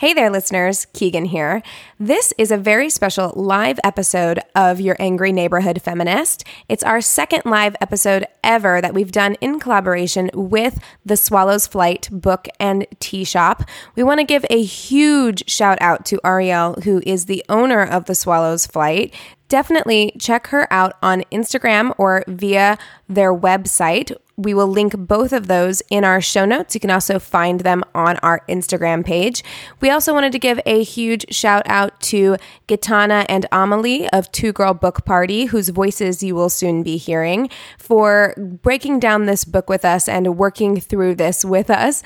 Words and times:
Hey 0.00 0.14
there, 0.14 0.30
listeners. 0.30 0.86
Keegan 0.94 1.26
here. 1.26 1.62
This 1.98 2.32
is 2.38 2.50
a 2.50 2.56
very 2.56 2.88
special 2.88 3.34
live 3.36 3.78
episode 3.84 4.40
of 4.54 4.80
Your 4.80 4.96
Angry 4.98 5.30
Neighborhood 5.30 5.82
Feminist. 5.82 6.42
It's 6.70 6.82
our 6.82 7.02
second 7.02 7.42
live 7.44 7.76
episode 7.82 8.24
ever 8.42 8.80
that 8.80 8.94
we've 8.94 9.12
done 9.12 9.34
in 9.42 9.60
collaboration 9.60 10.30
with 10.32 10.78
the 11.04 11.18
Swallows 11.18 11.66
Flight 11.66 12.08
Book 12.10 12.48
and 12.58 12.86
Tea 12.98 13.24
Shop. 13.24 13.62
We 13.94 14.02
want 14.02 14.20
to 14.20 14.24
give 14.24 14.46
a 14.48 14.62
huge 14.62 15.50
shout 15.50 15.76
out 15.82 16.06
to 16.06 16.20
Ariel, 16.24 16.80
who 16.84 17.02
is 17.04 17.26
the 17.26 17.44
owner 17.50 17.82
of 17.82 18.06
the 18.06 18.14
Swallows 18.14 18.66
Flight 18.66 19.14
definitely 19.50 20.12
check 20.18 20.46
her 20.46 20.72
out 20.72 20.94
on 21.02 21.24
Instagram 21.32 21.92
or 21.98 22.24
via 22.26 22.78
their 23.08 23.34
website. 23.34 24.16
We 24.40 24.54
will 24.54 24.68
link 24.68 24.96
both 24.96 25.32
of 25.32 25.48
those 25.48 25.82
in 25.90 26.02
our 26.02 26.20
show 26.20 26.46
notes. 26.46 26.74
You 26.74 26.80
can 26.80 26.90
also 26.90 27.18
find 27.18 27.60
them 27.60 27.84
on 27.94 28.16
our 28.18 28.42
Instagram 28.48 29.04
page. 29.04 29.44
We 29.80 29.90
also 29.90 30.14
wanted 30.14 30.32
to 30.32 30.38
give 30.38 30.58
a 30.64 30.82
huge 30.82 31.26
shout 31.30 31.62
out 31.66 32.00
to 32.02 32.36
Gitana 32.66 33.26
and 33.28 33.44
Amelie 33.52 34.08
of 34.10 34.32
Two 34.32 34.52
Girl 34.52 34.72
Book 34.72 35.04
Party, 35.04 35.46
whose 35.46 35.68
voices 35.68 36.22
you 36.22 36.34
will 36.34 36.48
soon 36.48 36.82
be 36.82 36.96
hearing, 36.96 37.50
for 37.78 38.34
breaking 38.36 38.98
down 39.00 39.26
this 39.26 39.44
book 39.44 39.68
with 39.68 39.84
us 39.84 40.08
and 40.08 40.38
working 40.38 40.80
through 40.80 41.16
this 41.16 41.44
with 41.44 41.68
us. 41.68 42.02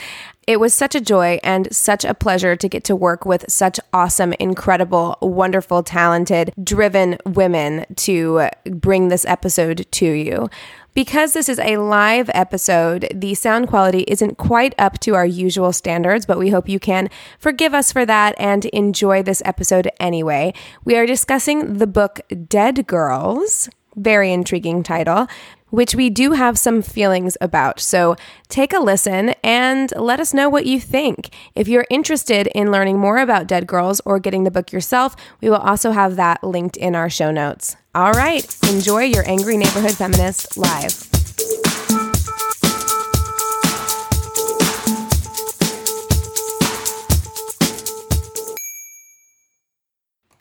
It 0.47 0.61
was 0.61 0.75
such 0.75 0.95
a 0.95 1.01
joy 1.01 1.41
and 1.42 1.75
such 1.75 2.05
a 2.05 2.12
pleasure 2.12 2.55
to 2.55 2.69
get 2.69 2.84
to 2.84 2.97
work 2.97 3.25
with 3.25 3.47
such 3.48 3.80
awesome, 3.95 4.34
incredible, 4.34 5.17
wonderful, 5.23 5.83
talented, 5.83 6.53
driven 6.62 7.17
women 7.25 7.86
to 7.97 8.48
bring 8.67 9.08
this 9.08 9.25
episode 9.25 9.86
to 9.92 10.06
you. 10.06 10.51
Because 10.95 11.33
this 11.33 11.48
is 11.48 11.59
a 11.59 11.78
live 11.78 12.31
episode, 12.34 13.09
the 13.12 13.34
sound 13.34 13.67
quality 13.67 14.05
isn't 14.06 14.39
quite 14.39 14.77
up 14.78 15.01
to 15.01 15.17
our 15.17 15.27
usual 15.27 15.73
standards, 15.73 16.25
but 16.25 16.39
we 16.39 16.51
hope 16.51 16.69
you 16.69 16.78
can 16.78 17.11
forgive 17.41 17.75
us 17.75 17.91
for 17.91 18.06
that 18.06 18.36
and 18.39 18.64
enjoy 18.67 19.20
this 19.20 19.42
episode 19.45 19.91
anyway. 19.98 20.55
We 20.84 20.95
are 20.97 21.05
discussing 21.05 21.78
the 21.78 21.89
book 21.89 22.20
Dead 22.47 22.86
Girls, 22.86 23.69
very 23.97 24.33
intriguing 24.33 24.84
title, 24.84 25.27
which 25.75 25.94
we 25.94 26.08
do 26.08 26.33
have 26.33 26.56
some 26.56 26.83
feelings 26.83 27.36
about. 27.41 27.80
So 27.80 28.14
take 28.48 28.72
a 28.72 28.78
listen 28.78 29.34
and 29.42 29.92
let 29.97 30.20
us 30.20 30.33
know 30.33 30.48
what 30.48 30.67
you 30.67 30.78
think. 30.78 31.30
If 31.56 31.67
you're 31.67 31.86
interested 31.91 32.47
in 32.55 32.70
learning 32.70 32.98
more 32.98 33.19
about 33.19 33.48
Dead 33.48 33.67
Girls 33.67 34.00
or 34.05 34.20
getting 34.20 34.45
the 34.45 34.52
book 34.52 34.70
yourself, 34.70 35.17
we 35.41 35.50
will 35.50 35.56
also 35.56 35.91
have 35.91 36.14
that 36.14 36.45
linked 36.45 36.77
in 36.77 36.95
our 36.95 37.11
show 37.11 37.33
notes. 37.33 37.77
All 37.92 38.12
right, 38.12 38.47
enjoy 38.70 39.02
your 39.05 39.28
Angry 39.28 39.56
Neighborhood 39.56 39.92
Feminist 39.92 40.56
live. 40.56 41.11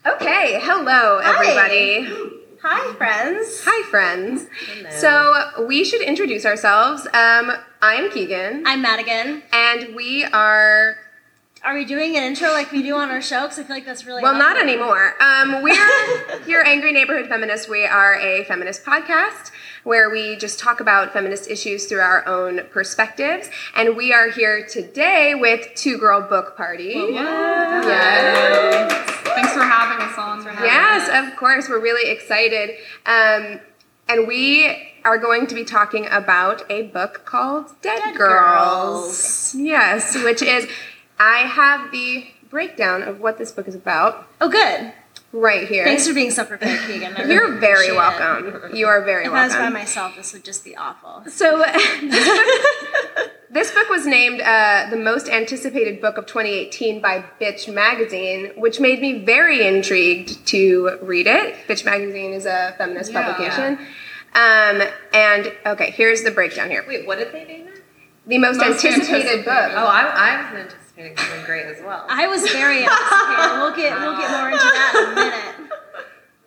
Okay, 0.05 0.59
hello 0.61 1.17
everybody. 1.17 2.03
Hi, 2.03 2.42
friends. 2.63 3.61
Hi, 3.65 3.89
friends. 3.89 4.47
So 4.89 5.65
we 5.67 5.83
should 5.83 6.01
introduce 6.01 6.45
ourselves. 6.45 7.05
Um, 7.07 7.51
I 7.81 7.95
am 7.95 8.09
Keegan, 8.09 8.63
I'm 8.65 8.81
Madigan. 8.81 9.43
and 9.51 9.93
we 9.95 10.23
are 10.23 10.95
Are 11.63 11.73
we 11.73 11.85
doing 11.85 12.17
an 12.17 12.23
intro 12.23 12.49
like 12.49 12.73
we 12.73 12.83
do 12.83 12.97
on 12.97 13.09
our 13.09 13.21
show? 13.21 13.43
Because 13.43 13.57
I 13.59 13.63
feel 13.63 13.75
like 13.77 13.85
that's 13.85 14.05
really 14.05 14.21
well, 14.21 14.37
not 14.37 14.61
anymore. 14.61 15.15
Um, 15.21 15.61
we're 15.63 16.41
here, 16.45 16.61
Angry 16.61 16.91
Neighborhood 16.91 17.29
Feminists. 17.29 17.69
We 17.69 17.85
are 17.85 18.19
a 18.19 18.43
feminist 18.43 18.83
podcast 18.83 19.51
where 19.85 20.09
we 20.09 20.35
just 20.35 20.59
talk 20.59 20.81
about 20.81 21.13
feminist 21.13 21.49
issues 21.49 21.85
through 21.85 22.01
our 22.01 22.27
own 22.27 22.65
perspectives. 22.71 23.49
And 23.77 23.95
we 23.95 24.11
are 24.11 24.29
here 24.29 24.65
today 24.65 25.35
with 25.35 25.69
Two 25.73 25.97
Girl 25.97 26.19
Book 26.27 26.57
Party. 26.57 26.95
Yes. 26.95 28.91
Thanks 29.23 29.53
for 29.53 29.63
having 29.63 30.05
us 30.05 30.17
on. 30.17 30.43
Yes, 30.65 31.07
of 31.13 31.37
course. 31.37 31.69
We're 31.69 31.79
really 31.81 32.11
excited. 32.11 32.71
Um, 33.05 33.61
and 34.09 34.27
we 34.27 34.91
are 35.05 35.17
going 35.17 35.47
to 35.47 35.55
be 35.55 35.63
talking 35.63 36.07
about 36.11 36.69
a 36.69 36.83
book 36.83 37.23
called 37.25 37.67
Dead, 37.81 37.99
Dead 37.99 38.15
Girls. 38.17 39.53
Girls. 39.53 39.55
Yes, 39.55 40.15
which 40.23 40.41
is, 40.41 40.67
I 41.19 41.39
have 41.39 41.91
the 41.91 42.25
breakdown 42.49 43.01
of 43.03 43.19
what 43.19 43.37
this 43.37 43.51
book 43.51 43.67
is 43.67 43.75
about 43.75 44.27
Oh, 44.41 44.49
good. 44.49 44.93
right 45.31 45.67
here. 45.67 45.83
Thanks 45.85 46.07
for 46.07 46.13
being 46.13 46.31
so 46.31 46.45
prepared, 46.45 46.79
Keegan. 46.87 47.13
Really 47.15 47.33
You're 47.33 47.57
very 47.59 47.87
appreciate 47.89 47.93
it. 47.93 48.53
welcome. 48.53 48.75
You 48.75 48.87
are 48.87 49.01
very 49.03 49.25
If 49.25 49.31
I 49.31 49.45
was 49.45 49.55
by 49.55 49.69
myself, 49.69 50.15
this 50.15 50.33
would 50.33 50.43
just 50.43 50.63
be 50.63 50.75
awful. 50.75 51.23
So, 51.29 51.57
this 52.01 52.27
book, 52.27 53.31
this 53.49 53.71
book 53.71 53.89
was 53.89 54.05
named 54.05 54.41
uh, 54.41 54.87
the 54.89 54.97
most 54.97 55.29
anticipated 55.29 56.01
book 56.01 56.17
of 56.17 56.25
2018 56.25 57.01
by 57.01 57.23
Bitch 57.41 57.71
Magazine, 57.73 58.51
which 58.57 58.79
made 58.79 59.01
me 59.01 59.23
very 59.23 59.65
intrigued 59.65 60.45
to 60.47 60.97
read 61.01 61.27
it. 61.27 61.55
Bitch 61.67 61.85
Magazine 61.85 62.33
is 62.33 62.45
a 62.45 62.75
feminist 62.77 63.11
Yeah. 63.11 63.23
publication. 63.33 63.79
Um, 64.35 64.81
and 65.13 65.53
okay, 65.65 65.91
here's 65.91 66.23
the 66.23 66.31
breakdown 66.31 66.69
here. 66.69 66.83
Wait, 66.87 67.05
what 67.07 67.19
did 67.19 67.31
they 67.31 67.45
name 67.45 67.67
it? 67.67 67.83
The 68.25 68.37
most, 68.39 68.57
Most 68.57 68.83
anticipated, 68.85 69.13
anticipated. 69.13 69.45
book. 69.45 69.71
Oh, 69.75 69.85
I, 69.85 70.01
I 70.03 70.37
was 70.37 70.45
anticipating 70.61 70.79
something 70.95 71.45
great 71.45 71.65
as 71.65 71.81
well. 71.83 72.05
I 72.07 72.27
was 72.27 72.43
very 72.51 72.83
anticipated. 72.83 73.57
We'll 73.59 73.75
get 73.75 73.99
we'll 73.99 74.17
get 74.17 74.31
more 74.31 74.49
into 74.51 74.63
that 74.63 74.93
in 74.95 75.11
a 75.11 75.15
minute. 75.15 75.71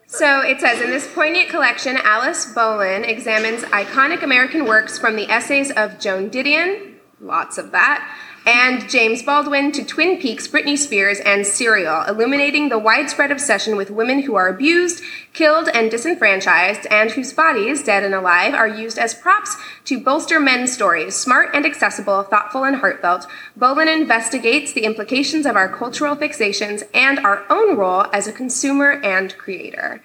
So 0.07 0.41
it 0.41 0.61
says 0.61 0.81
in 0.81 0.91
this 0.91 1.13
poignant 1.13 1.49
collection, 1.49 1.97
Alice 1.97 2.55
Bolin 2.55 3.07
examines 3.07 3.63
iconic 3.65 4.23
American 4.23 4.65
works 4.65 4.99
from 4.99 5.17
the 5.17 5.29
essays 5.29 5.71
of 5.73 5.99
Joan 5.99 6.31
Didion, 6.31 6.95
lots 7.21 7.59
of 7.59 7.73
that, 7.73 8.09
and 8.47 8.89
James 8.89 9.25
Baldwin 9.25 9.73
to 9.73 9.85
Twin 9.85 10.19
Peaks, 10.19 10.47
Britney 10.47 10.79
Spears, 10.79 11.19
and 11.19 11.45
Serial, 11.45 12.05
illuminating 12.05 12.69
the 12.69 12.79
widespread 12.79 13.33
obsession 13.33 13.77
with 13.77 13.91
women 13.91 14.23
who 14.23 14.37
are 14.37 14.47
abused, 14.47 15.03
killed, 15.33 15.69
and 15.75 15.91
disenfranchised, 15.91 16.87
and 16.87 17.11
whose 17.11 17.33
bodies, 17.33 17.83
dead 17.83 18.05
and 18.05 18.15
alive, 18.15 18.55
are 18.55 18.69
used 18.69 18.99
as 18.99 19.15
props 19.15 19.57
to 19.85 19.99
bolster 19.99 20.39
men's 20.39 20.73
stories. 20.73 21.17
Smart 21.17 21.51
and 21.55 21.67
accessible, 21.67 22.23
thoughtful 22.23 22.63
and 22.63 22.77
heartfelt, 22.77 23.27
Bolin 23.59 23.93
investigates 23.93 24.73
the 24.73 24.85
implications 24.85 25.45
of 25.45 25.57
our 25.57 25.69
cultural 25.69 26.15
fixations 26.15 26.85
and 26.95 27.19
our 27.19 27.45
own 27.51 27.77
role 27.77 28.07
as 28.13 28.29
a 28.29 28.33
consumer 28.33 28.93
and 28.93 29.37
creator. 29.37 30.01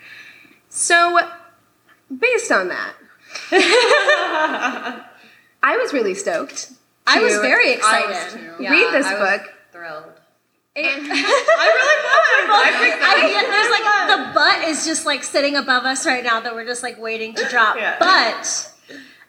So, 0.67 1.19
based 2.09 2.51
on 2.51 2.69
that, 2.69 2.93
I 5.61 5.77
was 5.77 5.93
really 5.93 6.15
stoked. 6.15 6.71
I 7.17 7.21
was 7.21 7.33
to 7.35 7.41
very 7.41 7.69
I 7.69 7.73
excited. 7.73 8.09
was 8.09 8.33
too. 8.57 8.63
read 8.63 8.93
this 8.93 9.07
book. 9.07 9.19
I 9.19 9.21
was 9.21 9.39
book. 9.39 9.53
Thrilled. 9.71 10.03
And 10.73 11.11
I 11.11 13.27
get 13.29 13.45
there's 13.49 13.69
like 13.69 13.83
the 14.07 14.33
butt 14.33 14.63
is 14.69 14.85
just 14.85 15.05
like 15.05 15.23
sitting 15.23 15.55
above 15.55 15.83
us 15.83 16.05
right 16.05 16.23
now 16.23 16.39
that 16.39 16.53
we're 16.53 16.65
just 16.65 16.83
like 16.83 16.99
waiting 16.99 17.33
to 17.35 17.47
drop. 17.49 17.75
Yeah. 17.77 17.97
But 17.99 18.69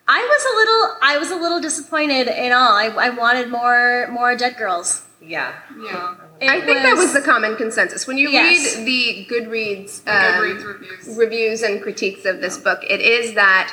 I 0.09 0.21
was 0.21 0.45
a 0.45 0.55
little 0.57 0.97
I 1.03 1.19
was 1.19 1.31
a 1.31 1.37
little 1.37 1.61
disappointed 1.61 2.29
in 2.29 2.53
all. 2.53 2.73
I, 2.77 2.87
I 2.87 3.11
wanted 3.11 3.51
more 3.51 4.09
more 4.13 4.37
dead 4.37 4.57
girls. 4.57 5.03
Yeah. 5.21 5.53
Yeah. 5.85 6.15
It 6.41 6.49
I 6.51 6.61
think 6.61 6.83
that 6.83 6.97
was 6.97 7.13
the 7.13 7.21
common 7.21 7.57
consensus. 7.57 8.07
When 8.07 8.19
you 8.19 8.29
Yes. 8.31 8.77
read 8.77 8.87
the 8.87 9.27
Goodreads, 9.33 10.01
um, 10.09 10.15
Goodreads 10.43 10.65
reviews. 10.65 11.17
reviews 11.17 11.63
and 11.63 11.81
critiques 11.83 12.25
of 12.25 12.41
this 12.41 12.59
book, 12.59 12.81
it 12.89 13.01
is 13.01 13.35
that 13.35 13.73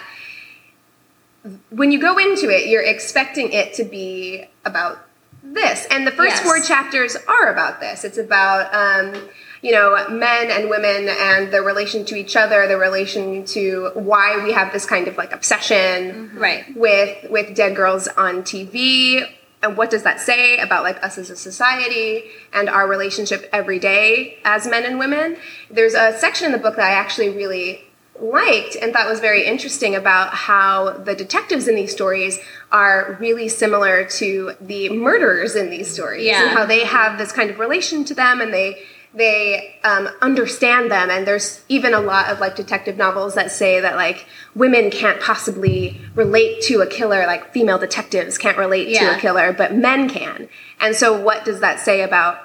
when 1.70 1.92
you 1.92 2.00
go 2.00 2.18
into 2.18 2.50
it, 2.50 2.68
you're 2.68 2.84
expecting 2.84 3.52
it 3.52 3.74
to 3.76 3.84
be 3.84 4.46
about 4.66 5.00
this. 5.44 5.88
And 5.90 6.06
the 6.06 6.12
first 6.12 6.38
Yes. 6.38 6.42
four 6.42 6.60
chapters 6.60 7.16
are 7.28 7.52
about 7.52 7.80
this. 7.80 8.04
It's 8.04 8.18
about, 8.18 8.74
um, 8.74 9.30
you 9.62 9.72
know, 9.72 10.08
men 10.10 10.52
and 10.52 10.70
women 10.70 11.10
and 11.10 11.52
their 11.52 11.64
relation 11.64 12.06
to 12.06 12.16
each 12.16 12.36
other, 12.36 12.68
their 12.68 12.78
relation 12.78 13.46
to 13.46 13.92
why 13.94 14.44
we 14.44 14.52
have 14.52 14.72
this 14.74 14.86
kind 14.86 15.08
of 15.08 15.18
like 15.18 15.32
obsession 15.32 16.32
right. 16.36 16.66
with 16.76 17.30
with 17.30 17.56
dead 17.56 17.76
girls 17.76 18.08
on 18.10 18.44
TV 18.44 19.26
and 19.62 19.76
what 19.76 19.90
does 19.90 20.04
that 20.04 20.20
say 20.20 20.58
about 20.60 20.84
like 20.84 21.04
us 21.04 21.18
as 21.18 21.30
a 21.30 21.36
society 21.36 22.24
and 22.54 22.70
our 22.70 22.88
relationship 22.88 23.50
every 23.52 23.80
day 23.80 24.38
as 24.46 24.68
men 24.68 24.86
and 24.86 25.00
women 25.00 25.38
there's 25.70 25.94
a 25.94 26.18
section 26.18 26.46
in 26.46 26.52
the 26.52 26.58
book 26.58 26.76
that 26.76 26.86
i 26.86 26.92
actually 26.92 27.30
really 27.30 27.84
liked 28.22 28.76
and 28.82 28.92
thought 28.94 29.08
was 29.10 29.20
very 29.20 29.46
interesting 29.46 29.96
about 29.96 30.34
how 30.34 30.92
the 30.92 31.16
detectives 31.16 31.68
in 31.68 31.76
these 31.76 31.92
stories 31.92 32.40
are 32.72 33.18
really 33.20 33.48
similar 33.50 34.06
to 34.06 34.54
the 34.62 34.90
murderers 34.90 35.56
in 35.56 35.70
these 35.70 35.92
stories 35.92 36.26
Yeah. 36.26 36.44
and 36.44 36.58
how 36.58 36.66
they 36.66 36.84
have 36.86 37.18
this 37.18 37.32
kind 37.32 37.50
of 37.50 37.60
relation 37.60 38.04
to 38.06 38.14
them 38.14 38.42
and 38.42 38.54
they 38.54 38.84
they 39.12 39.76
um, 39.84 40.08
understand 40.22 40.92
them. 40.92 41.10
And 41.10 41.26
there's 41.26 41.64
even 41.68 41.96
a 41.96 42.00
lot 42.00 42.30
of 42.30 42.40
like 42.40 42.56
detective 42.56 42.96
novels 42.96 43.34
that 43.34 43.52
say 43.52 43.80
that 43.80 43.96
like 43.96 44.28
women 44.54 44.92
can't 44.92 45.20
possibly 45.20 46.00
relate 46.14 46.62
to 46.66 46.82
a 46.82 46.88
killer. 46.88 47.26
Like 47.26 47.52
female 47.52 47.80
detectives 47.80 48.38
can't 48.38 48.56
relate 48.58 48.96
to 49.00 49.18
a 49.18 49.20
killer 49.20 49.52
but 49.52 49.74
men 49.74 50.10
can. 50.10 50.48
And 50.80 50.96
so 50.96 51.20
what 51.20 51.44
does 51.44 51.60
that 51.60 51.80
say 51.80 52.02
about 52.04 52.38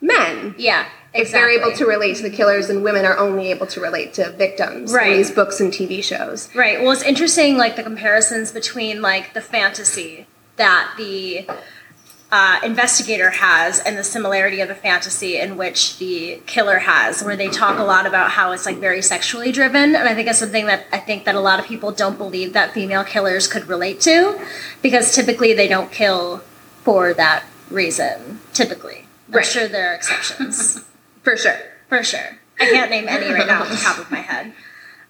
men? 0.00 0.54
Yeah. 0.58 0.86
If 1.18 1.32
they're 1.32 1.50
able 1.50 1.72
to 1.72 1.84
relate 1.86 2.16
to 2.16 2.22
the 2.22 2.30
killers 2.30 2.68
and 2.70 2.82
women 2.84 3.04
are 3.04 3.16
only 3.18 3.50
able 3.50 3.66
to 3.66 3.80
relate 3.80 4.14
to 4.14 4.30
victims 4.32 4.92
Right. 4.92 5.12
in 5.12 5.16
these 5.18 5.30
books 5.30 5.60
and 5.60 5.72
tv 5.72 6.02
shows 6.02 6.48
Right. 6.54 6.80
Well, 6.82 6.92
it's 6.92 7.02
interesting, 7.02 7.56
like 7.56 7.76
the 7.76 7.82
comparisons 7.82 8.52
between 8.52 9.00
like 9.02 9.34
the 9.34 9.40
fantasy 9.40 10.26
that 10.56 10.94
the 10.96 11.46
uh, 12.32 12.58
investigator 12.64 13.30
has 13.30 13.78
and 13.78 13.96
the 13.96 14.02
similarity 14.02 14.60
of 14.60 14.66
the 14.68 14.74
fantasy 14.74 15.38
in 15.38 15.56
which 15.56 15.98
the 15.98 16.40
killer 16.46 16.78
has, 16.78 17.22
where 17.22 17.36
they 17.36 17.48
talk 17.48 17.78
a 17.78 17.84
lot 17.84 18.04
about 18.04 18.32
how 18.32 18.50
it's 18.50 18.66
like 18.66 18.78
very 18.78 19.00
sexually 19.00 19.52
driven, 19.52 19.94
and 19.94 20.08
I 20.08 20.14
think 20.14 20.26
it's 20.28 20.40
something 20.40 20.66
that 20.66 20.86
I 20.92 20.98
think 20.98 21.24
that 21.24 21.36
a 21.36 21.40
lot 21.40 21.60
of 21.60 21.66
people 21.66 21.92
don't 21.92 22.18
believe 22.18 22.52
that 22.54 22.72
female 22.74 23.04
killers 23.04 23.46
could 23.46 23.68
relate 23.68 24.00
to, 24.00 24.40
because 24.82 25.14
typically 25.14 25.54
they 25.54 25.68
don't 25.68 25.92
kill 25.92 26.42
for 26.82 27.14
that 27.14 27.44
reason. 27.70 28.40
Typically, 28.52 29.06
I'm 29.28 29.34
Right. 29.36 29.46
sure 29.46 29.68
there 29.68 29.90
are 29.92 29.94
exceptions. 29.94 30.82
for 31.26 31.36
sure 31.36 31.58
For 31.88 32.04
sure. 32.04 32.38
I 32.60 32.66
can't 32.66 32.88
name 32.88 33.08
any 33.08 33.32
right 33.32 33.48
now 33.48 33.62
off 33.62 33.68
the 33.68 33.76
top 33.76 33.98
of 33.98 34.08
my 34.12 34.20
head. 34.20 34.46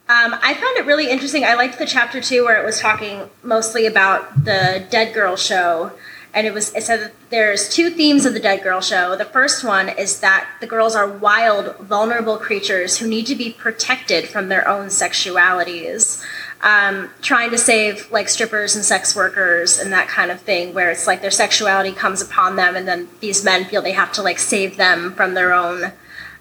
Um, 0.08 0.34
I 0.42 0.54
found 0.54 0.78
it 0.78 0.86
really 0.86 1.10
interesting. 1.10 1.44
I 1.44 1.54
liked 1.54 1.78
the 1.78 1.84
chapter 1.84 2.22
two 2.22 2.44
where 2.46 2.58
it 2.58 2.64
was 2.64 2.80
talking 2.80 3.28
mostly 3.42 3.84
about 3.84 4.44
the 4.46 4.86
Dead 4.88 5.12
Girl 5.12 5.36
show. 5.36 5.92
And 6.32 6.46
it 6.46 6.54
was 6.54 6.74
it 6.74 6.84
said 6.84 7.00
that 7.00 7.12
there's 7.28 7.68
two 7.68 7.90
themes 7.90 8.24
of 8.24 8.32
the 8.32 8.40
Dead 8.40 8.62
Girl 8.62 8.80
show. 8.80 9.14
The 9.14 9.26
first 9.26 9.62
one 9.62 9.90
is 9.90 10.20
that 10.20 10.48
the 10.62 10.66
girls 10.66 10.94
are 10.94 11.06
wild, 11.06 11.76
vulnerable 11.76 12.38
creatures 12.38 12.96
who 12.96 13.06
need 13.06 13.26
to 13.26 13.34
be 13.34 13.52
protected 13.52 14.26
from 14.26 14.48
their 14.48 14.66
own 14.66 14.86
sexualities. 14.86 16.24
Um, 16.62 17.10
trying 17.20 17.50
to 17.50 17.58
save 17.58 18.10
like 18.10 18.30
strippers 18.30 18.74
and 18.74 18.84
sex 18.84 19.14
workers 19.14 19.78
and 19.78 19.92
that 19.92 20.08
kind 20.08 20.30
of 20.30 20.40
thing, 20.40 20.72
where 20.72 20.90
it's 20.90 21.06
like 21.06 21.20
their 21.20 21.30
sexuality 21.30 21.92
comes 21.92 22.22
upon 22.22 22.56
them, 22.56 22.74
and 22.74 22.88
then 22.88 23.08
these 23.20 23.44
men 23.44 23.66
feel 23.66 23.82
they 23.82 23.92
have 23.92 24.12
to 24.12 24.22
like 24.22 24.38
save 24.38 24.78
them 24.78 25.12
from 25.12 25.34
their 25.34 25.52
own 25.52 25.92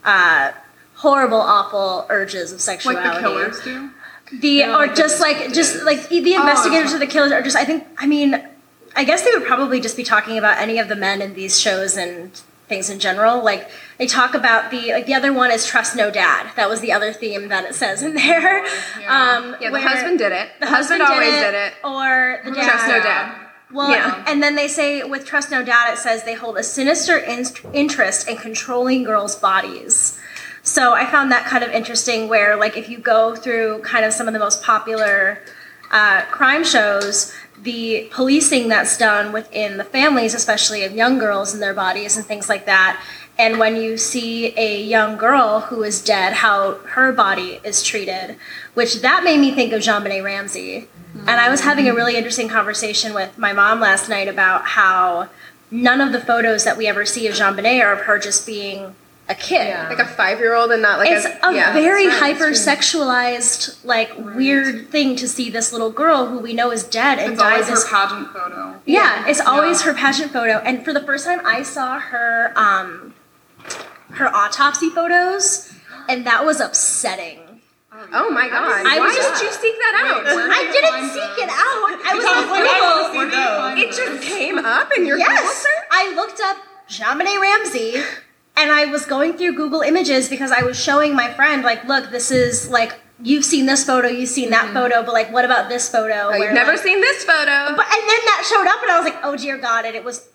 uh, 0.06 0.52
horrible, 0.96 1.40
awful 1.42 2.06
urges 2.10 2.52
of 2.52 2.58
Like 2.58 2.82
sexuality. 2.82 3.10
the 3.10 3.20
killers 3.20 3.60
do. 3.62 3.90
The 4.40 4.64
or 4.64 4.70
like 4.88 4.96
just 4.96 5.18
the- 5.20 5.24
like 5.24 5.54
just 5.54 5.84
like 5.84 6.10
the 6.10 6.34
investigators 6.36 6.94
or 6.94 7.00
the 7.00 7.08
killers 7.08 7.32
are 7.32 7.42
just. 7.42 7.56
I 7.58 7.66
think. 7.66 7.86
I 7.98 8.08
mean, 8.08 8.42
I 8.96 9.04
guess 9.04 9.24
they 9.24 9.32
would 9.32 9.46
probably 9.46 9.80
just 9.80 9.96
be 9.98 10.04
talking 10.04 10.38
about 10.38 10.58
any 10.58 10.80
of 10.80 10.88
the 10.88 10.96
men 10.96 11.22
in 11.22 11.34
these 11.36 11.60
shows 11.60 11.96
and 11.98 12.32
things 12.68 12.90
in 12.90 12.98
general. 13.00 13.44
Like 13.44 13.70
they 14.00 14.08
talk 14.08 14.34
about 14.34 14.72
the 14.72 14.94
like 14.94 15.06
the 15.06 15.14
other 15.14 15.32
one 15.32 15.52
is 15.52 15.66
trust 15.68 15.96
no 15.96 16.10
dad. 16.10 16.50
That 16.56 16.70
was 16.70 16.82
the 16.82 16.92
other 16.92 17.14
theme 17.14 17.50
that 17.50 17.66
it 17.66 17.76
says 17.76 18.02
in 18.02 18.16
there. 18.16 18.66
Yeah. 19.00 19.36
Um, 19.38 19.56
yeah 19.62 19.70
the 19.70 19.80
husband 19.80 20.18
did 20.18 20.32
it 20.32 20.50
The 20.60 20.66
husband, 20.68 21.02
husband, 21.04 21.04
always 21.04 21.30
did, 21.32 21.52
did 21.52 21.56
it 21.56 21.74
or 21.84 22.42
the 22.46 22.52
dad. 22.52 22.64
trust 22.68 22.88
no 22.88 23.00
dad 23.04 23.45
Well, 23.72 23.90
Yeah. 23.90 24.24
and 24.28 24.42
then 24.42 24.56
they 24.56 24.68
say 24.68 25.04
with 25.04 25.26
Trust 25.26 25.52
No 25.52 25.64
Doubt, 25.64 25.94
it 25.94 25.98
says 25.98 26.24
they 26.24 26.36
hold 26.36 26.58
a 26.58 26.64
sinister 26.64 27.18
in- 27.18 27.46
interest 27.74 28.28
in 28.28 28.38
controlling 28.38 29.04
girls' 29.04 29.36
bodies. 29.36 30.18
So 30.62 30.94
I 30.94 31.06
found 31.06 31.32
that 31.32 31.46
kind 31.46 31.64
of 31.64 31.72
interesting. 31.72 32.28
Where, 32.28 32.56
like, 32.56 32.78
if 32.78 32.90
you 32.90 32.98
go 32.98 33.36
through 33.36 33.80
kind 33.82 34.06
of 34.06 34.14
some 34.14 34.28
of 34.28 34.34
the 34.34 34.40
most 34.40 34.64
popular 34.64 35.40
uh, 35.92 36.22
crime 36.32 36.64
shows, 36.64 37.32
the 37.62 38.08
policing 38.12 38.68
that's 38.68 38.98
done 38.98 39.32
within 39.32 39.78
the 39.78 39.84
families, 39.84 40.34
especially 40.34 40.84
of 40.84 40.92
young 40.94 41.18
girls 41.20 41.54
and 41.54 41.62
their 41.62 41.74
bodies 41.74 42.18
and 42.18 42.26
things 42.26 42.50
like 42.50 42.66
that. 42.66 43.00
And 43.38 43.60
when 43.60 43.76
you 43.76 43.98
see 43.98 44.58
a 44.58 44.82
young 44.82 45.18
girl 45.18 45.62
who 45.62 45.84
is 45.84 46.02
dead, 46.02 46.34
how 46.34 46.76
her 46.96 47.12
body 47.12 47.60
is 47.64 47.84
treated, 47.84 48.38
which 48.74 49.02
that 49.02 49.24
made 49.24 49.40
me 49.40 49.54
think 49.54 49.74
of 49.74 49.82
JonBenét 49.82 50.24
Ramsey. 50.24 50.88
And 51.18 51.30
I 51.30 51.50
was 51.50 51.62
having 51.62 51.88
a 51.88 51.94
really 51.94 52.16
interesting 52.18 52.50
conversation 52.50 53.14
with 53.14 53.38
my 53.38 53.54
mom 53.54 53.80
last 53.80 54.10
night 54.10 54.28
about 54.28 54.66
how 54.66 55.30
none 55.72 56.02
of 56.02 56.12
the 56.12 56.20
photos 56.20 56.64
that 56.66 56.78
we 56.78 56.88
ever 56.88 57.06
see 57.06 57.28
of 57.28 57.36
JonBenét 57.36 57.82
are 57.84 57.94
of 57.94 58.02
her 58.02 58.20
just 58.20 58.46
being 58.46 58.96
a 59.28 59.34
kid. 59.34 59.68
Yeah. 59.70 59.90
like 59.90 59.98
a 59.98 60.06
five-year-old 60.06 60.72
and 60.72 60.82
not 60.84 61.00
like 61.00 61.10
It's 61.10 61.26
a, 61.26 61.40
a 61.48 61.54
yeah. 61.56 61.74
very 61.74 62.08
right, 62.08 62.20
hyper 62.20 62.50
sexualized, 62.52 63.84
like 63.84 64.12
weird 64.18 64.90
thing 64.90 65.16
to 65.16 65.28
see 65.28 65.50
this 65.50 65.72
little 65.72 65.90
girl 65.92 66.28
who 66.28 66.38
we 66.40 66.54
know 66.54 66.70
is 66.72 66.84
dead 66.84 67.18
and 67.18 67.34
It's 67.34 67.42
always 67.42 67.62
dies. 67.62 67.70
her 67.70 67.74
as- 67.76 67.84
pageant 67.86 68.28
photo. 68.32 68.80
yeah, 68.86 69.28
it's 69.28 69.40
always 69.42 69.80
Yeah. 69.82 69.88
her 69.88 69.94
pageant 69.98 70.32
photo. 70.32 70.60
And 70.60 70.86
for 70.86 70.94
the 70.94 71.02
first 71.02 71.26
time, 71.26 71.42
I 71.44 71.64
saw 71.64 71.98
her 72.00 72.54
um, 72.56 73.14
her 74.12 74.28
autopsy 74.28 74.90
photos, 74.90 75.74
and 76.08 76.26
that 76.28 76.46
was 76.46 76.60
upsetting. 76.60 77.40
Oh 78.14 78.30
my 78.32 78.48
god. 78.50 78.86
I 78.86 79.00
why 79.00 79.08
was- 79.08 79.16
did 79.16 79.48
you 79.48 79.52
seek 79.52 79.76
that 79.78 79.96
out. 80.06 80.24
Wait, 80.26 80.50
I 80.50 80.64
didn't 80.72 81.10
seek 81.10 81.44
it 81.44 81.50
out. 81.50 81.96
I 82.06 82.16
was 82.16 82.26
on 82.26 82.46
Google. 83.12 83.84
it 83.84 83.96
just 83.96 84.24
came 84.28 84.58
up 84.58 84.92
in 84.96 85.06
your 85.06 85.18
Google 85.18 85.34
Yes, 85.34 85.58
search? 85.58 85.72
I 85.92 86.14
looked 86.16 86.40
up 86.42 86.58
Benet 87.18 87.38
Ramsey, 87.38 87.96
and 88.58 88.72
I 88.72 88.86
was 88.86 89.06
going 89.06 89.34
through 89.34 89.56
Google 89.56 89.82
Images 89.82 90.30
because 90.30 90.52
I 90.52 90.64
was 90.64 90.82
showing 90.82 91.16
my 91.16 91.34
friend, 91.34 91.64
like, 91.64 91.84
look, 91.86 92.12
this 92.12 92.32
is 92.32 92.70
like 92.70 93.00
you've 93.22 93.46
seen 93.46 93.66
this 93.66 93.84
photo, 93.84 94.08
you've 94.08 94.30
seen 94.30 94.50
that 94.50 94.66
mm-hmm. 94.66 94.74
photo, 94.74 95.04
but 95.04 95.14
like, 95.14 95.32
what 95.32 95.46
about 95.46 95.70
this 95.70 95.90
photo? 95.90 96.30
oh, 96.32 96.36
you've 96.36 96.54
never 96.54 96.74
like- 96.74 96.82
seen 96.82 97.02
this 97.02 97.24
photo. 97.24 97.76
But 97.76 97.86
and 97.86 98.10
then 98.10 98.22
that 98.26 98.46
showed 98.48 98.68
up, 98.68 98.82
and 98.82 98.92
I 98.92 99.00
was 99.00 99.06
like, 99.06 99.20
oh 99.24 99.36
dear 99.36 99.58
God, 99.58 99.86
and 99.86 99.96
it 99.96 100.04
was 100.04 100.28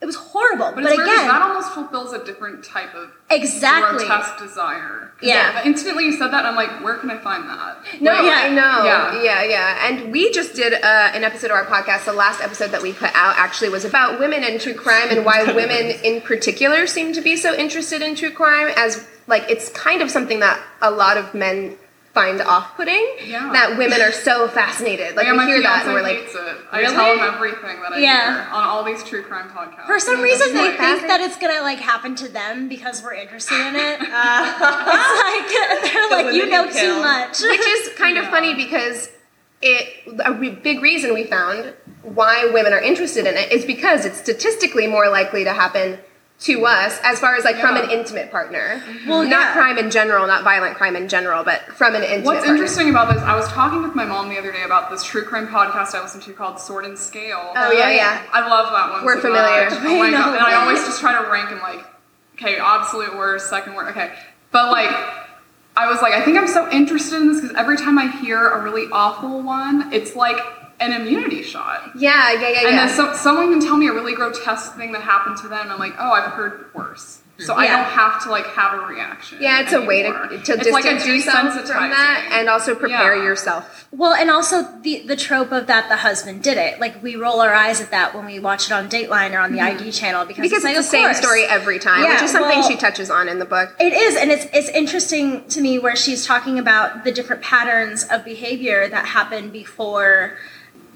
it 0.00 0.06
was 0.06 0.14
horrible. 0.16 0.66
But, 0.66 0.76
But, 0.76 0.84
it's 0.84 0.96
weird 0.96 1.08
'cause 1.08 1.16
again, 1.18 1.28
that 1.28 1.42
almost 1.42 1.72
fulfills 1.72 2.12
a 2.12 2.24
different 2.24 2.64
type 2.64 2.94
of 2.94 3.10
exactly. 3.30 3.98
grotesque 4.06 4.38
desire. 4.38 5.12
Yeah. 5.20 5.52
But 5.54 5.66
instantly 5.66 6.04
you 6.04 6.12
said 6.12 6.28
that, 6.32 6.46
I'm 6.46 6.54
like, 6.54 6.70
where 6.84 6.94
can 6.98 7.10
I 7.10 7.18
find 7.18 7.48
that? 7.48 7.78
No, 8.00 8.12
Like, 8.12 8.22
Yeah. 8.22 8.40
I 8.44 8.48
know. 8.50 8.84
Yeah. 8.84 9.22
Yeah. 9.22 9.42
yeah, 9.42 9.88
And 9.88 10.12
we 10.12 10.30
just 10.30 10.54
did 10.54 10.72
uh, 10.74 10.76
an 11.14 11.24
episode 11.24 11.50
of 11.50 11.56
our 11.56 11.64
podcast. 11.64 12.04
The 12.04 12.12
last 12.12 12.40
episode 12.40 12.70
that 12.70 12.82
we 12.82 12.92
put 12.92 13.10
out 13.14 13.36
actually 13.36 13.70
was 13.70 13.84
about 13.84 14.20
women 14.20 14.44
and 14.44 14.60
true 14.60 14.74
crime 14.74 15.08
and 15.10 15.24
why 15.24 15.42
women 15.52 15.90
in 16.04 16.20
particular 16.20 16.86
seem 16.86 17.12
to 17.14 17.20
be 17.20 17.36
so 17.36 17.54
interested 17.54 18.00
in 18.00 18.14
true 18.14 18.30
crime. 18.30 18.68
As 18.76 19.04
like, 19.26 19.50
it's 19.50 19.68
kind 19.70 20.00
of 20.00 20.10
something 20.12 20.38
that 20.40 20.60
a 20.80 20.90
lot 20.92 21.16
of 21.16 21.34
men 21.34 21.76
find 22.18 22.40
off-putting. 22.40 23.04
Yeah. 23.24 23.50
That 23.52 23.78
women 23.78 24.00
are 24.00 24.10
so 24.10 24.48
fascinated. 24.48 25.14
Like 25.14 25.26
yeah, 25.26 25.36
we 25.38 25.44
hear 25.46 25.62
that 25.62 25.84
and 25.84 25.94
we're 25.94 26.02
like, 26.02 26.16
hates 26.18 26.34
it. 26.34 26.56
I 26.72 26.82
tell 26.82 27.14
them 27.16 27.34
everything 27.34 27.80
that 27.82 27.92
I 27.92 27.98
Yeah. 27.98 28.44
hear 28.44 28.52
on 28.52 28.64
all 28.64 28.82
these 28.82 29.04
true 29.04 29.22
crime 29.22 29.48
podcasts. 29.50 29.86
For 29.86 30.00
some 30.00 30.20
reason, 30.20 30.52
they 30.52 30.68
like- 30.70 30.78
think 30.78 31.06
that 31.06 31.20
it's 31.20 31.36
gonna 31.38 31.62
like 31.62 31.78
happen 31.78 32.16
to 32.16 32.28
them 32.28 32.68
because 32.68 33.02
we're 33.04 33.14
interested 33.14 33.60
in 33.68 33.76
it. 33.76 34.00
Uh, 34.20 34.44
it's 34.98 35.14
like 35.28 35.92
they're 35.92 36.10
like, 36.10 36.34
you 36.34 36.46
know 36.50 36.64
can 36.66 36.84
too 36.84 37.00
much. 37.00 37.40
which 37.40 37.60
is 37.74 37.90
kind 37.96 38.18
of 38.18 38.24
Yeah. 38.28 38.30
funny 38.30 38.54
because 38.54 39.10
it 39.62 39.84
a 40.24 40.32
re- 40.32 40.50
big 40.50 40.82
reason 40.82 41.14
we 41.14 41.24
found 41.24 41.72
why 42.02 42.50
women 42.52 42.72
are 42.72 42.80
interested 42.80 43.26
in 43.26 43.34
it 43.36 43.52
is 43.52 43.64
because 43.64 44.04
it's 44.04 44.18
statistically 44.18 44.86
more 44.86 45.08
likely 45.08 45.44
to 45.44 45.52
happen 45.52 45.98
to 46.40 46.64
us 46.66 47.00
as 47.02 47.18
far 47.18 47.34
as 47.34 47.44
like 47.44 47.56
from 47.56 47.76
an 47.76 47.90
intimate 47.90 48.30
partner 48.30 48.80
mm-hmm. 48.84 49.08
Well, 49.08 49.22
not 49.24 49.30
yeah. 49.30 49.52
crime 49.54 49.76
in 49.78 49.90
general 49.90 50.26
not 50.26 50.44
violent 50.44 50.76
crime 50.76 50.94
in 50.94 51.08
general 51.08 51.42
but 51.42 51.62
from 51.72 51.94
an 51.96 52.02
intimate 52.04 52.26
What's 52.26 52.38
partner. 52.40 52.54
interesting 52.54 52.90
about 52.90 53.12
this, 53.12 53.22
I 53.22 53.34
was 53.34 53.48
talking 53.48 53.82
with 53.82 53.94
my 53.96 54.04
mom 54.04 54.28
the 54.28 54.38
other 54.38 54.52
day 54.52 54.62
about 54.62 54.90
this 54.90 55.02
true 55.02 55.24
crime 55.24 55.48
podcast 55.48 55.94
I 55.94 56.02
listen 56.02 56.20
to 56.20 56.32
called 56.32 56.60
Sword 56.60 56.84
and 56.84 56.96
Scale. 56.96 57.52
oh 57.56 57.72
yeah 57.72 57.90
yeah 57.90 58.22
I 58.32 58.46
love 58.46 58.72
that 58.72 58.92
one. 58.92 59.04
We're 59.04 59.16
so 59.16 59.22
familiar. 59.22 59.70
much. 59.70 59.78
Oh 59.88 59.98
my 59.98 60.06
I 60.06 60.10
know. 60.10 60.18
god! 60.18 60.36
And 60.36 60.44
I 60.44 60.54
always 60.62 60.80
just 60.84 61.00
try 61.00 61.20
to 61.20 61.30
rank 61.30 61.50
them 61.50 61.60
like, 61.60 61.84
okay, 62.34 62.58
absolute 62.58 63.16
worst, 63.16 63.48
second 63.50 63.74
worst, 63.74 63.90
okay. 63.96 64.12
But 64.52 64.70
like, 64.70 64.90
I 65.76 65.90
was 65.90 66.02
like, 66.02 66.12
I 66.12 66.24
think 66.24 66.38
I'm 66.38 66.48
so 66.48 66.70
interested 66.70 67.16
in 67.16 67.28
this 67.32 67.40
because 67.40 67.56
every 67.56 67.76
time 67.76 67.98
I 67.98 68.08
hear 68.08 68.48
a 68.48 68.62
really 68.62 68.86
awful 68.92 69.42
one, 69.42 69.92
it's 69.92 70.14
like 70.14 70.38
an 70.80 70.92
immunity 70.92 71.42
shot. 71.42 71.90
yeah 71.96 72.32
yeah 72.32 72.40
yeah 72.40 72.60
And 72.66 72.76
yeah 72.76 72.86
then 72.86 72.96
so, 72.96 73.12
someone 73.14 73.50
can 73.50 73.60
tell 73.60 73.76
me 73.76 73.88
a 73.88 73.92
really 73.92 74.14
grotesque 74.14 74.76
thing 74.76 74.92
that 74.92 75.02
happened 75.02 75.36
to 75.38 75.48
them, 75.48 75.60
and 75.62 75.72
I'm 75.72 75.78
like, 75.78 75.94
oh, 75.98 76.10
I've 76.12 76.32
heard 76.32 76.66
worse. 76.74 77.22
So 77.40 77.54
I 77.54 77.68
don't 77.68 77.84
have 77.84 78.20
to 78.24 78.30
like 78.30 78.46
have 78.46 78.82
a 78.82 78.86
reaction. 78.86 79.38
yeah 79.40 79.60
it's 79.60 79.72
a 79.72 79.80
way 79.80 80.02
to, 80.02 80.08
anymore. 80.08 80.26
to 80.26 80.34
it's 80.34 80.48
distance 80.48 80.72
like 80.72 80.84
a 80.86 81.06
yourself 81.06 81.54
from 81.68 81.90
that 81.90 82.30
and 82.32 82.48
also 82.48 82.74
prepare 82.74 83.16
Yeah. 83.16 83.22
yourself 83.22 83.86
Well, 83.92 84.12
and 84.12 84.28
also 84.28 84.62
the 84.82 85.06
the 85.06 85.14
trope 85.14 85.52
of 85.52 85.68
that 85.68 85.88
the 85.88 85.98
husband 85.98 86.42
did 86.42 86.58
it. 86.58 86.80
Like 86.80 87.00
we 87.00 87.14
roll 87.14 87.40
our 87.40 87.54
eyes 87.54 87.80
at 87.80 87.92
that 87.92 88.12
when 88.12 88.26
we 88.26 88.40
watch 88.40 88.66
it 88.66 88.72
on 88.72 88.88
Dateline 88.88 89.34
or 89.34 89.38
on 89.38 89.52
the 89.52 89.58
mm-hmm. 89.60 89.78
ID 89.84 89.92
channel 89.92 90.24
because, 90.24 90.42
because 90.42 90.64
it's, 90.64 90.64
it's, 90.64 90.64
like, 90.64 90.74
the 90.74 90.80
of 90.80 91.14
same 91.14 91.14
story 91.14 91.44
every 91.44 91.78
time 91.78 92.02
Yeah, 92.02 92.14
which 92.14 92.22
is 92.24 92.32
something 92.32 92.58
well- 92.58 92.68
she 92.68 92.76
touches 92.76 93.08
on 93.08 93.28
in 93.28 93.38
the 93.38 93.44
book 93.44 93.72
It 93.78 93.92
is, 93.92 94.16
and 94.16 94.32
it's 94.32 94.46
it's 94.52 94.68
interesting 94.70 95.46
to 95.50 95.60
me 95.60 95.78
where 95.78 95.94
she's 95.94 96.26
talking 96.26 96.58
about 96.58 97.04
the 97.04 97.12
different 97.12 97.42
patterns 97.42 98.02
of 98.10 98.24
behavior 98.24 98.88
that 98.88 99.06
happen 99.06 99.50
before 99.50 100.36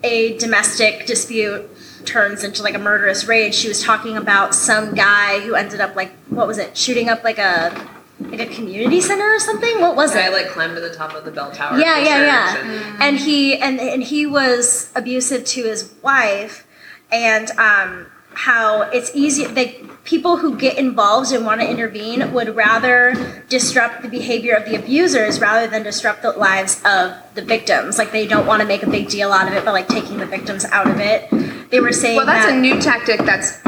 a 0.04 0.36
domestic 0.38 1.06
dispute 1.06 1.68
turns 2.04 2.42
into 2.44 2.62
like 2.62 2.74
a 2.74 2.78
murderous 2.78 3.26
rage. 3.26 3.54
She 3.54 3.68
was 3.68 3.82
talking 3.82 4.16
about 4.16 4.54
some 4.54 4.94
guy 4.94 5.40
who 5.40 5.54
ended 5.54 5.80
up 5.80 5.94
like 5.96 6.12
what 6.28 6.46
was 6.46 6.58
it, 6.58 6.76
shooting 6.76 7.08
up 7.08 7.22
like 7.24 7.38
a 7.38 7.88
like 8.20 8.40
a 8.40 8.46
community 8.46 9.00
center 9.00 9.24
or 9.34 9.38
something. 9.40 9.80
What 9.80 9.96
was 9.96 10.14
I 10.14 10.28
it? 10.28 10.32
like 10.32 10.48
climbed 10.48 10.74
to 10.76 10.80
the 10.80 10.94
top 10.94 11.14
of 11.14 11.24
the 11.24 11.30
bell 11.30 11.50
tower. 11.52 11.78
yeah, 11.78 11.98
yeah, 11.98 12.24
yeah. 12.24 12.56
and- 12.58 13.02
And 13.02 13.16
he 13.18 13.56
and 13.56 13.80
and 13.80 14.02
he 14.02 14.26
was 14.26 14.90
abusive 14.94 15.44
to 15.46 15.62
his 15.64 15.92
wife, 16.02 16.66
and 17.10 17.50
um, 17.52 18.06
how 18.34 18.82
it's 18.90 19.10
easy 19.14 19.46
they 19.46 19.84
people 20.04 20.38
who 20.38 20.56
get 20.56 20.78
involved 20.78 21.32
and 21.32 21.46
want 21.46 21.60
to 21.60 21.70
intervene 21.70 22.32
would 22.32 22.56
rather 22.56 23.44
disrupt 23.48 24.02
the 24.02 24.08
behavior 24.08 24.54
of 24.54 24.64
the 24.64 24.74
abusers 24.74 25.40
rather 25.40 25.68
than 25.68 25.82
disrupt 25.82 26.22
the 26.22 26.30
lives 26.32 26.82
of 26.84 27.14
the 27.34 27.42
victims 27.42 27.98
like 27.98 28.10
they 28.10 28.26
don't 28.26 28.46
want 28.46 28.60
to 28.60 28.66
make 28.66 28.82
a 28.82 28.90
big 28.90 29.08
deal 29.08 29.32
out 29.32 29.46
of 29.46 29.54
it 29.54 29.64
but 29.64 29.72
like 29.72 29.88
taking 29.88 30.18
the 30.18 30.26
victims 30.26 30.64
out 30.66 30.88
of 30.88 30.98
it 30.98 31.28
they 31.72 31.80
were 31.80 31.90
saying 31.90 32.18
Well, 32.18 32.26
that's 32.26 32.46
that 32.46 32.54
a 32.54 32.60
new 32.60 32.80
tactic. 32.80 33.20
That's 33.20 33.58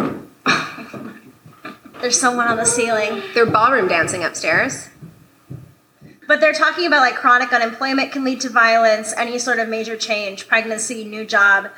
there's 2.03 2.21
someone 2.21 2.47
on 2.47 2.59
the 2.59 2.67
ceiling 2.67 3.23
they're 3.33 3.47
ballroom 3.47 3.89
dancing 3.89 4.23
upstairs. 4.23 4.91
But 6.29 6.41
they're 6.41 6.53
talking 6.53 6.87
about 6.87 7.01
like 7.01 7.15
chronic 7.15 7.53
unemployment 7.53 8.13
can 8.13 8.25
lead 8.25 8.43
to 8.43 8.51
violence, 8.51 9.15
any 9.17 9.39
sort 9.39 9.59
of 9.59 9.69
major 9.69 9.97
change, 9.97 10.47
pregnancy, 10.49 11.05
new 11.05 11.25
job, 11.25 11.71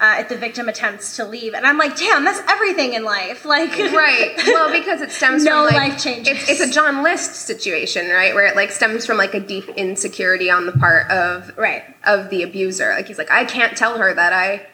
uh, 0.00 0.16
if 0.20 0.28
the 0.28 0.36
victim 0.36 0.68
attempts 0.68 1.16
to 1.16 1.24
leave. 1.26 1.52
And 1.54 1.66
I'm 1.66 1.76
like, 1.78 1.96
damn, 1.96 2.24
that's 2.24 2.40
everything 2.48 2.94
in 2.94 3.04
life. 3.04 3.44
Like, 3.44 3.70
Right. 3.78 4.34
Well, 4.46 4.72
because 4.72 5.00
it 5.02 5.12
stems 5.12 5.44
No 5.44 5.66
from 5.66 5.74
like 5.76 5.90
life 5.92 6.02
changes. 6.02 6.38
It's, 6.40 6.50
it's 6.50 6.60
a 6.60 6.70
John 6.72 7.02
List 7.02 7.34
situation, 7.34 8.08
right? 8.08 8.34
Where 8.34 8.46
it 8.46 8.56
like 8.56 8.70
stems 8.70 9.04
from 9.06 9.18
like 9.18 9.34
a 9.34 9.40
deep 9.40 9.68
insecurity 9.70 10.50
on 10.50 10.66
the 10.66 10.72
part 10.72 11.10
of 11.10 11.56
Right. 11.58 11.84
of 12.04 12.30
the 12.30 12.42
abuser. 12.42 12.90
Like 12.90 13.06
he's 13.08 13.18
like, 13.18 13.30
I 13.30 13.44
can't 13.44 13.76
tell 13.76 13.98
her 13.98 14.12
that 14.14 14.32
I 14.32 14.66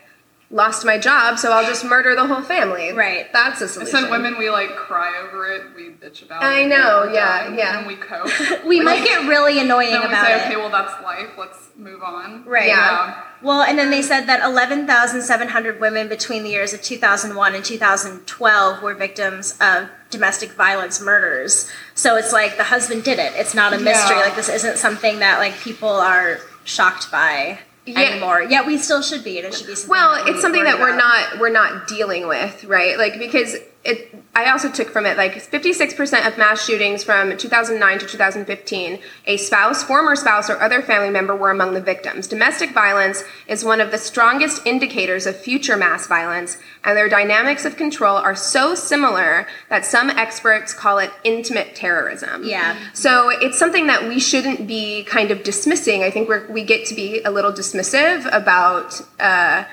lost 0.50 0.84
my 0.84 0.96
job, 0.96 1.38
so 1.38 1.50
I'll 1.50 1.66
just 1.66 1.84
murder 1.84 2.14
the 2.14 2.26
whole 2.26 2.42
family. 2.42 2.92
Right. 2.92 3.32
That's 3.32 3.60
a 3.60 3.64
I 3.64 3.68
solution. 3.68 4.00
said 4.02 4.10
women, 4.10 4.38
we 4.38 4.48
like 4.48 4.76
cry 4.76 5.22
over 5.26 5.46
it, 5.50 5.74
we 5.74 5.90
bitch 5.90 6.24
about 6.24 6.42
it. 6.42 6.46
I 6.46 6.64
know, 6.64 7.10
yeah, 7.12 7.44
done, 7.44 7.58
yeah. 7.58 7.78
And 7.78 7.86
we 7.86 7.96
cope. 7.96 8.30
we 8.66 8.80
might 8.80 9.04
get 9.04 9.26
really 9.28 9.58
annoying 9.58 9.90
then 9.90 10.02
we 10.02 10.06
about 10.06 10.24
say, 10.24 10.40
it. 10.40 10.46
okay, 10.46 10.56
well, 10.56 10.70
that's 10.70 11.02
life. 11.02 11.30
Let's 11.36 11.70
move 11.76 12.02
on. 12.02 12.44
Right. 12.44 12.68
Yeah. 12.68 13.22
Well, 13.42 13.62
and 13.62 13.78
then 13.78 13.90
they 13.90 14.02
said 14.02 14.26
that 14.26 14.42
11,700 14.42 15.80
women 15.80 16.08
between 16.08 16.44
the 16.44 16.50
years 16.50 16.72
of 16.72 16.80
2001 16.80 17.54
and 17.54 17.64
2012 17.64 18.82
were 18.82 18.94
victims 18.94 19.56
of 19.60 19.88
domestic 20.10 20.52
violence 20.52 21.00
murders. 21.00 21.70
So 21.94 22.16
it's 22.16 22.32
like 22.32 22.56
the 22.56 22.64
husband 22.64 23.04
did 23.04 23.18
it. 23.18 23.32
It's 23.34 23.54
not 23.54 23.72
a 23.72 23.78
mystery. 23.78 24.16
Yeah. 24.16 24.22
Like 24.22 24.36
this 24.36 24.48
isn't 24.48 24.78
something 24.78 25.18
that 25.18 25.38
like 25.38 25.58
people 25.58 25.88
are 25.88 26.38
shocked 26.64 27.10
by 27.10 27.58
Yeah. 27.86 28.00
anymore. 28.00 28.42
Yet 28.42 28.66
we 28.66 28.78
still 28.78 29.02
should 29.02 29.22
be. 29.24 29.38
And 29.38 29.46
it 29.46 29.54
should 29.54 29.66
be 29.66 29.74
Well, 29.88 30.24
it's 30.26 30.40
something 30.40 30.64
that 30.64 30.78
we're 30.80 30.94
about. 30.94 31.30
not 31.32 31.40
we're 31.40 31.50
not 31.50 31.86
dealing 31.86 32.26
with, 32.26 32.64
right? 32.64 32.98
Like 32.98 33.18
because 33.18 33.56
it 33.86 34.14
I 34.36 34.50
also 34.50 34.70
took 34.70 34.90
from 34.90 35.06
it 35.06 35.16
like 35.16 35.32
56% 35.32 36.28
of 36.28 36.36
mass 36.36 36.62
shootings 36.62 37.02
from 37.02 37.38
2009 37.38 37.98
to 38.00 38.06
2015, 38.06 38.98
a 39.26 39.36
spouse, 39.38 39.82
former 39.82 40.14
spouse 40.14 40.50
or 40.50 40.60
other 40.60 40.82
family 40.82 41.08
member 41.08 41.34
were 41.34 41.50
among 41.50 41.72
the 41.72 41.80
victims. 41.80 42.26
Domestic 42.26 42.72
violence 42.72 43.24
is 43.48 43.64
one 43.64 43.80
of 43.80 43.90
the 43.90 43.96
strongest 43.96 44.66
indicators 44.66 45.24
of 45.24 45.36
future 45.36 45.78
mass 45.78 46.06
violence, 46.06 46.58
and 46.84 46.98
their 46.98 47.08
dynamics 47.08 47.64
of 47.64 47.78
control 47.78 48.16
are 48.16 48.36
so 48.36 48.74
similar 48.74 49.46
that 49.70 49.86
some 49.86 50.10
experts 50.10 50.74
call 50.74 50.98
it 50.98 51.10
intimate 51.24 51.74
terrorism. 51.74 52.44
Yeah. 52.44 52.76
So 52.92 53.30
it's 53.30 53.58
something 53.58 53.86
that 53.86 54.06
we 54.06 54.20
shouldn't 54.20 54.66
be 54.66 55.04
kind 55.04 55.30
of 55.30 55.44
dismissing. 55.44 56.02
I 56.02 56.10
think 56.10 56.28
we're, 56.28 56.46
we 56.48 56.62
get 56.62 56.84
to 56.88 56.94
be 56.94 57.22
a 57.22 57.30
little 57.30 57.52
dismissive 57.52 58.28
about 58.30 59.00
uh, 59.18 59.64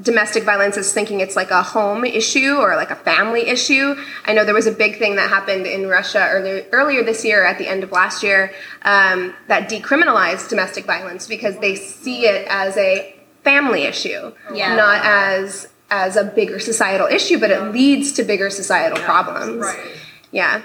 domestic 0.00 0.44
violence 0.44 0.76
as 0.76 0.92
thinking 0.92 1.20
it's 1.20 1.34
like 1.34 1.50
a 1.50 1.62
home 1.62 2.04
issue 2.04 2.56
or 2.56 2.76
like 2.76 2.90
a 2.90 2.96
family 2.96 3.48
issue. 3.48 3.96
I 4.24 4.32
know 4.32 4.44
there 4.44 4.54
was 4.54 4.66
a 4.68 4.72
big 4.72 4.98
thing 4.98 5.16
that 5.16 5.28
happened 5.28 5.66
in 5.66 5.88
Russia 5.88 6.28
earlier, 6.30 6.64
earlier 6.72 7.02
this 7.02 7.24
year 7.24 7.44
at 7.44 7.58
the 7.58 7.66
end 7.66 7.82
of 7.82 7.90
last 7.90 8.22
year 8.22 8.52
um, 8.82 9.34
that 9.48 9.68
decriminalized 9.68 10.48
domestic 10.48 10.84
violence 10.86 11.26
because 11.26 11.58
they 11.58 11.74
see 11.74 12.24
it 12.26 12.46
as 12.48 12.76
a 12.76 13.16
family 13.42 13.82
issue, 13.82 14.32
Yeah. 14.52 14.76
not 14.76 15.04
as 15.04 15.68
as 15.92 16.14
a 16.14 16.22
bigger 16.22 16.60
societal 16.60 17.08
issue, 17.08 17.36
but 17.40 17.50
it 17.50 17.60
leads 17.72 18.12
to 18.12 18.22
bigger 18.22 18.48
societal 18.48 18.98
problems. 18.98 19.56
Right. 19.64 19.90
Yeah. 20.30 20.62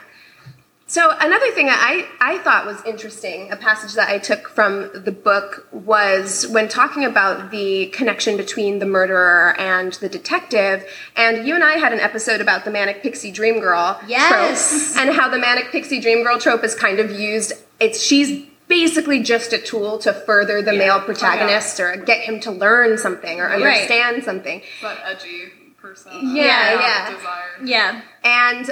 So 0.87 1.15
another 1.19 1.49
thing 1.51 1.65
that 1.65 1.79
I, 1.81 2.05
I 2.35 2.37
thought 2.39 2.67
was 2.67 2.79
interesting, 2.85 3.51
a 3.51 3.55
passage 3.55 3.93
that 3.95 4.07
I 4.09 4.19
took 4.19 4.47
from 4.49 4.91
the 4.93 5.11
book 5.11 5.67
was 5.71 6.47
when 6.49 6.67
talking 6.67 7.03
about 7.03 7.49
the 7.49 7.87
connection 7.87 8.37
between 8.37 8.77
the 8.77 8.85
murderer 8.85 9.55
and 9.59 9.93
the 9.93 10.07
detective. 10.09 10.85
And 11.15 11.47
you 11.47 11.55
and 11.55 11.63
I 11.63 11.77
had 11.77 11.91
an 11.91 11.99
episode 11.99 12.39
about 12.39 12.65
the 12.65 12.71
manic 12.71 13.01
pixie 13.01 13.31
dream 13.31 13.59
girl 13.59 13.99
Yes. 14.07 14.93
trope, 14.93 14.97
and 15.07 15.15
how 15.15 15.27
the 15.27 15.39
manic 15.39 15.71
pixie 15.71 15.99
dream 15.99 16.21
girl 16.23 16.37
trope 16.37 16.63
is 16.63 16.75
kind 16.75 16.99
of 16.99 17.09
used. 17.11 17.53
It's 17.79 17.99
she's 17.99 18.45
basically 18.67 19.23
just 19.23 19.53
a 19.53 19.57
tool 19.57 19.97
to 19.99 20.13
further 20.13 20.61
the 20.61 20.73
male 20.73 20.99
protagonist 20.99 21.79
or 21.79 21.95
get 21.97 22.21
him 22.21 22.39
to 22.41 22.51
learn 22.51 22.99
something 22.99 23.39
or 23.39 23.49
understand 23.49 24.23
something. 24.23 24.59
It's 24.59 24.81
that 24.81 24.99
edgy 25.03 25.45
person. 25.81 26.11
Yeah, 26.35 26.75
that 26.75 27.57
yeah. 27.63 28.01
Yeah. 28.23 28.65
And 28.67 28.69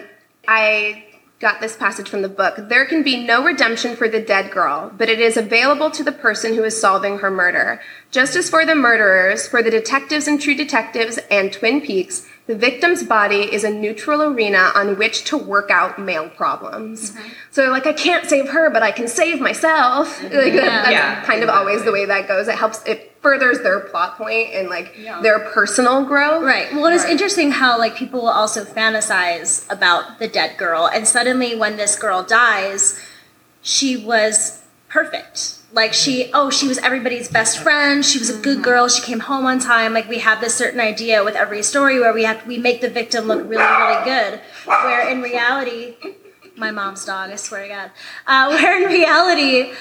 um, 0.00 0.04
I 0.48 1.04
got 1.42 1.60
this 1.60 1.76
passage 1.76 2.08
from 2.08 2.22
the 2.22 2.28
book. 2.28 2.54
There 2.56 2.86
can 2.86 3.02
be 3.02 3.22
no 3.22 3.44
redemption 3.44 3.96
for 3.96 4.08
the 4.08 4.20
dead 4.20 4.52
girl, 4.52 4.92
but 4.96 5.08
it 5.08 5.18
is 5.18 5.36
available 5.36 5.90
to 5.90 6.04
the 6.04 6.12
person 6.12 6.54
who 6.54 6.62
is 6.62 6.80
solving 6.80 7.18
her 7.18 7.30
murder. 7.30 7.80
Just 8.12 8.36
as 8.36 8.48
for 8.48 8.64
the 8.64 8.76
murderers, 8.76 9.48
for 9.48 9.60
the 9.60 9.70
detectives 9.70 10.28
in 10.28 10.38
True 10.38 10.54
Detectives 10.54 11.18
and 11.30 11.52
Twin 11.52 11.80
Peaks, 11.80 12.26
the 12.46 12.54
victim's 12.54 13.02
body 13.02 13.52
is 13.52 13.64
a 13.64 13.70
neutral 13.70 14.22
arena 14.22 14.70
on 14.76 14.96
which 14.96 15.24
to 15.24 15.36
work 15.36 15.70
out 15.70 15.98
male 15.98 16.28
problems. 16.30 17.10
Mm-hmm. 17.10 17.28
So, 17.50 17.70
like, 17.70 17.86
I 17.86 17.92
can't 17.92 18.28
save 18.28 18.48
her, 18.50 18.70
but 18.70 18.82
I 18.84 18.92
can 18.92 19.08
save 19.08 19.40
myself. 19.40 20.22
Like, 20.32 20.54
that's 20.54 20.90
Yeah, 20.90 21.22
kind 21.24 21.42
of 21.42 21.48
always 21.48 21.84
the 21.84 21.92
way 21.92 22.04
that 22.06 22.26
goes. 22.28 22.48
It 22.48 22.54
helps, 22.54 22.82
it 22.84 23.11
furthers 23.22 23.60
their 23.60 23.78
plot 23.80 24.18
point 24.18 24.50
and, 24.52 24.68
like, 24.68 24.94
Yeah. 24.98 25.20
their 25.20 25.38
personal 25.38 26.02
growth. 26.04 26.42
Right. 26.42 26.72
Well, 26.74 26.86
it's 26.86 27.04
Right. 27.04 27.12
interesting 27.12 27.52
how 27.52 27.78
like 27.78 27.94
people 27.94 28.20
will 28.22 28.28
also 28.30 28.64
fantasize 28.64 29.64
about 29.70 30.18
the 30.18 30.26
dead 30.28 30.56
girl, 30.58 30.86
and 30.92 31.06
suddenly 31.06 31.54
when 31.54 31.76
this 31.76 31.94
girl 31.96 32.22
dies, 32.22 32.98
she 33.62 33.96
was 33.96 34.58
perfect. 34.88 35.52
Like 35.72 35.94
she, 35.94 36.30
oh, 36.34 36.50
she 36.50 36.68
was 36.68 36.76
everybody's 36.78 37.28
best 37.28 37.58
friend. 37.58 38.04
She 38.04 38.18
was 38.18 38.28
a 38.28 38.36
good 38.36 38.62
girl. 38.62 38.88
She 38.88 39.00
came 39.02 39.20
home 39.20 39.46
on 39.46 39.58
time. 39.58 39.94
Like 39.94 40.06
we 40.08 40.18
have 40.18 40.40
this 40.42 40.54
certain 40.54 40.80
idea 40.80 41.24
with 41.24 41.34
every 41.34 41.62
story 41.62 41.98
where 41.98 42.12
we 42.12 42.24
have 42.24 42.46
we 42.46 42.58
make 42.58 42.82
the 42.82 42.90
victim 42.90 43.26
look 43.26 43.40
really, 43.48 43.64
really 43.64 44.04
good. 44.04 44.40
Where 44.66 45.08
in 45.08 45.22
reality, 45.22 45.94
my 46.56 46.70
mom's 46.72 47.06
dog. 47.06 47.30
I 47.30 47.36
swear 47.36 47.62
to 47.62 47.68
God. 47.68 47.90
Uh, 48.26 48.48
where 48.54 48.82
in 48.82 48.88
reality, 48.88 49.72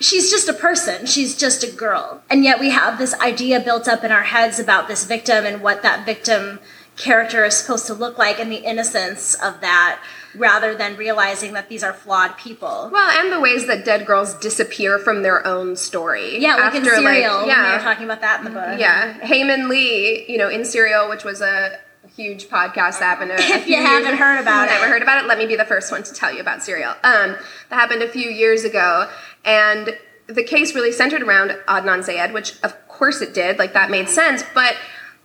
she's 0.00 0.30
just 0.30 0.48
a 0.48 0.52
person. 0.52 1.06
She's 1.06 1.36
just 1.36 1.62
a 1.64 1.70
girl. 1.70 2.22
And 2.30 2.44
yet 2.44 2.60
we 2.60 2.70
have 2.70 2.98
this 2.98 3.14
idea 3.20 3.60
built 3.60 3.88
up 3.88 4.04
in 4.04 4.12
our 4.12 4.22
heads 4.22 4.58
about 4.58 4.88
this 4.88 5.04
victim 5.04 5.44
and 5.44 5.62
what 5.62 5.82
that 5.82 6.04
victim 6.06 6.60
character 6.96 7.44
is 7.44 7.56
supposed 7.56 7.86
to 7.86 7.94
look 7.94 8.18
like 8.18 8.38
and 8.38 8.52
the 8.52 8.56
innocence 8.56 9.34
of 9.34 9.60
that 9.62 10.02
rather 10.34 10.74
than 10.76 10.96
realizing 10.96 11.54
that 11.54 11.68
these 11.68 11.82
are 11.82 11.92
flawed 11.92 12.36
people. 12.36 12.90
Well, 12.92 13.10
and 13.20 13.32
the 13.32 13.40
ways 13.40 13.66
that 13.66 13.84
dead 13.84 14.06
girls 14.06 14.34
disappear 14.34 14.98
from 14.98 15.22
their 15.22 15.44
own 15.46 15.76
story. 15.76 16.38
Yeah, 16.38 16.56
like 16.56 16.74
in 16.74 16.84
Serial, 16.84 17.02
when 17.02 17.12
they 17.12 17.28
were 17.28 17.46
yeah, 17.48 17.78
talking 17.82 18.04
about 18.04 18.20
that 18.20 18.40
in 18.40 18.44
the 18.44 18.50
book. 18.50 18.78
yeah. 18.78 19.14
Hae 19.24 19.44
Min 19.44 19.68
Lee, 19.68 20.24
you 20.28 20.38
know, 20.38 20.48
in 20.48 20.64
Serial, 20.64 21.08
which 21.08 21.24
was 21.24 21.40
a 21.40 21.78
huge 22.20 22.48
podcast 22.48 22.98
that 23.00 23.18
happened. 23.18 23.32
If 23.38 23.66
you 23.66 23.76
haven't 23.76 24.16
heard 24.16 24.40
about 24.40 24.68
it, 24.68 24.72
never 24.72 24.86
heard 24.88 25.02
about 25.02 25.22
it. 25.24 25.26
Let 25.26 25.38
me 25.38 25.46
be 25.46 25.56
the 25.56 25.64
first 25.64 25.90
one 25.90 26.02
to 26.02 26.12
tell 26.12 26.32
you 26.32 26.40
about 26.40 26.62
Serial. 26.62 26.90
Um, 27.02 27.36
that 27.70 27.76
happened 27.82 28.02
a 28.02 28.08
few 28.08 28.28
years 28.30 28.64
ago, 28.64 29.10
and 29.44 29.96
the 30.26 30.44
case 30.44 30.74
really 30.74 30.92
centered 30.92 31.22
around 31.22 31.50
Adnan 31.66 32.04
Syed, 32.04 32.32
which 32.32 32.60
of 32.62 32.72
course 32.88 33.20
it 33.20 33.32
did. 33.34 33.58
Like 33.58 33.72
that 33.74 33.90
made 33.90 34.08
sense, 34.08 34.42
but. 34.54 34.76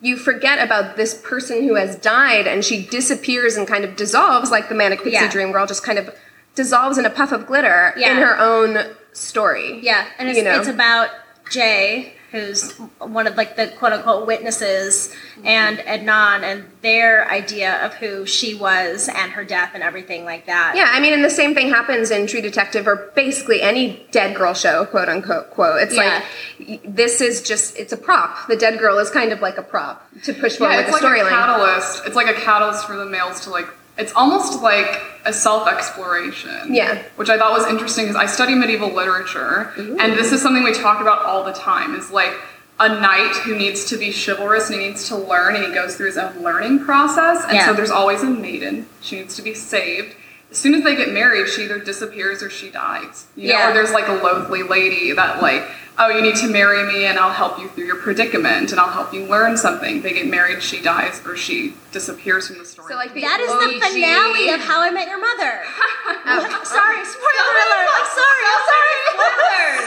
You 0.02 0.18
forget 0.18 0.60
about 0.64 0.98
this 0.98 1.14
person 1.20 1.64
who 1.64 1.76
has 1.76 1.96
died, 1.96 2.48
and 2.48 2.64
she 2.66 2.86
disappears 2.86 3.56
and 3.56 3.66
kind 3.66 3.86
of 3.86 3.96
dissolves, 3.96 4.52
like 4.52 4.68
the 4.68 4.76
manic 4.76 5.00
pixie 5.00 5.14
Yeah. 5.14 5.32
dream 5.32 5.54
girl, 5.54 5.66
just 5.66 5.84
kind 5.86 5.98
of 5.98 6.14
dissolves 6.54 6.98
in 6.98 7.06
a 7.06 7.10
puff 7.10 7.32
of 7.32 7.48
glitter 7.48 7.94
Yeah. 7.98 8.12
in 8.12 8.18
her 8.18 8.38
own 8.38 8.94
story. 9.14 9.80
Yeah, 9.82 10.06
and 10.20 10.28
it's, 10.28 10.38
You 10.38 10.44
know? 10.44 10.60
it's 10.60 10.68
about 10.68 11.10
Jay, 11.50 12.14
who's 12.36 12.72
one 13.00 13.28
of 13.28 13.36
like 13.38 13.56
the 13.56 13.68
quote 13.80 13.94
unquote 13.94 14.28
witnesses, 14.28 15.14
and 15.44 15.78
Adnan 15.80 16.44
and 16.44 16.66
their 16.82 17.28
idea 17.30 17.84
of 17.86 17.94
who 17.96 18.26
she 18.26 18.54
was 18.56 19.10
and 19.10 19.32
her 19.32 19.44
death 19.44 19.72
and 19.74 19.82
everything 19.84 20.26
like 20.26 20.46
that. 20.46 20.74
Yeah, 20.76 20.90
I 20.92 21.00
mean, 21.00 21.14
and 21.14 21.24
the 21.24 21.30
same 21.30 21.54
thing 21.56 21.70
happens 21.70 22.12
in 22.12 22.28
True 22.28 22.42
Detective 22.42 22.88
or 22.88 23.12
basically 23.16 23.62
any 23.62 24.06
dead 24.12 24.36
girl 24.36 24.54
show, 24.54 24.86
quote 24.86 25.10
unquote, 25.10 25.50
quote. 25.52 25.82
It's 25.82 25.96
Yeah. 25.96 26.22
like, 26.60 26.82
this 26.84 27.22
is 27.22 27.42
just, 27.42 27.78
it's 27.78 27.94
a 27.94 27.98
prop. 27.98 28.48
The 28.48 28.56
dead 28.58 28.80
girl 28.80 28.98
is 29.00 29.10
kind 29.10 29.32
of 29.32 29.42
like 29.42 29.58
a 29.58 29.64
prop 29.64 30.08
to 30.24 30.34
push 30.34 30.58
forward 30.58 30.74
Yeah, 30.74 30.80
it's 30.82 31.00
the 31.00 31.06
like 31.08 31.22
storyline. 31.22 31.30
catalyst. 31.30 32.06
It's 32.06 32.16
like 32.16 32.28
a 32.28 32.40
catalyst 32.40 32.86
for 32.86 32.96
the 32.98 33.06
males 33.06 33.42
to 33.42 33.50
like. 33.50 33.68
It's 33.98 34.14
almost 34.14 34.62
like 34.62 35.02
a 35.26 35.32
self-exploration. 35.34 36.74
Yeah. 36.74 37.02
Which 37.16 37.30
I 37.30 37.38
thought 37.38 37.58
was 37.58 37.68
interesting 37.68 38.06
because 38.06 38.16
I 38.16 38.26
study 38.26 38.54
medieval 38.56 38.92
literature, 38.94 39.72
and 39.78 40.14
this 40.14 40.32
is 40.32 40.42
something 40.42 40.64
we 40.64 40.74
talk 40.74 41.02
about 41.02 41.26
all 41.26 41.44
the 41.44 41.54
time. 41.54 41.96
Is 41.96 42.12
like 42.12 42.34
a 42.80 42.90
knight 42.90 43.34
who 43.46 43.56
needs 43.56 43.86
to 43.86 43.98
be 43.98 44.12
chivalrous 44.12 44.70
and 44.70 44.80
he 44.82 44.88
needs 44.90 45.08
to 45.08 45.16
learn, 45.16 45.56
and 45.56 45.66
he 45.66 45.74
goes 45.74 45.96
through 45.96 46.08
his 46.08 46.18
own 46.18 46.42
learning 46.44 46.84
process. 46.84 47.44
And 47.46 47.54
Yeah. 47.54 47.66
so 47.68 47.74
there's 47.74 47.92
always 47.92 48.22
a 48.22 48.26
maiden. 48.28 48.88
She 49.02 49.16
needs 49.18 49.36
to 49.38 49.42
be 49.42 49.54
saved. 49.54 50.16
As 50.56 50.62
soon 50.62 50.74
as 50.74 50.84
they 50.86 50.96
get 50.96 51.12
married, 51.12 51.50
she 51.50 51.64
either 51.66 51.80
disappears 51.80 52.42
or 52.42 52.50
she 52.50 52.70
dies. 52.72 53.28
You 53.36 53.50
know, 53.52 53.60
Yeah. 53.60 53.70
or 53.70 53.74
there's 53.74 53.92
like 53.92 54.08
a 54.08 54.16
loathly 54.24 54.64
lady 54.64 55.12
that 55.12 55.42
like, 55.42 55.68
oh, 56.00 56.08
you 56.08 56.22
need 56.22 56.38
to 56.38 56.48
marry 56.48 56.82
me 56.88 57.04
and 57.08 57.20
I'll 57.20 57.34
help 57.34 57.60
you 57.60 57.68
through 57.68 57.84
your 57.84 57.98
predicament 58.00 58.72
and 58.72 58.80
I'll 58.80 58.90
help 58.90 59.14
you 59.14 59.26
learn 59.28 59.58
something. 59.58 60.02
They 60.02 60.14
get 60.14 60.28
married, 60.28 60.64
she 60.64 60.80
dies, 60.82 61.20
or 61.28 61.36
she 61.36 61.76
disappears 61.92 62.48
from 62.48 62.60
the 62.60 62.64
story. 62.64 62.88
So 62.88 62.96
like 62.96 63.14
the 63.14 63.20
That 63.20 63.42
is 63.44 63.52
the 63.52 63.84
finale 63.84 64.48
of 64.56 64.62
How 64.62 64.80
I 64.80 64.92
Met 64.92 65.10
Your 65.10 65.20
Mother. 65.20 65.60
Oh, 66.08 66.40
sorry, 66.64 67.02
spoiler 67.04 67.56
alert. 67.66 67.90
I'm 67.92 68.08
sorry. 68.16 68.44
I'm 68.48 68.64
sorry. 68.72 68.96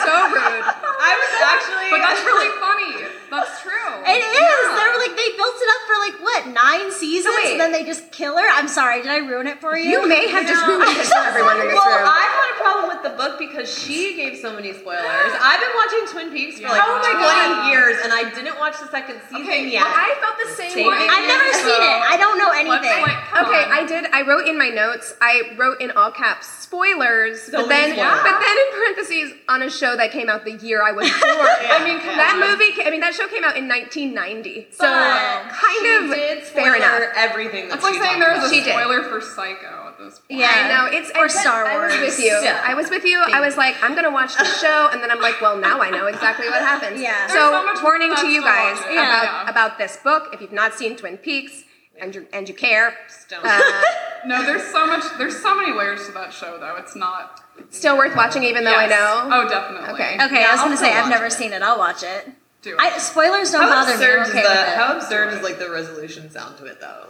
So 0.04 0.12
rude. 0.36 0.66
I 0.68 1.12
was 1.16 1.32
actually. 1.48 1.88
but 1.90 2.00
that's 2.04 2.22
really 2.28 2.52
funny. 2.60 3.07
That's 3.30 3.60
true. 3.62 3.72
It 4.06 4.20
is. 4.24 4.64
They 4.72 4.84
were 4.88 4.98
like 4.98 5.14
they 5.16 5.30
built 5.36 5.56
it 5.60 5.68
up 5.68 5.82
for 5.86 5.96
like 6.00 6.16
what 6.22 6.40
nine 6.54 6.90
seasons, 6.92 7.34
wait. 7.36 7.52
and 7.52 7.60
then 7.60 7.72
they 7.72 7.84
just 7.84 8.10
kill 8.12 8.36
her. 8.36 8.46
I'm 8.52 8.68
sorry. 8.68 9.02
Did 9.02 9.10
I 9.10 9.18
ruin 9.18 9.46
it 9.46 9.60
for 9.60 9.76
you? 9.76 9.90
You 9.90 10.08
may 10.08 10.28
have 10.28 10.46
just 10.46 10.64
No. 10.66 10.78
ruined 10.78 10.96
it 10.96 11.06
for 11.06 11.18
everyone 11.28 11.60
in 11.60 11.68
this 11.68 11.74
Well, 11.76 11.98
room. 11.98 12.08
I 12.08 12.24
had 12.24 12.48
a 12.54 12.56
problem 12.62 12.84
with 12.88 13.02
the 13.04 13.14
book 13.20 13.38
because 13.38 13.68
she 13.68 14.16
gave 14.16 14.38
so 14.38 14.54
many 14.54 14.72
spoilers. 14.72 15.02
I've 15.40 15.60
been 15.60 15.74
watching 15.76 16.02
Twin 16.08 16.28
Peaks 16.32 16.60
for 16.60 16.68
like 16.68 16.80
Oh 16.84 16.98
my 16.98 17.12
20 17.12 17.20
God. 17.22 17.70
years 17.70 17.96
and 18.04 18.12
I 18.12 18.28
didn't 18.32 18.58
watch 18.58 18.80
the 18.80 18.88
second 18.88 19.20
season 19.28 19.42
Okay, 19.44 19.68
yet. 19.68 19.84
well, 19.84 19.92
I 19.94 20.14
felt 20.20 20.36
the 20.40 20.52
same 20.56 20.70
Same. 20.72 20.86
way. 20.88 21.04
I've 21.08 21.28
never 21.28 21.52
So, 21.52 21.68
seen 21.68 21.82
it. 21.84 22.00
I 22.08 22.16
don't 22.16 22.38
know 22.38 22.50
anything. 22.50 23.02
Okay, 23.44 23.62
on. 23.64 23.72
I 23.72 23.84
did. 23.86 24.06
I 24.12 24.22
wrote 24.22 24.46
in 24.48 24.56
my 24.58 24.68
notes. 24.70 25.14
I 25.20 25.52
wrote 25.56 25.80
in 25.80 25.90
all 25.92 26.10
caps 26.10 26.46
spoilers, 26.48 27.42
So 27.42 27.62
but 27.62 27.68
then, 27.68 27.90
many 27.90 28.00
spoilers. 28.00 28.22
but 28.22 28.40
then 28.40 28.56
in 28.56 28.68
parentheses 28.72 29.28
on 29.48 29.62
a 29.62 29.70
show 29.70 29.96
that 29.96 30.10
came 30.12 30.28
out 30.28 30.44
the 30.44 30.52
year 30.56 30.82
I 30.82 30.92
was 30.92 31.08
born. 31.20 31.22
I 31.22 31.82
mean, 31.84 31.98
yeah. 31.98 32.16
that 32.16 32.36
movie. 32.38 32.72
I 32.86 32.90
mean, 32.90 33.00
that 33.00 33.14
show 33.18 33.26
came 33.28 33.42
out 33.44 33.56
in 33.56 33.66
1990, 33.68 34.68
so 34.70 34.78
But 34.86 35.50
kind 35.50 35.82
she 35.82 35.94
of 35.96 36.10
did 36.14 36.44
fair 36.44 36.72
spoiler 36.72 36.76
enough. 36.76 37.02
everything 37.16 37.68
that 37.68 37.74
It's 37.76 37.84
like 37.84 37.94
she 37.94 38.00
saying 38.00 38.20
there 38.20 38.32
was 38.34 38.44
a 38.44 38.54
She 38.54 38.62
did. 38.62 38.70
spoiler 38.72 39.02
for 39.02 39.20
Psycho 39.20 39.88
at 39.88 39.98
this 39.98 40.20
point. 40.20 40.40
Yeah. 40.40 40.50
I 40.54 40.68
know 40.68 40.96
it's 40.96 41.10
Or 41.18 41.24
I, 41.24 41.28
Star 41.28 41.66
I 41.66 41.76
was 41.78 41.92
Wars. 41.98 42.16
with 42.16 42.18
you. 42.24 42.38
Yeah. 42.42 42.62
I 42.64 42.74
was 42.74 42.88
with 42.90 43.04
you. 43.04 43.18
I 43.20 43.40
was 43.40 43.56
like, 43.56 43.74
I'm 43.82 43.94
gonna 43.94 44.10
watch 44.10 44.36
the 44.36 44.44
show, 44.44 44.88
and 44.92 45.02
then 45.02 45.10
I'm 45.10 45.20
like, 45.20 45.40
well, 45.40 45.56
now 45.58 45.80
I 45.80 45.90
know 45.90 46.06
exactly 46.06 46.48
what 46.48 46.62
happens. 46.62 47.00
Yeah. 47.00 47.26
So, 47.28 47.34
so 47.34 47.64
much 47.64 47.82
warning 47.82 48.14
to 48.14 48.26
you 48.28 48.42
guys 48.42 48.76
watch 48.78 48.92
about 48.92 49.24
Yeah. 49.24 49.50
about 49.50 49.78
this 49.78 49.96
book. 49.98 50.30
If 50.32 50.40
you've 50.40 50.52
not 50.52 50.74
seen 50.74 50.96
Twin 50.96 51.16
Peaks 51.18 51.64
and 52.00 52.14
you 52.14 52.26
and 52.32 52.48
you 52.48 52.54
care, 52.54 52.94
Don't. 53.28 53.44
uh, 53.44 53.60
No, 54.26 54.44
there's 54.44 54.64
so 54.72 54.84
much. 54.86 55.04
There's 55.16 55.40
so 55.40 55.56
many 55.56 55.72
layers 55.72 56.06
to 56.06 56.12
that 56.12 56.32
show, 56.32 56.58
though. 56.58 56.76
It's 56.76 56.94
not. 56.96 57.40
still 57.70 57.96
worth 57.96 58.14
watching, 58.16 58.42
even 58.44 58.62
though 58.64 58.74
I 58.74 58.86
know. 58.86 59.28
Oh, 59.32 59.48
definitely. 59.48 59.90
Okay. 59.90 60.14
Okay, 60.24 60.40
Yeah, 60.40 60.48
I 60.48 60.52
was 60.52 60.60
I'll 60.60 60.66
gonna 60.66 60.76
say 60.76 60.92
I've 60.92 61.08
never 61.08 61.26
it. 61.26 61.32
seen 61.32 61.52
it. 61.52 61.62
I'll 61.62 61.78
watch 61.78 62.02
it. 62.02 62.28
Do 62.62 62.70
it. 62.74 62.80
I, 62.80 62.98
spoilers 62.98 63.52
don't 63.52 63.62
How 63.62 63.68
bother 63.84 63.96
me. 63.96 64.04
I'm 64.04 64.20
okay 64.20 64.32
the 64.32 64.48
with 64.48 64.68
it. 64.68 64.76
how 64.76 64.96
absurd 64.96 65.32
is 65.34 65.42
like 65.42 65.58
the 65.58 65.70
resolution 65.70 66.30
sound 66.30 66.58
to 66.58 66.64
it 66.66 66.80
though? 66.80 67.06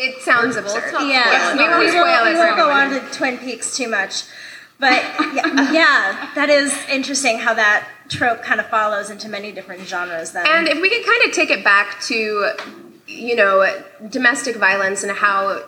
It 0.00 0.20
sounds 0.22 0.56
absurd. 0.56 0.92
Yeah, 1.02 1.56
we, 1.56 1.62
it. 1.64 1.78
we 1.78 1.88
Spoil 1.90 2.04
it 2.04 2.06
won't, 2.06 2.28
we 2.28 2.34
won't 2.34 2.56
go 2.56 2.70
on 2.70 2.90
to 2.90 3.00
Twin 3.16 3.38
Peaks 3.38 3.76
too 3.76 3.88
much, 3.88 4.24
but 4.78 4.92
yeah, 5.34 5.72
yeah, 5.72 6.30
that 6.34 6.48
is 6.48 6.76
interesting 6.88 7.38
how 7.38 7.54
that 7.54 7.86
trope 8.08 8.42
kind 8.42 8.58
of 8.60 8.66
follows 8.66 9.10
into 9.10 9.28
many 9.28 9.52
different 9.52 9.86
genres. 9.86 10.32
Then 10.32 10.46
And 10.48 10.68
if 10.68 10.80
we 10.80 10.88
could 10.88 11.04
kind 11.06 11.22
of 11.24 11.32
take 11.32 11.50
it 11.50 11.62
back 11.62 12.00
to, 12.04 12.52
you 13.06 13.36
know, 13.36 13.82
domestic 14.08 14.56
violence 14.56 15.02
and 15.02 15.12
how 15.12 15.62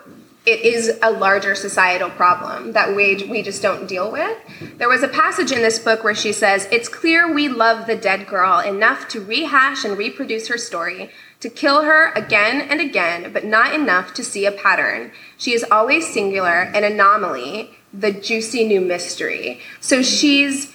it 0.45 0.61
is 0.63 0.99
a 1.03 1.11
larger 1.11 1.55
societal 1.55 2.11
problem 2.11 2.73
that 2.73 2.97
we, 2.97 3.27
we 3.31 3.43
just 3.43 3.63
don't 3.63 3.87
deal 3.87 4.11
with. 4.11 4.37
There 4.77 4.89
was 4.89 5.05
a 5.05 5.09
passage 5.09 5.53
in 5.53 5.63
this 5.63 5.79
book 5.79 6.03
where 6.03 6.17
she 6.17 6.33
says, 6.33 6.67
It's 6.73 6.89
clear 6.89 7.33
we 7.33 7.49
love 7.49 7.87
the 7.87 7.95
dead 7.95 8.27
girl 8.27 8.59
enough 8.59 9.07
to 9.09 9.21
rehash 9.21 9.85
and 9.85 9.97
reproduce 9.97 10.49
her 10.49 10.59
story, 10.59 11.11
to 11.41 11.49
kill 11.49 11.83
her 11.83 12.13
again 12.15 12.61
and 12.61 12.81
again, 12.81 13.33
but 13.33 13.45
not 13.45 13.73
enough 13.73 14.15
to 14.15 14.25
see 14.25 14.45
a 14.45 14.53
pattern. 14.53 15.13
She 15.37 15.53
is 15.53 15.65
always 15.71 16.13
singular, 16.13 16.63
an 16.75 16.83
anomaly, 16.83 17.79
the 17.93 18.11
juicy 18.11 18.67
new 18.67 18.81
mystery. 18.81 19.61
So 19.81 20.03
she's 20.03 20.72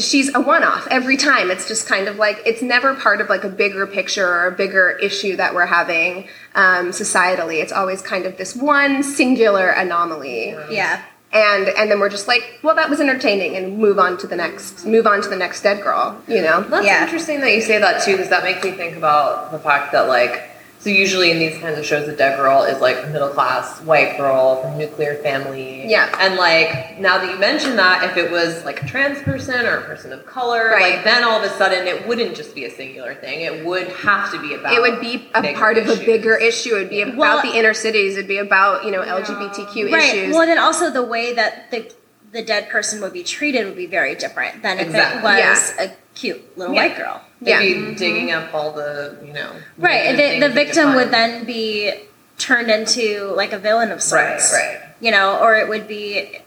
she's 0.00 0.34
a 0.34 0.40
one-off 0.40 0.86
every 0.90 1.16
time. 1.16 1.50
It's 1.50 1.66
just 1.68 1.86
kind 1.86 2.08
of 2.08 2.16
like 2.16 2.40
it's 2.46 2.62
never 2.62 2.94
part 2.94 3.20
of 3.20 3.28
like 3.28 3.44
a 3.44 3.48
bigger 3.48 3.86
picture 3.86 4.26
or 4.26 4.46
a 4.46 4.52
bigger 4.52 4.90
issue 4.90 5.36
that 5.36 5.54
we're 5.54 5.66
having 5.66 6.28
um, 6.54 6.90
societally. 6.90 7.62
It's 7.62 7.72
always 7.72 8.02
kind 8.02 8.26
of 8.26 8.36
this 8.36 8.54
one 8.56 9.02
singular 9.02 9.68
anomaly. 9.70 10.50
Yeah, 10.70 11.02
and 11.32 11.68
and 11.68 11.90
then 11.90 12.00
we're 12.00 12.08
just 12.08 12.26
like 12.28 12.58
well 12.62 12.74
that 12.76 12.90
was 12.90 13.00
entertaining 13.00 13.56
and 13.56 13.78
move 13.78 13.98
on 13.98 14.18
to 14.18 14.26
the 14.26 14.36
next 14.36 14.84
move 14.84 15.06
on 15.06 15.22
to 15.22 15.28
the 15.28 15.36
next 15.36 15.62
dead 15.62 15.82
girl 15.82 16.20
you 16.26 16.42
know? 16.42 16.62
That's 16.62 16.84
Yeah. 16.86 17.04
interesting 17.04 17.40
that 17.40 17.52
you 17.54 17.60
say 17.60 17.78
that 17.78 18.02
too, 18.02 18.12
because 18.12 18.30
that 18.30 18.42
makes 18.44 18.64
me 18.64 18.72
think 18.72 18.96
about 18.96 19.52
the 19.52 19.58
fact 19.58 19.92
that 19.92 20.08
like 20.08 20.49
so 20.80 20.88
usually 20.88 21.30
in 21.30 21.38
these 21.38 21.58
kinds 21.58 21.78
of 21.78 21.84
shows, 21.84 22.06
the 22.06 22.16
dead 22.16 22.36
girl 22.38 22.62
is 22.62 22.80
like 22.80 23.04
a 23.04 23.06
middle 23.08 23.28
class 23.28 23.80
white 23.82 24.16
girl 24.16 24.62
from 24.62 24.78
nuclear 24.78 25.16
family. 25.16 25.86
Yeah. 25.86 26.10
And 26.18 26.36
like 26.36 26.98
now 26.98 27.18
that 27.18 27.30
you 27.30 27.38
mention 27.38 27.76
that, 27.76 28.02
if 28.10 28.16
it 28.16 28.30
was 28.30 28.64
like 28.64 28.82
a 28.82 28.86
trans 28.86 29.20
person 29.22 29.66
or 29.66 29.76
a 29.76 29.82
person 29.82 30.10
of 30.10 30.24
color, 30.24 30.70
Right. 30.70 30.94
like 30.96 31.04
then 31.04 31.22
all 31.22 31.38
of 31.38 31.44
a 31.44 31.54
sudden 31.56 31.86
it 31.86 32.06
wouldn't 32.08 32.34
just 32.34 32.54
be 32.54 32.64
a 32.64 32.70
singular 32.70 33.14
thing. 33.14 33.42
It 33.42 33.66
would 33.66 33.88
have 33.88 34.32
to 34.32 34.40
be 34.40 34.54
about. 34.54 34.72
it 34.72 34.80
would 34.80 35.00
be 35.02 35.28
a 35.34 35.52
part 35.54 35.76
of 35.76 35.86
a 35.88 35.96
bigger 35.96 36.34
issue 36.36 36.76
it'd 36.76 36.88
be 36.88 37.02
about 37.02 37.16
Well- 37.18 37.42
the 37.42 37.58
inner 37.58 37.74
cities 37.74 38.14
it'd 38.16 38.26
be 38.26 38.38
about 38.38 38.84
you 38.84 38.90
know 38.90 39.02
lgbtq 39.02 39.92
right. 39.92 40.14
issues 40.14 40.34
Well, 40.34 40.46
then 40.46 40.58
also 40.58 40.90
the 40.90 41.02
way 41.02 41.34
that 41.34 41.70
the 41.70 41.92
the 42.32 42.42
dead 42.42 42.68
person 42.70 43.00
would 43.00 43.12
be 43.12 43.24
treated 43.24 43.66
would 43.66 43.76
be 43.76 43.86
very 43.86 44.14
different 44.14 44.62
than 44.62 44.78
if 44.78 44.86
Exactly. 44.86 45.18
it 45.18 45.24
was 45.24 45.74
Yeah. 45.78 45.84
a 45.86 45.90
cute 46.20 46.42
little 46.58 46.74
Yeah. 46.74 46.82
white 46.88 46.96
girl. 46.96 47.20
They'd 47.40 47.50
Yeah. 47.52 47.60
be 47.60 47.94
digging 47.94 48.30
up 48.32 48.52
all 48.54 48.72
the 48.72 49.16
you 49.24 49.32
know 49.32 49.50
Right. 49.78 50.16
The, 50.16 50.40
the 50.46 50.52
victim 50.62 50.94
would 50.96 51.10
then 51.10 51.44
be 51.44 51.92
turned 52.38 52.70
into 52.70 53.32
like 53.34 53.52
a 53.52 53.58
villain 53.58 53.90
of 53.90 53.98
right 54.12 54.40
sorts. 54.40 54.52
right. 54.52 54.78
You 55.00 55.10
know, 55.10 55.38
or 55.40 55.56
it 55.56 55.68
would 55.68 55.86
be 55.88 56.38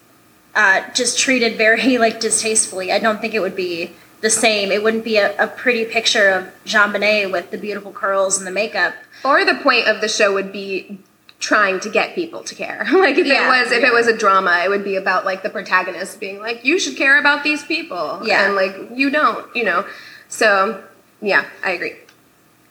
uh, 0.55 0.81
just 0.93 1.17
treated 1.17 1.57
very 1.57 1.97
like 2.05 2.19
distastefully. 2.19 2.91
I 2.91 2.99
don't 2.99 3.19
think 3.19 3.33
it 3.33 3.39
would 3.41 3.55
be 3.55 3.91
the 4.21 4.29
same. 4.29 4.71
It 4.71 4.83
wouldn't 4.83 5.03
be 5.03 5.17
a, 5.17 5.35
a 5.43 5.47
pretty 5.47 5.83
picture 5.85 6.29
of 6.29 6.47
JonBenét 6.65 7.31
with 7.31 7.51
the 7.51 7.57
beautiful 7.57 7.91
curls 7.91 8.37
and 8.37 8.45
the 8.47 8.51
makeup. 8.51 8.93
or 9.25 9.43
the 9.45 9.55
point 9.55 9.87
of 9.87 9.99
the 10.01 10.07
show 10.07 10.33
would 10.33 10.51
be 10.51 10.99
trying 11.43 11.77
to 11.81 11.89
get 11.89 12.15
people 12.15 12.41
to 12.41 12.55
care 12.55 12.85
like 12.93 13.17
if 13.17 13.27
Yeah. 13.27 13.43
it 13.43 13.47
was 13.63 13.71
if 13.73 13.83
it 13.83 13.91
was 13.93 14.07
a 14.07 14.15
drama 14.17 14.61
it 14.63 14.69
would 14.69 14.83
be 14.85 14.95
about 14.95 15.25
like 15.25 15.43
the 15.43 15.49
protagonist 15.49 16.19
being 16.19 16.39
like 16.39 16.63
you 16.63 16.79
should 16.79 16.95
care 16.95 17.19
about 17.19 17.43
these 17.43 17.63
people 17.65 18.21
Yeah. 18.23 18.45
and 18.45 18.55
like 18.55 18.73
you 18.95 19.09
don't 19.09 19.53
you 19.53 19.65
know 19.65 19.85
so 20.29 20.81
yeah 21.21 21.43
i 21.63 21.71
agree 21.71 21.95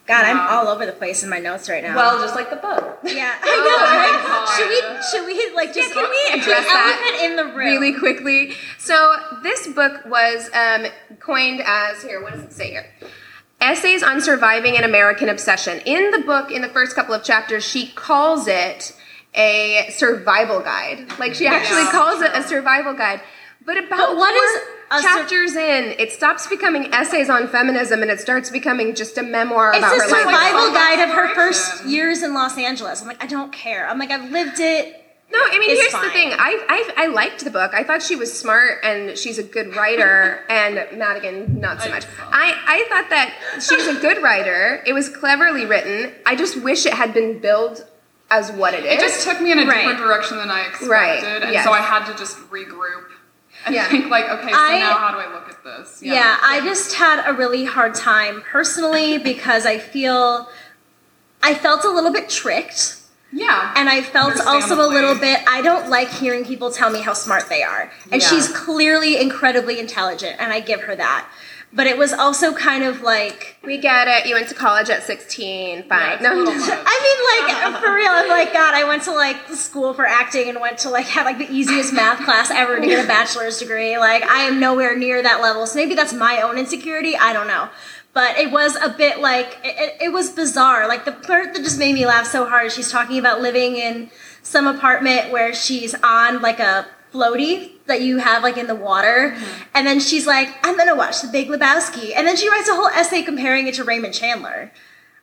God, 0.05 0.25
I'm 0.25 0.41
all 0.41 0.67
over 0.67 0.85
the 0.85 0.91
place 0.93 1.23
in 1.23 1.31
my 1.31 1.39
notes 1.39 1.69
right 1.69 1.81
now. 1.83 1.95
Well, 1.95 2.21
just 2.21 2.35
like 2.35 2.51
the 2.51 2.57
book. 2.57 2.99
yeah, 3.05 3.37
I 3.41 3.47
Oh 3.47 3.63
know. 3.69 3.79
my 3.87 3.97
right? 4.03 4.49
Should 4.57 4.69
we? 4.69 4.81
Should 5.11 5.27
we 5.51 5.55
like 5.55 5.73
just 5.73 5.93
can 5.95 6.03
we 6.11 6.23
the 6.35 6.41
address 6.43 6.67
that 6.67 7.01
elephant 7.15 7.31
in 7.31 7.37
the 7.37 7.45
room? 7.45 7.57
really 7.57 7.93
quickly 7.97 8.55
so 8.79 9.15
this 9.45 9.69
book 9.69 10.05
was 10.07 10.51
um, 10.55 10.87
coined 11.21 11.63
as 11.65 12.03
here 12.03 12.21
what 12.21 12.33
does 12.33 12.43
it 12.43 12.53
say 12.53 12.71
here 12.71 12.87
essays 13.62 14.03
on 14.03 14.20
surviving 14.20 14.77
an 14.77 14.85
american 14.85 15.29
obsession 15.29 15.81
in 15.87 16.11
the 16.11 16.18
book 16.20 16.51
in 16.51 16.61
the 16.62 16.68
first 16.68 16.94
couple 16.94 17.14
of 17.14 17.22
chapters 17.25 17.64
she 17.64 17.88
calls 17.92 18.46
it 18.48 18.94
a 19.35 19.87
survival 19.90 20.61
guide 20.61 21.07
like 21.18 21.35
she 21.35 21.46
actually 21.46 21.83
Yeah, 21.85 21.90
calls 21.92 22.20
it 22.20 22.31
a 22.35 22.42
survival 22.42 22.92
guide 22.94 23.20
but 23.64 23.77
about 23.79 23.96
But 23.96 24.16
what 24.16 24.35
four 24.35 24.44
is 24.44 24.68
a 24.90 25.01
sur- 25.03 25.09
chapters 25.20 25.55
in 25.57 25.94
it 25.98 26.12
stops 26.12 26.46
becoming 26.48 26.92
essays 26.92 27.31
on 27.31 27.48
feminism 27.48 28.03
and 28.03 28.11
it 28.11 28.20
starts 28.20 28.51
becoming 28.51 28.94
just 28.94 29.16
a 29.16 29.22
memoir 29.22 29.70
It's 29.70 29.79
about 29.79 29.96
a 29.96 30.01
her 30.01 30.09
survival 30.09 30.64
Like 30.66 30.75
guide 30.75 31.09
of 31.09 31.14
her 31.14 31.35
first 31.35 31.85
years 31.87 32.22
in 32.22 32.35
Los 32.35 32.59
Angeles. 32.59 33.01
I'm 33.01 33.07
like, 33.09 33.22
I 33.22 33.27
don't 33.27 33.53
care. 33.53 33.88
I'm 33.88 33.98
like, 33.98 34.11
I've 34.11 34.31
lived 34.31 34.59
it. 34.61 35.02
No, 35.33 35.38
I 35.40 35.59
mean, 35.59 35.71
here's 35.77 35.92
the 35.92 36.11
thing. 36.11 36.33
I, 36.33 36.64
I 36.97 37.05
I 37.05 37.07
liked 37.07 37.42
the 37.45 37.51
book. 37.51 37.73
I 37.75 37.83
thought 37.85 38.03
she 38.03 38.16
was 38.16 38.37
smart 38.37 38.81
and 38.85 39.16
she's 39.16 39.38
a 39.38 39.42
good 39.42 39.75
writer. 39.75 40.45
and 40.51 40.75
Madigan, 40.99 41.59
not 41.61 41.81
so 41.81 41.88
I 41.88 41.95
much. 41.95 42.07
I 42.21 42.55
I 42.66 42.87
thought 42.88 43.09
that 43.11 43.35
she's 43.66 43.87
a 43.87 44.01
good 44.01 44.23
writer. 44.23 44.83
It 44.87 44.92
was 44.92 45.09
cleverly 45.09 45.64
written. 45.64 46.12
I 46.27 46.37
just 46.37 46.62
wish 46.62 46.85
it 46.87 46.92
had 46.92 47.14
been 47.14 47.38
billed 47.40 47.87
as 48.31 48.53
what 48.53 48.75
it 48.75 48.85
is. 48.85 48.95
It 48.95 49.01
just 49.01 49.27
took 49.27 49.40
me 49.40 49.53
in 49.53 49.59
a 49.59 49.66
Right. 49.66 49.79
different 49.81 49.99
direction 49.99 50.37
than 50.38 50.51
I 50.51 50.62
expected, 50.66 50.88
Right, 50.90 51.23
and 51.42 51.53
yes. 51.53 51.64
so 51.64 51.73
I 51.73 51.81
had 51.81 52.05
to 52.11 52.14
just 52.18 52.38
regroup 52.51 53.05
and 53.66 53.75
Yeah. 53.75 53.88
think 53.88 54.09
like, 54.11 54.25
okay, 54.29 54.51
so 54.51 54.57
I- 54.59 54.79
now 54.79 54.95
how 54.95 55.11
do 55.12 55.18
I 55.18 55.33
look 55.33 55.49
at 55.51 55.62
this? 55.64 56.01
Yeah, 56.03 56.38
I 56.42 56.61
just 56.61 56.95
had 56.95 57.23
a 57.27 57.35
really 57.35 57.64
hard 57.64 57.95
time 57.95 58.42
personally 58.42 59.18
because 59.18 59.66
I 59.66 59.79
feel 59.79 60.49
I 61.42 61.55
felt 61.55 61.85
a 61.85 61.90
little 61.90 62.12
bit 62.12 62.29
tricked. 62.31 62.97
Yeah, 63.33 63.73
And 63.77 63.88
I 63.88 64.03
felt 64.03 64.38
also 64.47 64.77
a 64.77 64.88
little 64.88 65.14
bit, 65.18 65.40
I 65.49 65.62
don't 65.62 65.88
like 65.88 66.09
hearing 66.11 66.45
people 66.45 66.71
tell 66.71 66.90
me 66.90 67.01
how 67.01 67.14
smart 67.14 67.49
they 67.49 67.62
are. 67.62 67.90
And 68.11 68.21
Yeah. 68.21 68.29
she's 68.29 68.49
clearly 68.49 69.18
incredibly 69.21 69.81
intelligent, 69.81 70.37
and 70.38 70.53
I 70.53 70.61
give 70.61 70.83
her 70.83 70.95
that. 70.97 71.27
But 71.75 71.87
it 71.87 71.97
was 71.97 72.12
also 72.12 72.53
kind 72.53 72.85
of 72.85 73.01
like, 73.01 73.57
we 73.64 73.79
get 73.79 74.07
it. 74.07 74.27
You 74.27 74.35
went 74.35 74.49
to 74.49 74.55
college 74.55 74.90
at 74.90 75.05
16. 75.05 75.85
Fine. 75.88 75.99
Yeah, 76.01 76.18
no, 76.21 76.35
a 76.35 76.37
little 76.37 76.53
much. 76.55 76.68
I 76.71 77.49
mean, 77.49 77.64
like, 77.73 77.81
for 77.83 77.95
real, 77.95 78.11
I'm 78.11 78.29
like, 78.29 78.53
God, 78.53 78.75
I 78.75 78.85
went 78.85 79.05
to 79.05 79.12
like 79.14 79.38
school 79.55 79.95
for 79.95 80.05
acting 80.05 80.51
and 80.51 80.61
went 80.61 80.77
to 80.81 80.90
like 80.90 81.07
have 81.07 81.25
like 81.25 81.38
the 81.38 81.51
easiest 81.51 81.95
math 81.95 82.23
class 82.27 82.51
ever 82.51 82.79
to 82.79 82.87
get 82.87 83.03
a 83.03 83.09
bachelor's 83.16 83.59
degree. 83.59 83.97
Like, 83.97 84.23
I 84.25 84.40
am 84.42 84.61
nowhere 84.61 84.95
near 84.99 85.23
that 85.23 85.40
level. 85.40 85.66
So 85.66 85.77
maybe 85.77 85.95
that's 85.95 86.12
my 86.12 86.42
own 86.42 86.59
insecurity. 86.59 87.16
I 87.16 87.33
don't 87.33 87.47
know. 87.49 87.71
But 88.14 88.37
it 88.38 88.51
was 88.51 88.77
a 88.77 88.90
bit 88.90 89.20
like, 89.20 89.59
it, 89.64 89.75
it, 89.79 89.96
it 90.03 90.09
was 90.12 90.31
bizarre. 90.31 90.87
Like, 90.87 91.07
the 91.07 91.12
part 91.12 91.55
that 91.55 91.62
just 91.62 91.79
made 91.79 91.94
me 91.94 92.05
laugh 92.05 92.27
so 92.27 92.46
hard, 92.46 92.70
she's 92.70 92.90
talking 92.90 93.18
about 93.18 93.40
living 93.40 93.77
in 93.77 94.11
some 94.42 94.66
apartment 94.66 95.33
where 95.33 95.55
she's 95.55 95.94
on 96.03 96.42
like 96.42 96.61
a 96.61 96.87
floaty 97.12 97.70
that 97.87 98.03
you 98.03 98.18
have 98.18 98.42
like 98.42 98.57
in 98.57 98.66
the 98.66 98.75
water, 98.75 99.35
mm-hmm. 99.35 99.62
and 99.75 99.87
then 99.87 100.01
she's 100.01 100.27
like, 100.27 100.48
"I'm 100.62 100.77
gonna 100.77 100.96
watch 100.96 101.20
The 101.20 101.29
Big 101.29 101.48
Lebowski," 101.48 102.12
and 102.16 102.27
then 102.27 102.37
she 102.37 102.48
writes 102.48 102.68
a 102.68 102.75
whole 102.75 102.88
essay 102.88 103.22
comparing 103.22 103.66
it 103.66 103.75
to 103.75 103.85
Raymond 103.85 104.14
Chandler. 104.14 104.72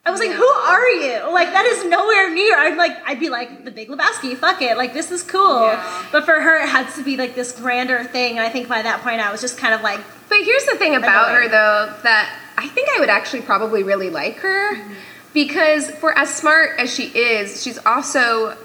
I 0.05 0.11
was 0.11 0.19
like, 0.19 0.31
"Who 0.31 0.45
are 0.45 0.87
you?" 0.87 1.31
Like 1.31 1.51
that 1.51 1.65
is 1.65 1.85
nowhere 1.85 2.33
near. 2.33 2.57
I'm 2.57 2.77
like, 2.77 2.97
I'd 3.05 3.19
be 3.19 3.29
like, 3.29 3.65
"The 3.65 3.71
Big 3.71 3.89
Lebowski, 3.89 4.37
fuck 4.37 4.61
it, 4.61 4.77
like 4.77 4.93
this 4.93 5.11
is 5.11 5.23
cool." 5.23 5.61
Yeah. 5.61 6.05
But 6.11 6.25
for 6.25 6.39
her, 6.39 6.63
it 6.63 6.69
had 6.69 6.89
to 6.95 7.03
be 7.03 7.17
like 7.17 7.35
this 7.35 7.51
grander 7.51 8.03
thing, 8.03 8.37
and 8.37 8.45
I 8.45 8.49
think 8.49 8.67
by 8.67 8.81
that 8.81 9.01
point, 9.01 9.19
I 9.19 9.31
was 9.31 9.41
just 9.41 9.57
kind 9.57 9.73
of 9.73 9.81
like, 9.81 9.99
But 10.27 10.39
here's 10.43 10.65
the 10.65 10.75
thing 10.75 10.95
about 10.95 11.31
her 11.31 11.47
though 11.47 11.93
that 12.03 12.35
I 12.59 12.67
think 12.67 12.89
I 12.95 12.99
would 12.99 13.09
actually 13.09 13.41
probably 13.41 13.83
really 13.83 14.09
like 14.09 14.37
her 14.37 14.75
Mm-hmm. 14.75 14.93
because 15.33 15.89
for 15.91 16.17
as 16.17 16.33
smart 16.33 16.79
as 16.79 16.93
she 16.93 17.05
is, 17.07 17.61
she's 17.63 17.77
also 17.85 18.57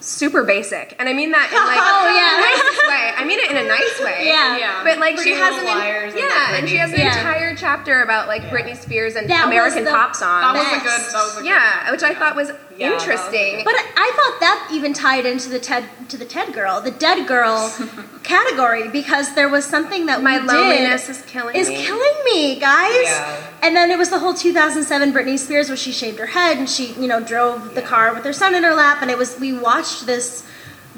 super 0.00 0.44
basic. 0.44 0.96
And 0.98 1.08
I 1.08 1.12
mean 1.12 1.30
that 1.32 1.48
in 1.52 1.60
like 1.60 1.76
Oh, 1.92 2.08
the 2.08 2.14
yeah. 2.16 2.40
nicest 2.40 2.88
way. 2.88 3.12
I 3.16 3.24
mean 3.28 3.38
it 3.38 3.50
in 3.50 3.56
a 3.58 3.68
nice 3.68 4.00
way. 4.00 4.24
Yeah. 4.30 4.56
Yeah. 4.58 4.84
But 4.84 4.98
like 4.98 5.16
Pretty 5.16 5.32
she 5.32 5.36
has 5.36 5.54
an 5.58 5.64
Little 5.64 5.78
Liars 5.78 6.12
and, 6.14 6.22
yeah, 6.22 6.26
like, 6.52 6.60
and 6.60 6.68
she 6.68 6.76
has 6.76 6.90
an 6.92 6.98
Yeah. 7.00 7.16
entire 7.18 7.54
chapter 7.54 8.02
about 8.02 8.26
like 8.28 8.42
Britney 8.44 8.76
Spears 8.76 9.14
and 9.16 9.28
That 9.28 9.46
American 9.46 9.84
the 9.84 9.90
pop 9.90 10.14
songs. 10.16 10.42
That 10.42 10.54
was 10.54 10.66
a 10.66 10.84
good. 10.84 11.12
That 11.12 11.22
was 11.24 11.34
a 11.36 11.40
good. 11.40 11.46
yeah, 11.48 11.90
which 11.90 12.02
I 12.02 12.14
thought 12.14 12.34
was 12.36 12.48
Yeah, 12.76 12.88
that 12.88 12.94
was 12.94 13.02
interesting. 13.02 13.62
But 13.64 13.74
I 13.76 13.84
I 13.96 14.08
thought 14.16 14.40
that 14.40 14.68
even 14.72 14.92
tied 14.94 15.26
into 15.26 15.48
the 15.50 15.58
Ted 15.58 15.84
to 16.08 16.16
the 16.16 16.24
Ted 16.24 16.52
girl, 16.54 16.80
the 16.80 16.90
dead 16.92 17.26
girl 17.28 17.68
category, 18.22 18.88
because 18.88 19.34
there 19.34 19.48
was 19.48 19.64
something 19.64 20.06
that 20.06 20.22
My 20.22 20.38
we 20.40 20.46
loneliness 20.46 21.06
did 21.06 21.16
is 21.16 21.22
killing 21.22 21.56
is 21.56 21.68
me. 21.68 21.76
killing 21.84 22.14
me, 22.24 22.58
guys. 22.60 22.94
Yeah. 23.04 23.46
And 23.62 23.74
then 23.74 23.90
it 23.90 23.98
was 23.98 24.10
the 24.10 24.18
whole 24.18 24.34
2007 24.34 25.12
Britney 25.12 25.38
Spears 25.38 25.68
where 25.68 25.76
she 25.76 25.92
shaved 25.92 26.18
her 26.18 26.26
head 26.26 26.58
and 26.58 26.68
she, 26.68 26.92
you 26.94 27.06
know, 27.08 27.20
drove 27.20 27.74
the 27.74 27.82
car 27.82 28.12
with 28.14 28.24
her 28.24 28.32
son 28.32 28.54
in 28.54 28.62
her 28.62 28.74
lap, 28.74 28.98
and 29.02 29.10
it 29.10 29.18
was 29.18 29.38
we 29.40 29.52
watched 29.52 30.06
this 30.06 30.46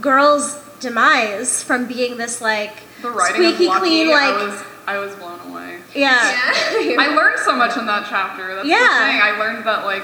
girl's 0.01 0.57
demise 0.81 1.63
from 1.63 1.87
being 1.87 2.17
this 2.17 2.41
like 2.41 2.73
The 3.03 3.13
squeaky 3.31 3.67
Lucky, 3.67 3.81
clean, 3.81 4.09
I 4.09 4.31
like 4.31 4.49
was 4.49 4.63
I 4.87 4.99
was 4.99 5.15
blown 5.15 5.39
away. 5.49 5.79
yeah. 5.95 6.19
I 6.99 7.13
learned 7.15 7.39
so 7.39 7.55
much 7.55 7.77
in 7.77 7.87
that 7.87 8.07
chapter. 8.09 8.57
That's 8.57 8.67
Yeah. 8.67 8.79
the 8.79 9.13
thing. 9.13 9.21
I 9.23 9.37
learned 9.39 9.65
that 9.65 9.85
like, 9.85 10.03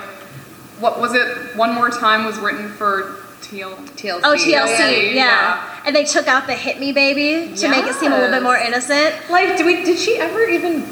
what 0.79 1.01
was 1.01 1.15
it? 1.15 1.57
One 1.57 1.75
more 1.75 1.91
time 1.91 2.25
was 2.25 2.39
written 2.39 2.69
for 2.69 3.17
TL. 3.51 3.75
TLC. 3.97 4.21
Oh, 4.25 4.35
TLC, 4.35 5.15
yeah. 5.15 5.15
yeah. 5.15 5.83
And 5.87 5.95
they 5.97 6.05
took 6.05 6.29
out 6.29 6.47
the 6.47 6.55
"hit 6.55 6.79
me, 6.81 6.93
baby" 6.93 7.55
to 7.57 7.69
make 7.69 7.85
it 7.87 7.95
seem 7.95 8.13
a 8.13 8.17
little 8.17 8.31
bit 8.31 8.43
more 8.43 8.57
innocent. 8.57 9.15
Like, 9.31 9.57
did 9.57 9.65
we? 9.67 9.85
Did 9.85 9.99
she 9.99 10.17
ever 10.19 10.45
even 10.45 10.87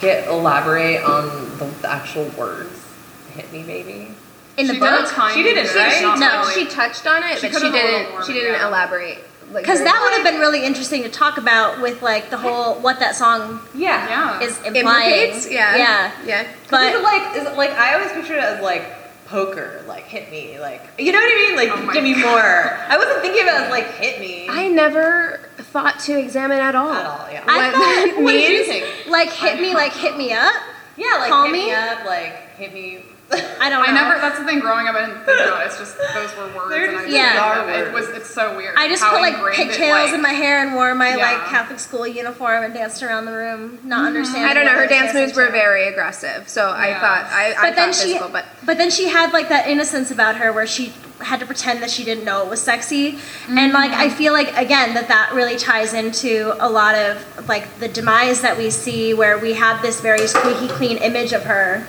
get 0.00 0.28
elaborate 0.28 1.02
on 1.04 1.26
the, 1.58 1.66
the 1.82 1.90
actual 1.90 2.24
words? 2.38 2.80
Hit 3.34 3.52
me, 3.52 3.62
baby. 3.62 4.14
In 4.56 4.66
the 4.68 4.74
She 4.74 4.78
got 4.80 5.08
book, 5.08 5.18
a 5.18 5.32
She 5.34 5.42
didn't, 5.42 5.64
bit, 5.64 5.74
right? 5.74 6.02
not 6.02 6.18
No, 6.20 6.40
really. 6.48 6.54
she 6.64 6.70
touched 6.70 7.06
on 7.08 7.24
it, 7.24 7.38
She 7.38 7.48
but 7.48 7.54
she 7.54 7.68
could've 7.68 7.74
a 7.74 7.76
little 7.76 7.98
didn't. 8.10 8.24
she 8.26 8.32
didn't 8.32 8.52
yeah. 8.54 8.68
elaborate. 8.68 9.18
Because 9.52 9.78
very 9.80 9.84
that 9.90 10.00
would 10.02 10.12
have 10.14 10.24
been 10.32 10.40
really 10.40 10.64
interesting 10.64 11.02
to 11.02 11.08
talk 11.10 11.36
about 11.38 11.82
with 11.82 12.00
like 12.02 12.30
the 12.30 12.36
whole 12.38 12.74
what 12.76 12.98
that 13.00 13.14
song 13.16 13.60
Yeah. 13.74 14.08
Yeah. 14.08 14.40
is 14.40 14.56
implying. 14.62 14.76
implicates. 15.12 15.50
Yeah, 15.50 15.76
yeah. 15.76 16.12
yeah. 16.24 16.46
But 16.70 16.92
is 16.94 17.00
it 17.00 17.02
like, 17.02 17.36
is 17.36 17.46
it 17.48 17.56
like 17.56 17.70
I 17.72 17.94
always 17.94 18.12
pictured 18.12 18.36
it 18.38 18.44
as 18.44 18.62
like 18.62 18.84
poker, 19.26 19.82
like 19.86 20.04
hit 20.04 20.30
me, 20.30 20.58
like 20.60 20.82
you 20.98 21.12
know 21.12 21.18
what 21.18 21.32
I 21.32 21.36
mean, 21.36 21.56
like 21.56 21.68
Oh 21.72 21.92
give 21.92 22.04
me 22.04 22.14
God. 22.14 22.22
more. 22.22 22.78
I 22.88 22.96
wasn't 22.98 23.20
thinking 23.22 23.42
of 23.42 23.48
it 23.48 23.54
as 23.54 23.70
like 23.70 23.86
hit 23.94 24.20
me 24.20 24.46
I 24.48 24.68
never 24.68 25.40
thought 25.58 25.98
to 26.00 26.18
examine 26.18 26.58
at 26.58 26.74
all. 26.74 26.92
at 26.92 27.06
all. 27.06 27.26
Yeah. 27.30 27.44
I 27.46 27.56
What 27.56 27.72
thought- 27.74 27.80
that 28.16 28.22
what 28.22 28.32
did 28.32 28.50
you 28.50 28.56
means. 28.58 28.66
think? 28.68 29.08
like 29.08 29.30
hit 29.30 29.60
me, 29.60 29.74
like 29.74 29.92
hit 29.92 30.16
me 30.16 30.32
up. 30.32 30.54
Yeah, 30.96 31.16
like 31.18 31.30
Call 31.30 31.44
hit 31.44 31.52
me? 31.52 31.66
me 31.66 31.72
up, 31.72 32.04
like 32.04 32.32
hit 32.56 32.72
me. 32.74 33.02
I 33.32 33.70
don't 33.70 33.82
know. 33.82 33.88
I 33.88 33.92
never. 33.92 34.20
That's 34.20 34.38
the 34.38 34.44
thing. 34.44 34.60
Growing 34.60 34.86
up, 34.86 34.94
I 34.94 35.06
didn't 35.06 35.24
think 35.24 35.40
about 35.40 35.62
it. 35.62 35.66
It's 35.66 35.78
just 35.78 35.96
those 36.12 36.36
were 36.36 36.54
words, 36.54 36.68
They're 36.70 36.84
and 36.88 36.96
I 36.98 37.02
just 37.02 37.04
just 37.04 37.16
Yeah. 37.16 37.68
it, 37.84 37.88
it 37.88 37.92
was. 37.92 38.08
It's 38.10 38.28
so 38.28 38.54
weird. 38.56 38.74
I 38.76 38.88
just 38.88 39.02
how 39.02 39.12
put 39.12 39.22
like 39.22 39.34
ingrained 39.34 39.60
it, 39.62 39.68
pigtails 39.70 39.92
like- 40.10 40.14
in 40.14 40.22
my 40.22 40.30
hair 40.32 40.60
and 40.64 40.74
wore 40.74 40.94
my 40.94 41.14
like 41.16 41.46
Catholic 41.48 41.80
school 41.80 42.06
uniform 42.06 42.62
and 42.64 42.74
danced 42.74 43.02
around 43.02 43.24
the 43.24 43.32
room, 43.32 43.78
not 43.82 44.06
understanding. 44.06 44.48
I 44.50 44.54
don't 44.54 44.66
know. 44.66 44.72
Her 44.72 44.86
dance 44.86 45.14
moves 45.14 45.34
were 45.34 45.50
very 45.50 45.88
aggressive, 45.88 46.48
so 46.48 46.70
I 46.70 46.94
thought 47.00 47.24
I, 47.30 47.54
I 47.58 47.70
But 47.70 47.76
then 47.76 47.92
thought 47.92 47.94
she, 47.94 48.08
physical, 48.12 48.28
but 48.28 48.44
but 48.64 48.76
then 48.76 48.90
she 48.90 49.08
had 49.08 49.32
like 49.32 49.48
that 49.48 49.68
innocence 49.68 50.10
about 50.10 50.36
her 50.36 50.52
where 50.52 50.66
she 50.66 50.92
had 51.20 51.40
to 51.40 51.46
pretend 51.46 51.80
that 51.80 51.90
she 51.90 52.04
didn't 52.04 52.24
know 52.24 52.42
it 52.42 52.50
was 52.50 52.60
sexy, 52.60 53.18
and 53.48 53.72
like 53.72 53.90
I 53.92 54.08
Mm-hmm. 54.08 54.16
feel 54.16 54.32
like 54.34 54.54
again 54.58 54.92
that 54.94 55.08
that 55.08 55.32
really 55.32 55.56
ties 55.56 55.94
into 55.94 56.54
a 56.60 56.68
lot 56.68 56.94
of 56.94 57.48
like 57.48 57.78
the 57.80 57.88
demise 57.88 58.42
that 58.42 58.58
we 58.58 58.68
see 58.68 59.14
where 59.14 59.38
we 59.38 59.54
have 59.54 59.80
this 59.80 60.00
very 60.02 60.26
squeaky 60.26 60.68
clean 60.68 60.98
image 60.98 61.32
of 61.32 61.44
her. 61.44 61.86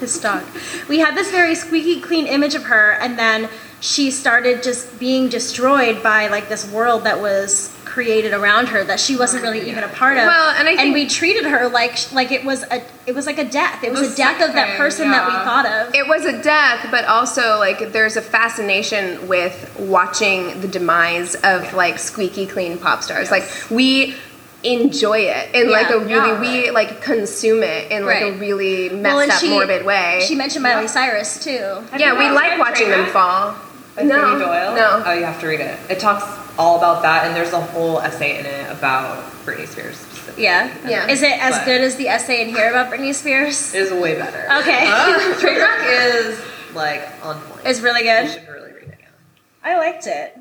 This 0.00 0.20
dog. 0.20 0.44
We 0.88 0.98
had 0.98 1.14
this 1.16 1.30
very 1.30 1.54
squeaky 1.54 2.00
clean 2.00 2.26
image 2.26 2.54
of 2.54 2.64
her, 2.64 2.92
and 2.92 3.18
then 3.18 3.48
she 3.80 4.10
started 4.10 4.62
just 4.62 4.98
being 4.98 5.28
destroyed 5.28 6.02
by 6.02 6.28
like 6.28 6.48
this 6.48 6.70
world 6.70 7.04
that 7.04 7.20
was 7.20 7.72
created 7.84 8.34
around 8.34 8.66
her 8.68 8.84
that 8.84 9.00
she 9.00 9.16
wasn't 9.16 9.42
really 9.42 9.70
even 9.70 9.82
a 9.82 9.88
part 9.88 10.18
of. 10.18 10.26
Well, 10.26 10.50
and 10.58 10.68
I 10.68 10.76
think- 10.76 10.92
we 10.94 11.06
treated 11.08 11.44
her 11.46 11.68
like 11.68 12.12
like 12.12 12.30
it 12.30 12.44
was 12.44 12.62
a 12.64 12.82
it 13.06 13.14
was 13.14 13.24
like 13.26 13.38
a 13.38 13.44
death. 13.44 13.82
It 13.84 13.90
was 13.92 14.00
The 14.00 14.06
a 14.12 14.16
death 14.16 14.38
sick 14.38 14.48
of 14.48 14.54
that 14.54 14.68
thing, 14.70 14.76
person 14.76 15.10
that 15.12 15.26
we 15.26 15.32
thought 15.32 15.64
of. 15.66 15.94
it 15.94 16.06
was 16.06 16.24
a 16.26 16.42
death. 16.42 16.88
But 16.90 17.04
also, 17.06 17.58
like, 17.58 17.92
there's 17.92 18.16
a 18.16 18.22
fascination 18.22 19.28
with 19.28 19.74
watching 19.78 20.60
the 20.60 20.68
demise 20.68 21.36
of 21.36 21.72
like 21.72 21.98
squeaky 21.98 22.46
clean 22.46 22.78
pop 22.78 23.02
stars. 23.02 23.30
Like, 23.30 23.44
we 23.70 24.14
enjoy 24.74 25.18
it 25.20 25.54
in 25.54 25.70
like 25.70 25.90
a 25.90 25.98
really 25.98 26.10
Yeah, 26.10 26.40
we 26.40 26.70
like 26.70 27.00
consume 27.00 27.62
it 27.62 27.90
in 27.90 28.04
like 28.06 28.22
a 28.22 28.32
really 28.32 28.88
Well, 28.90 28.98
messed 28.98 29.22
and 29.22 29.30
up 29.32 29.38
she- 29.40 29.50
morbid 29.50 29.84
way. 29.84 30.24
She 30.26 30.34
mentioned 30.34 30.62
Miley 30.62 30.88
Cyrus 30.88 31.42
too. 31.42 31.82
yeah, 31.96 32.18
we 32.18 32.28
like 32.30 32.58
watching 32.58 32.88
them 32.90 33.06
fall. 33.06 33.54
By 33.94 34.02
No, 34.02 34.32
Sady 34.34 34.44
Doyle? 34.44 34.74
no. 34.76 35.02
Oh, 35.06 35.12
you 35.14 35.24
have 35.24 35.40
to 35.40 35.46
read 35.46 35.60
it. 35.60 35.78
It 35.88 35.98
talks 35.98 36.24
all 36.58 36.76
about 36.76 37.00
that, 37.02 37.26
and 37.26 37.34
there's 37.34 37.52
a 37.54 37.60
whole 37.60 37.98
essay 38.00 38.38
in 38.38 38.44
it 38.44 38.70
about 38.70 39.24
Britney 39.46 39.66
Spears. 39.66 40.04
Yeah. 40.36 40.70
Yeah. 40.86 41.06
Is 41.08 41.22
it 41.22 41.38
as 41.42 41.56
But- 41.56 41.64
good 41.64 41.80
as 41.80 41.96
the 41.96 42.08
essay 42.08 42.42
in 42.42 42.48
here 42.54 42.68
about 42.68 42.90
Britney 42.92 43.14
Spears? 43.14 43.74
It 43.74 43.82
is 43.82 43.92
way 43.92 44.14
better. 44.18 44.46
Okay. 44.60 44.84
Trainwreck 45.40 45.86
is 45.88 46.40
like 46.74 47.08
on 47.22 47.40
point. 47.40 47.62
It's 47.64 47.80
really 47.80 48.00
You 48.06 48.10
good. 48.10 48.30
should 48.30 48.48
really 48.48 48.72
read 48.72 48.88
it. 48.88 48.98
Yeah. 49.00 49.06
I 49.72 49.78
liked 49.78 50.06
it. 50.06 50.36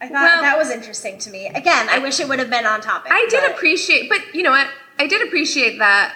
I 0.00 0.06
thought 0.08 0.12
Well- 0.22 0.42
that 0.42 0.56
was 0.58 0.70
interesting 0.70 1.18
to 1.18 1.30
me. 1.30 1.46
Again, 1.48 1.88
I 1.90 1.98
wish 1.98 2.20
it 2.20 2.28
would 2.28 2.38
have 2.38 2.50
been 2.50 2.66
on 2.66 2.80
topic. 2.80 3.12
I 3.12 3.26
did 3.30 3.42
but- 3.42 3.50
appreciate, 3.52 4.08
but 4.08 4.20
you 4.34 4.42
know 4.42 4.50
what? 4.50 4.66
I 4.98 5.06
did 5.06 5.26
appreciate 5.26 5.78
that. 5.78 6.14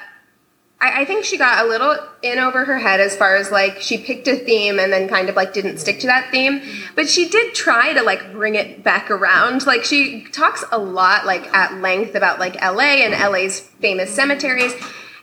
I, 0.81 1.03
I 1.03 1.05
think 1.05 1.25
she 1.25 1.39
got 1.39 1.65
a 1.65 1.69
little 1.69 1.97
in 2.23 2.39
over 2.39 2.65
her 2.65 2.79
head 2.79 3.01
as 3.01 3.17
far 3.17 3.37
as 3.37 3.51
like 3.51 3.81
she 3.81 3.97
picked 3.99 4.27
a 4.29 4.37
theme 4.37 4.79
and 4.79 4.93
then 4.93 5.09
kind 5.09 5.29
of 5.29 5.37
like 5.37 5.53
didn't 5.53 5.79
stick 5.79 6.01
to 6.01 6.07
that 6.09 6.31
theme. 6.31 6.61
But 6.95 7.09
she 7.09 7.29
did 7.29 7.55
try 7.55 7.93
to 7.95 8.03
like 8.03 8.33
bring 8.33 8.55
it 8.55 8.83
back 8.83 9.11
around. 9.11 9.67
Like 9.67 9.85
she 9.85 10.25
talks 10.33 10.65
a 10.73 10.79
lot 10.79 11.25
like 11.27 11.47
at 11.55 11.81
length 11.81 12.15
about 12.15 12.39
like 12.41 12.57
LA 12.61 13.05
and 13.05 13.13
LA's 13.15 13.61
famous 13.61 14.15
cemeteries. 14.15 14.75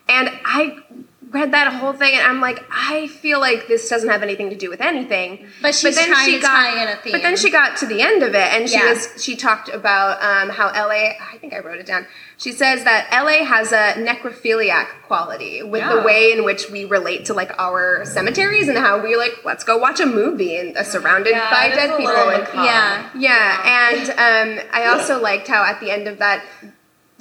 And 0.10 0.30
I 0.46 0.78
read 1.32 1.52
that 1.54 1.72
whole 1.74 1.94
thing 1.94 2.14
and 2.14 2.28
I'm 2.28 2.42
like, 2.42 2.64
I 2.70 3.08
feel 3.08 3.40
like 3.40 3.68
this 3.68 3.88
doesn't 3.90 4.10
have 4.10 4.22
anything 4.22 4.50
to 4.50 4.56
do 4.56 4.70
with 4.70 4.82
anything. 4.82 5.48
But 5.62 5.74
she's 5.74 5.96
trying 5.96 6.32
to 6.34 6.40
tie 6.42 6.82
in 6.84 6.90
a 6.90 6.96
theme. 7.02 7.14
But 7.14 7.22
then 7.22 7.38
she 7.38 7.50
got 7.50 7.78
to 7.78 7.86
the 7.86 8.02
end 8.02 8.22
of 8.22 8.36
it 8.36 8.54
and 8.54 8.70
she 8.70 8.76
Yeah. 8.78 8.90
was 8.90 9.08
she 9.24 9.36
talked 9.36 9.70
about 9.70 10.22
um, 10.22 10.50
how 10.50 10.68
LA. 10.68 11.14
I 11.32 11.38
think 11.40 11.54
I 11.54 11.60
wrote 11.60 11.80
it 11.80 11.86
down. 11.86 12.06
She 12.38 12.52
says 12.52 12.84
that 12.84 13.08
LA 13.12 13.46
has 13.46 13.72
a 13.72 13.94
necrophiliac 14.04 14.88
quality 15.08 15.62
with 15.64 15.88
the 15.90 16.02
way 16.02 16.32
in 16.32 16.44
which 16.44 16.70
we 16.70 16.86
relate 16.86 17.26
to 17.26 17.34
like 17.34 17.52
our 17.60 18.04
cemeteries 18.06 18.68
and 18.68 18.78
how 18.78 19.02
we're 19.02 19.18
like, 19.18 19.46
let's 19.46 19.64
go 19.64 19.78
watch 19.78 20.00
a 20.00 20.06
movie 20.06 20.58
and 20.58 20.76
uh, 20.76 20.84
surrounded 20.84 21.32
Yeah, 21.32 21.50
by 21.52 21.70
dead 21.70 21.98
people. 21.98 22.14
And. 22.16 22.48
Yeah. 22.54 23.10
yeah, 23.16 24.00
and 24.00 24.60
um, 24.60 24.66
I 24.74 24.88
also 24.88 25.22
liked 25.22 25.48
how 25.48 25.64
at 25.64 25.80
the 25.80 25.92
end 25.92 26.08
of 26.08 26.18
that 26.18 26.44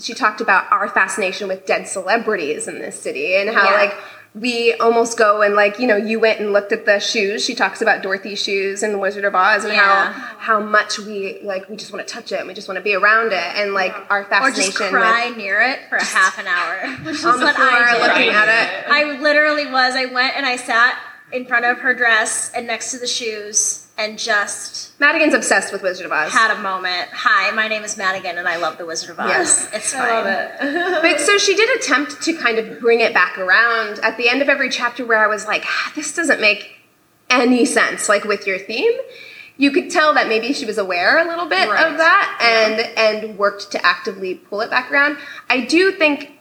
she 0.00 0.14
talked 0.14 0.40
about 0.40 0.70
our 0.72 0.88
fascination 0.88 1.46
with 1.48 1.66
dead 1.66 1.86
celebrities 1.86 2.66
in 2.66 2.78
this 2.78 3.00
city 3.00 3.36
and 3.36 3.50
how 3.50 3.64
Yeah. 3.70 3.76
like 3.76 3.94
we 4.32 4.74
almost 4.74 5.18
go 5.18 5.42
and 5.42 5.56
like 5.56 5.80
you 5.80 5.88
know 5.88 5.96
you 5.96 6.20
went 6.20 6.38
and 6.38 6.52
looked 6.52 6.70
at 6.70 6.86
the 6.86 7.00
shoes 7.00 7.44
she 7.44 7.52
talks 7.52 7.82
about 7.82 8.00
dorothy's 8.00 8.40
shoes 8.40 8.84
in 8.84 8.92
the 8.92 8.98
wizard 8.98 9.24
of 9.24 9.34
oz 9.34 9.64
and 9.64 9.72
Yeah. 9.74 10.12
how 10.12 10.36
how 10.38 10.60
much 10.60 11.00
we 11.00 11.40
like 11.42 11.68
we 11.68 11.74
just 11.74 11.92
want 11.92 12.06
to 12.06 12.14
touch 12.14 12.30
it 12.30 12.38
and 12.38 12.46
we 12.46 12.54
just 12.54 12.68
want 12.68 12.76
to 12.78 12.82
be 12.82 12.94
around 12.94 13.32
it 13.32 13.42
and 13.56 13.74
like 13.74 13.92
our 14.08 14.22
fascination. 14.24 14.70
or 14.70 14.78
just 14.78 14.78
cry 14.92 15.28
with 15.30 15.36
near 15.36 15.60
it 15.60 15.80
for 15.88 15.96
a 15.96 16.04
half 16.04 16.38
an 16.38 16.46
hour, 16.46 16.76
which 17.04 17.16
is 17.16 17.24
what 17.24 17.56
I 17.58 17.92
did. 17.92 18.02
looking 18.02 18.28
at 18.32 18.48
it 18.48 18.88
I 18.88 19.18
literally 19.20 19.66
was. 19.66 19.96
I 19.96 20.04
went 20.06 20.36
and 20.36 20.46
I 20.46 20.54
sat 20.54 20.96
in 21.32 21.46
front 21.46 21.64
of 21.64 21.78
her 21.78 21.94
dress 21.94 22.50
and 22.54 22.66
next 22.66 22.90
to 22.92 22.98
the 22.98 23.06
shoes 23.06 23.86
and 23.98 24.18
just 24.18 24.98
madigan's 24.98 25.34
obsessed 25.34 25.72
with 25.72 25.82
wizard 25.82 26.06
of 26.06 26.12
oz 26.12 26.32
had 26.32 26.50
a 26.56 26.60
moment. 26.60 27.08
Hi, 27.12 27.50
my 27.52 27.68
name 27.68 27.82
is 27.84 27.96
Madigan 27.96 28.38
and 28.38 28.48
I 28.48 28.56
love 28.56 28.78
the 28.78 28.86
Wizard 28.86 29.10
of 29.10 29.20
Oz. 29.20 29.28
Yes. 29.28 29.68
It's 29.72 29.92
fine. 29.92 30.02
I 30.02 30.12
love 30.22 30.26
it. 30.26 31.02
but 31.02 31.20
so 31.20 31.38
she 31.38 31.54
did 31.54 31.68
attempt 31.78 32.22
to 32.22 32.32
kind 32.32 32.58
of 32.58 32.80
bring 32.80 33.00
it 33.00 33.12
back 33.14 33.38
around 33.38 33.98
at 34.00 34.16
the 34.16 34.28
end 34.28 34.42
of 34.42 34.48
every 34.48 34.70
chapter 34.70 35.04
where 35.04 35.18
I 35.22 35.26
was 35.26 35.46
like, 35.46 35.64
"Ah, 35.66 35.92
this 35.94 36.14
doesn't 36.14 36.40
make 36.40 36.76
any 37.28 37.64
sense, 37.64 38.08
like 38.08 38.24
with 38.24 38.46
your 38.46 38.58
theme. 38.58 38.92
You 39.56 39.70
could 39.70 39.90
tell 39.90 40.14
that 40.14 40.26
maybe 40.28 40.52
she 40.54 40.64
was 40.64 40.78
aware 40.78 41.18
a 41.18 41.24
little 41.28 41.46
bit 41.46 41.68
Right. 41.68 41.86
of 41.86 41.98
that 41.98 42.38
and 42.40 42.80
and 43.26 43.38
worked 43.38 43.70
to 43.72 43.86
actively 43.86 44.34
pull 44.36 44.62
it 44.62 44.70
back 44.70 44.90
around. 44.90 45.18
I 45.50 45.60
do 45.60 45.92
think 45.92 46.32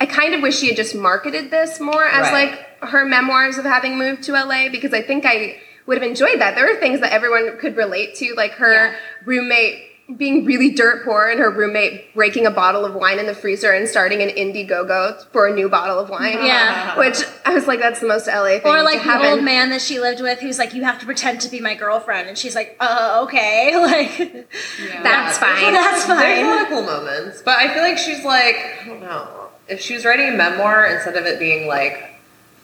I 0.00 0.06
kind 0.06 0.34
of 0.34 0.40
wish 0.40 0.58
she 0.58 0.66
had 0.68 0.76
just 0.76 0.94
marketed 0.94 1.50
this 1.50 1.78
more 1.80 2.04
as 2.06 2.32
Right. 2.32 2.50
like 2.50 2.65
her 2.80 3.04
memoirs 3.04 3.58
of 3.58 3.64
having 3.64 3.98
moved 3.98 4.22
to 4.24 4.32
LA 4.32 4.68
because 4.70 4.92
I 4.94 5.02
think 5.02 5.24
I 5.26 5.58
would 5.86 6.00
have 6.00 6.08
enjoyed 6.08 6.40
that. 6.40 6.54
There 6.56 6.66
were 6.72 6.80
things 6.80 7.00
that 7.00 7.12
everyone 7.12 7.58
could 7.58 7.76
relate 7.76 8.14
to, 8.16 8.34
like 8.36 8.52
her 8.52 8.72
Yeah. 8.72 8.94
roommate 9.24 9.82
being 10.16 10.44
really 10.44 10.70
dirt 10.70 11.04
poor 11.04 11.28
and 11.28 11.40
her 11.40 11.50
roommate 11.50 12.14
breaking 12.14 12.46
a 12.46 12.50
bottle 12.50 12.84
of 12.84 12.94
wine 12.94 13.18
in 13.18 13.26
the 13.26 13.34
freezer 13.34 13.72
and 13.72 13.88
starting 13.88 14.22
an 14.22 14.28
Indiegogo 14.28 15.26
for 15.32 15.48
a 15.48 15.52
new 15.52 15.68
bottle 15.68 15.98
of 15.98 16.08
wine. 16.08 16.44
Yeah. 16.46 16.96
Which 16.98 17.24
I 17.44 17.52
was 17.52 17.66
like, 17.66 17.80
that's 17.80 17.98
the 17.98 18.06
most 18.06 18.28
LA 18.28 18.60
thing 18.60 18.66
Or 18.66 18.76
to 18.76 18.82
like 18.84 19.02
the 19.02 19.30
old 19.30 19.42
man 19.42 19.70
that 19.70 19.80
she 19.80 19.98
lived 19.98 20.20
with 20.20 20.38
who's 20.38 20.60
like, 20.60 20.74
you 20.74 20.84
have 20.84 21.00
to 21.00 21.06
pretend 21.06 21.40
to 21.40 21.48
be 21.50 21.60
my 21.60 21.74
girlfriend. 21.74 22.28
And 22.28 22.38
she's 22.38 22.54
like, 22.54 22.76
uh, 22.78 23.22
okay. 23.24 23.72
Like, 23.80 24.16
Yeah. 24.18 25.02
That's 25.02 25.38
fine. 25.46 25.72
that's 25.72 26.06
There's 26.06 26.18
a 26.20 26.22
fine. 26.22 26.46
lot 26.46 26.62
of 26.62 26.68
cool 26.68 26.82
moments, 26.82 27.42
but 27.42 27.58
I 27.58 27.74
feel 27.74 27.82
like 27.82 27.98
she's 27.98 28.24
like 28.24 28.56
I 28.82 28.84
don't 28.86 29.00
know. 29.00 29.48
If 29.68 29.80
she 29.80 29.94
was 29.94 30.04
writing 30.04 30.28
a 30.28 30.36
memoir 30.36 30.86
instead 30.86 31.16
of 31.16 31.26
it 31.26 31.40
being 31.40 31.66
like 31.66 32.12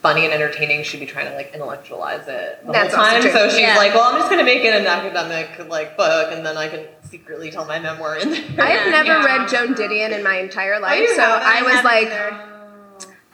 funny 0.03 0.25
and 0.25 0.35
entertaining, 0.35 0.83
she'd 0.83 1.01
be 1.01 1.07
trying 1.07 1.27
to 1.29 1.35
like 1.35 1.53
intellectualize 1.55 2.27
it 2.29 2.67
the 2.67 2.73
That's 2.73 2.95
whole 2.95 3.05
time. 3.05 3.23
So 3.23 3.49
she's 3.49 3.61
Yeah. 3.61 3.77
like, 3.77 3.95
well, 3.95 4.03
I'm 4.13 4.19
just 4.19 4.29
gonna 4.31 4.45
make 4.45 4.65
it 4.65 4.75
an 4.75 4.87
academic 4.87 5.69
like 5.69 5.97
book, 5.97 6.33
and 6.33 6.45
then 6.45 6.57
I 6.57 6.69
can 6.69 6.85
secretly 7.09 7.51
tell 7.51 7.65
my 7.65 7.79
memoir 7.79 8.17
in 8.17 8.31
there. 8.31 8.43
I've 8.59 8.91
never 8.91 9.07
Yeah. 9.09 9.25
read 9.25 9.49
Joan 9.49 9.75
Didion 9.75 10.11
in 10.13 10.23
my 10.25 10.37
entire 10.37 10.81
life, 10.81 10.99
you 11.01 11.15
so? 11.15 11.23
I 11.23 11.63
was 11.63 11.85
like. 11.85 12.13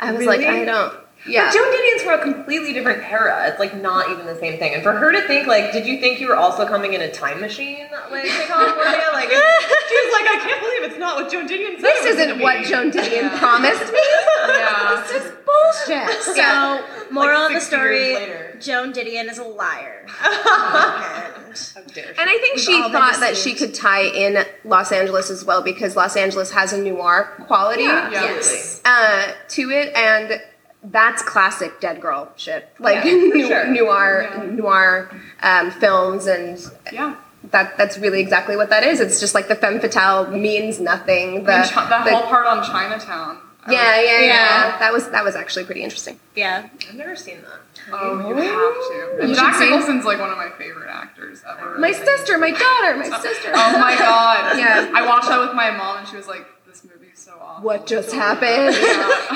I 0.00 0.12
was 0.12 0.20
Really? 0.24 0.38
like, 0.44 0.46
I 0.46 0.64
don't. 0.64 0.94
Yeah. 1.28 1.46
But 1.46 1.54
Joan 1.54 1.72
Didion's 1.72 2.02
from 2.02 2.20
a 2.20 2.22
completely 2.22 2.72
different 2.72 3.02
era. 3.04 3.48
It's 3.48 3.58
like 3.60 3.74
not 3.80 4.10
even 4.10 4.26
the 4.26 4.36
same 4.38 4.58
thing. 4.58 4.74
And 4.74 4.82
for 4.82 4.92
her 4.92 5.12
to 5.12 5.20
think 5.26 5.46
like, 5.46 5.72
did 5.72 5.86
you 5.86 6.00
think 6.00 6.20
you 6.20 6.28
were 6.28 6.36
also 6.36 6.66
coming 6.66 6.94
in 6.94 7.00
a 7.02 7.10
time 7.12 7.40
machine 7.40 7.86
like 8.10 8.24
to 8.24 8.28
California? 8.46 9.06
Like 9.12 9.28
she 9.30 9.36
was 9.36 10.12
like, 10.12 10.26
I 10.34 10.40
can't 10.42 10.60
believe 10.60 10.90
it's 10.90 10.98
not 10.98 11.16
what 11.16 11.30
Joan 11.30 11.46
Didion 11.46 11.74
said. 11.76 11.82
this 11.82 12.04
was 12.04 12.16
isn't 12.16 12.40
what. 12.40 12.64
Joan 12.66 12.90
Didion 12.90 13.30
promised 13.38 13.92
me. 13.92 14.00
Yeah. 14.48 15.04
This 15.06 15.24
is 15.24 15.32
bullshit. 15.44 16.22
So, 16.22 16.34
yeah. 16.34 16.80
moral 17.10 17.40
Like 17.42 17.48
of 17.50 17.54
the 17.54 17.60
story. 17.60 18.14
Joan 18.60 18.92
Didion 18.92 19.28
is 19.30 19.38
a 19.38 19.44
liar. 19.44 20.06
And- 20.06 20.14
How 20.24 21.82
dare 21.82 22.14
she. 22.14 22.20
And 22.20 22.30
I 22.30 22.38
think 22.40 22.58
she 22.58 22.80
thought 22.90 23.18
that 23.20 23.36
she 23.36 23.54
could 23.54 23.74
tie 23.74 24.02
in 24.04 24.44
Los 24.64 24.92
Angeles 24.92 25.30
as 25.30 25.44
well 25.44 25.62
because 25.62 25.96
Los 25.96 26.16
Angeles 26.16 26.50
has 26.52 26.72
a 26.72 26.78
noir 26.78 27.34
quality 27.46 27.82
Yeah, 27.84 28.10
Yeah. 28.10 28.22
yes. 28.24 28.80
uh, 28.84 29.32
to 29.48 29.70
it, 29.70 29.94
and 29.94 30.40
that's 30.90 31.22
classic 31.22 31.80
dead 31.80 32.00
girl 32.00 32.30
shit. 32.36 32.68
Like 32.78 33.04
Yeah, 33.04 33.12
nu- 33.34 33.46
sure. 33.46 33.66
noir, 33.66 34.28
Yeah. 34.30 34.42
noir 34.50 35.10
um, 35.42 35.70
films, 35.70 36.26
and 36.26 36.58
Yeah. 36.92 37.16
that 37.50 37.76
that's 37.78 37.98
really 37.98 38.20
exactly 38.20 38.56
what 38.56 38.70
that 38.70 38.82
is. 38.84 39.00
It's 39.00 39.20
just 39.20 39.34
like 39.34 39.48
the 39.48 39.54
femme 39.56 39.80
fatale 39.80 40.28
means 40.30 40.80
nothing. 40.80 41.44
The, 41.44 41.52
that 41.52 42.04
the- 42.04 42.14
whole 42.16 42.26
part 42.28 42.46
on 42.46 42.64
Chinatown. 42.64 43.38
Yeah, 43.68 44.00
yeah, 44.00 44.20
yeah, 44.20 44.20
Yeah. 44.20 44.78
That 44.78 44.92
was 44.94 45.10
that 45.10 45.24
was 45.24 45.36
actually 45.36 45.66
pretty 45.66 45.82
interesting. 45.82 46.18
Yeah. 46.34 46.68
I've 46.88 46.94
never 46.94 47.14
seen 47.14 47.42
that. 47.42 47.60
Oh, 47.92 48.18
you 48.30 48.34
have 48.36 49.20
to. 49.20 49.28
You 49.28 49.34
Jack. 49.34 49.60
Nicholson's 49.60 50.04
like 50.06 50.18
one 50.18 50.30
of 50.30 50.38
my 50.38 50.48
favorite 50.56 50.88
actors 50.90 51.42
ever. 51.46 51.76
My 51.78 51.92
sister, 51.92 52.38
my 52.38 52.50
daughter, 52.50 52.96
my 52.96 53.10
sister. 53.20 53.50
Oh 53.54 53.78
my 53.78 53.94
god. 53.98 54.56
Yeah. 54.62 54.90
I 54.94 55.06
watched 55.06 55.28
that 55.28 55.40
with 55.40 55.54
my 55.54 55.70
mom 55.70 55.98
and 55.98 56.08
she 56.08 56.16
was 56.16 56.26
like, 56.26 56.46
this 56.66 56.82
movie's 56.82 57.18
so 57.18 57.27
awful. 57.27 57.27
What 57.60 57.86
just 57.86 58.12
happened? 58.12 58.74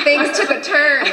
Things 0.04 0.38
took 0.38 0.50
a 0.50 0.60
turn. 0.60 1.02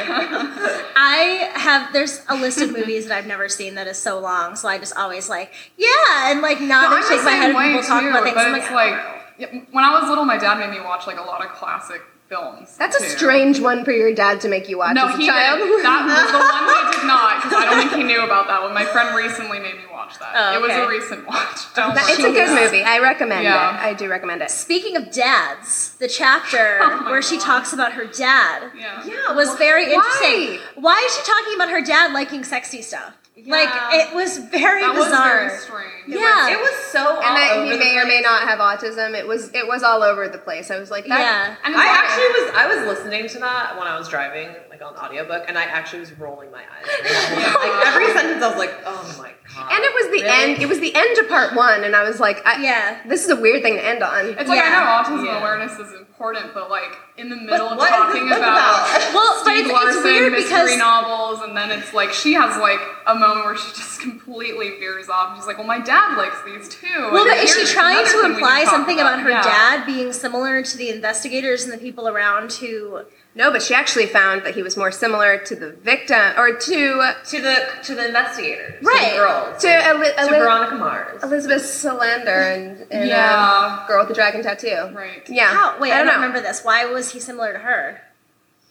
I 0.96 1.50
have 1.54 1.92
there's 1.92 2.22
a 2.28 2.36
list 2.36 2.60
of 2.60 2.72
movies 2.72 3.08
that 3.08 3.16
I've 3.16 3.26
never 3.26 3.48
seen 3.48 3.74
that 3.74 3.86
is 3.86 3.98
so 3.98 4.20
long, 4.20 4.56
so 4.56 4.68
I 4.68 4.78
just 4.78 4.96
always 4.96 5.28
like, 5.28 5.52
yeah, 5.76 6.30
and 6.30 6.40
like 6.40 6.60
nod 6.60 6.90
No, 6.90 6.96
and 6.96 7.04
shake 7.06 7.24
my 7.24 7.32
head 7.32 7.54
when 7.54 7.68
people 7.68 7.82
talk 7.82 8.02
about 8.04 8.22
things. 8.22 8.34
but 8.34 8.46
I'm 8.46 8.54
it's 8.54 8.70
like, 8.70 8.92
oh. 8.92 9.20
like, 9.40 9.68
when 9.72 9.84
I 9.84 9.98
was 9.98 10.08
little, 10.08 10.24
my 10.24 10.38
dad 10.38 10.58
made 10.58 10.70
me 10.70 10.84
watch 10.84 11.06
like 11.06 11.18
a 11.18 11.22
lot 11.22 11.44
of 11.44 11.50
classic 11.52 12.00
films. 12.34 12.76
That's 12.78 12.94
a 12.96 13.02
strange 13.08 13.58
one 13.58 13.84
for 13.84 13.90
your 13.90 14.14
dad 14.14 14.40
to 14.42 14.48
make 14.48 14.68
you 14.68 14.78
watch 14.78 14.94
No, 14.94 15.08
as 15.08 15.14
a 15.16 15.18
he 15.18 15.26
child. 15.26 15.58
did. 15.58 15.84
That 15.84 16.06
was 16.06 16.30
the 16.30 16.38
one 16.54 16.64
he 16.94 16.96
did 17.00 17.06
not, 17.06 17.42
because 17.42 17.52
I 17.58 17.64
don't 17.66 17.78
think 17.80 17.92
he 18.00 18.04
knew 18.04 18.22
about 18.22 18.46
that 18.46 18.62
one. 18.62 18.72
My 18.72 18.84
friend 18.84 19.14
recently 19.16 19.58
made 19.58 19.74
me 19.74 19.82
watch 19.90 20.16
that. 20.20 20.30
Oh, 20.34 20.54
It 20.56 20.60
was 20.62 20.70
a 20.70 20.88
recent 20.88 21.26
watch. 21.26 21.74
Don't 21.74 21.92
That- 21.96 22.08
it's 22.08 22.20
a 22.22 22.30
good 22.30 22.48
movie. 22.54 22.84
I 22.84 23.00
recommend 23.00 23.42
Yeah. 23.42 23.76
it. 23.76 23.84
I 23.84 23.94
do 23.94 24.08
recommend 24.08 24.42
it. 24.42 24.50
Speaking 24.52 24.96
of 24.96 25.10
dads, 25.10 25.96
the 25.98 26.06
chapter 26.08 26.78
Oh 26.82 27.00
my 27.02 27.10
where 27.10 27.20
she 27.20 27.36
talks 27.36 27.72
about 27.72 27.92
her 27.94 28.04
dad 28.06 28.70
Yeah. 28.78 29.02
Yeah, 29.04 29.32
was 29.32 29.52
very 29.56 29.86
Why? 29.88 29.94
interesting. 29.94 30.58
Why 30.80 31.02
is 31.04 31.16
she 31.16 31.22
talking 31.24 31.54
about 31.56 31.70
her 31.70 31.82
dad 31.82 32.12
liking 32.12 32.44
sexy 32.44 32.80
stuff? 32.80 33.14
Like 33.46 33.68
it 33.94 34.14
was 34.14 34.38
very 34.38 34.82
That 34.82 34.94
was 34.94 35.06
bizarre. 35.06 35.48
very 35.48 35.58
strange. 35.58 35.90
yeah. 36.08 36.50
It 36.50 36.58
was 36.58 36.74
so 36.92 37.00
all 37.00 37.22
And 37.22 37.36
that 37.36 37.52
over 37.56 37.64
he 37.64 37.70
the 37.72 37.78
may 37.78 37.96
or 37.98 38.06
may 38.06 38.20
not 38.20 38.42
have 38.48 38.58
autism. 38.58 39.14
It 39.18 39.26
was 39.26 39.50
it 39.54 39.66
was 39.68 39.82
all 39.82 40.02
over 40.02 40.28
the 40.28 40.38
place. 40.38 40.70
I 40.70 40.78
was 40.78 40.90
like, 40.90 41.06
that, 41.06 41.18
yeah. 41.20 41.56
And 41.64 41.74
I 41.74 41.78
it's 41.78 41.88
like- 41.88 41.98
actually 41.98 42.28
was 42.42 42.52
I 42.54 42.66
was 42.86 42.98
listening 42.98 43.28
to 43.28 43.38
that 43.40 43.78
when 43.78 43.86
I 43.86 43.98
was 43.98 44.08
driving, 44.08 44.48
like 44.68 44.82
on 44.82 44.96
audiobook, 44.96 45.44
and 45.48 45.56
I 45.58 45.64
actually 45.64 46.00
was 46.00 46.12
rolling 46.18 46.50
my 46.50 46.60
eyes. 46.62 46.86
like 47.54 47.86
every 47.86 48.06
sentence 48.12 48.42
I 48.42 48.48
was 48.48 48.58
like, 48.58 48.74
oh 48.86 49.14
my 49.18 49.30
god. 49.54 49.72
And 49.72 49.84
it 49.84 49.92
was 49.94 50.04
the 50.06 50.22
Really? 50.24 50.52
end. 50.54 50.62
It 50.62 50.68
was 50.68 50.80
the 50.80 50.94
end 50.94 51.16
to 51.16 51.24
part 51.24 51.54
one, 51.54 51.84
and 51.84 51.94
I 51.96 52.02
was 52.04 52.20
like, 52.20 52.44
I, 52.46 52.62
Yeah. 52.62 53.00
this 53.06 53.24
is 53.24 53.30
a 53.30 53.36
weird 53.36 53.62
thing 53.62 53.74
to 53.74 53.84
end 53.84 54.02
on. 54.02 54.26
It's 54.26 54.48
like 54.48 54.60
I 54.60 54.68
Yeah. 54.68 54.70
know 54.70 55.16
autism 55.16 55.26
Yeah. 55.26 55.40
awareness 55.40 55.72
is 55.78 55.92
important, 56.20 56.52
but 56.52 56.68
like 56.68 56.98
in 57.16 57.30
the 57.30 57.36
middle 57.36 57.68
of 57.68 57.78
talking 57.78 58.28
this 58.28 58.36
about, 58.36 58.52
about? 58.86 59.14
Well, 59.14 59.42
but 59.42 59.50
Steve 59.50 59.64
it's, 59.66 59.72
Larson 59.72 59.98
it's 60.00 60.04
weird 60.04 60.32
mystery 60.32 60.76
novels, 60.76 61.40
and 61.40 61.56
then 61.56 61.70
it's 61.70 61.94
like 61.94 62.12
she 62.12 62.34
has 62.34 62.58
like 62.60 62.80
a 63.06 63.14
moment 63.14 63.46
where 63.46 63.56
she 63.56 63.68
just 63.74 64.00
completely 64.00 64.70
veers 64.78 65.08
off. 65.08 65.36
She's 65.36 65.46
like, 65.46 65.56
"Well, 65.56 65.66
my 65.66 65.80
dad 65.80 66.16
likes 66.18 66.36
these 66.44 66.68
too." 66.68 67.08
Well, 67.10 67.24
but 67.24 67.38
is 67.38 67.54
she 67.54 67.64
trying 67.64 68.04
to 68.06 68.24
imply 68.26 68.58
can 68.60 68.64
talk 68.66 68.74
something 68.74 69.00
about, 69.00 69.20
her 69.20 69.30
Yeah. 69.30 69.42
dad 69.42 69.86
being 69.86 70.12
similar 70.12 70.62
to 70.62 70.76
the 70.76 70.90
investigators 70.90 71.64
and 71.64 71.72
the 71.72 71.78
people 71.78 72.06
around 72.06 72.52
who? 72.52 73.00
No, 73.34 73.52
but 73.52 73.62
she 73.62 73.74
actually 73.74 74.06
found 74.06 74.42
that 74.44 74.54
he 74.56 74.62
was 74.62 74.76
more 74.76 74.90
similar 74.90 75.38
to 75.38 75.54
the 75.54 75.70
victim 75.70 76.32
or 76.36 76.56
to 76.56 77.12
to 77.26 77.40
the 77.40 77.68
to 77.84 77.94
the 77.94 78.08
investigators, 78.08 78.80
to 78.80 78.86
Right. 78.86 79.10
the 79.12 79.16
girls, 79.18 79.62
to, 79.62 79.68
Eli- 79.68 80.10
to 80.10 80.20
Eli- 80.24 80.38
Veronica 80.38 80.74
Mars. 80.74 81.22
Elizabeth 81.22 81.62
Salander 81.62 82.54
and, 82.54 82.86
and 82.90 83.08
Yeah. 83.08 83.78
um, 83.82 83.86
girl 83.86 84.00
with 84.00 84.08
the 84.08 84.14
dragon 84.14 84.42
tattoo. 84.42 84.90
Right. 84.92 85.22
Yeah. 85.28 85.46
How? 85.46 85.78
Wait, 85.78 85.92
I, 85.92 85.98
don't 85.98 86.06
don't 86.06 86.16
remember 86.16 86.40
this. 86.40 86.62
Why 86.64 86.86
was 86.86 87.12
he 87.12 87.20
similar 87.20 87.52
to 87.52 87.60
her? 87.60 88.00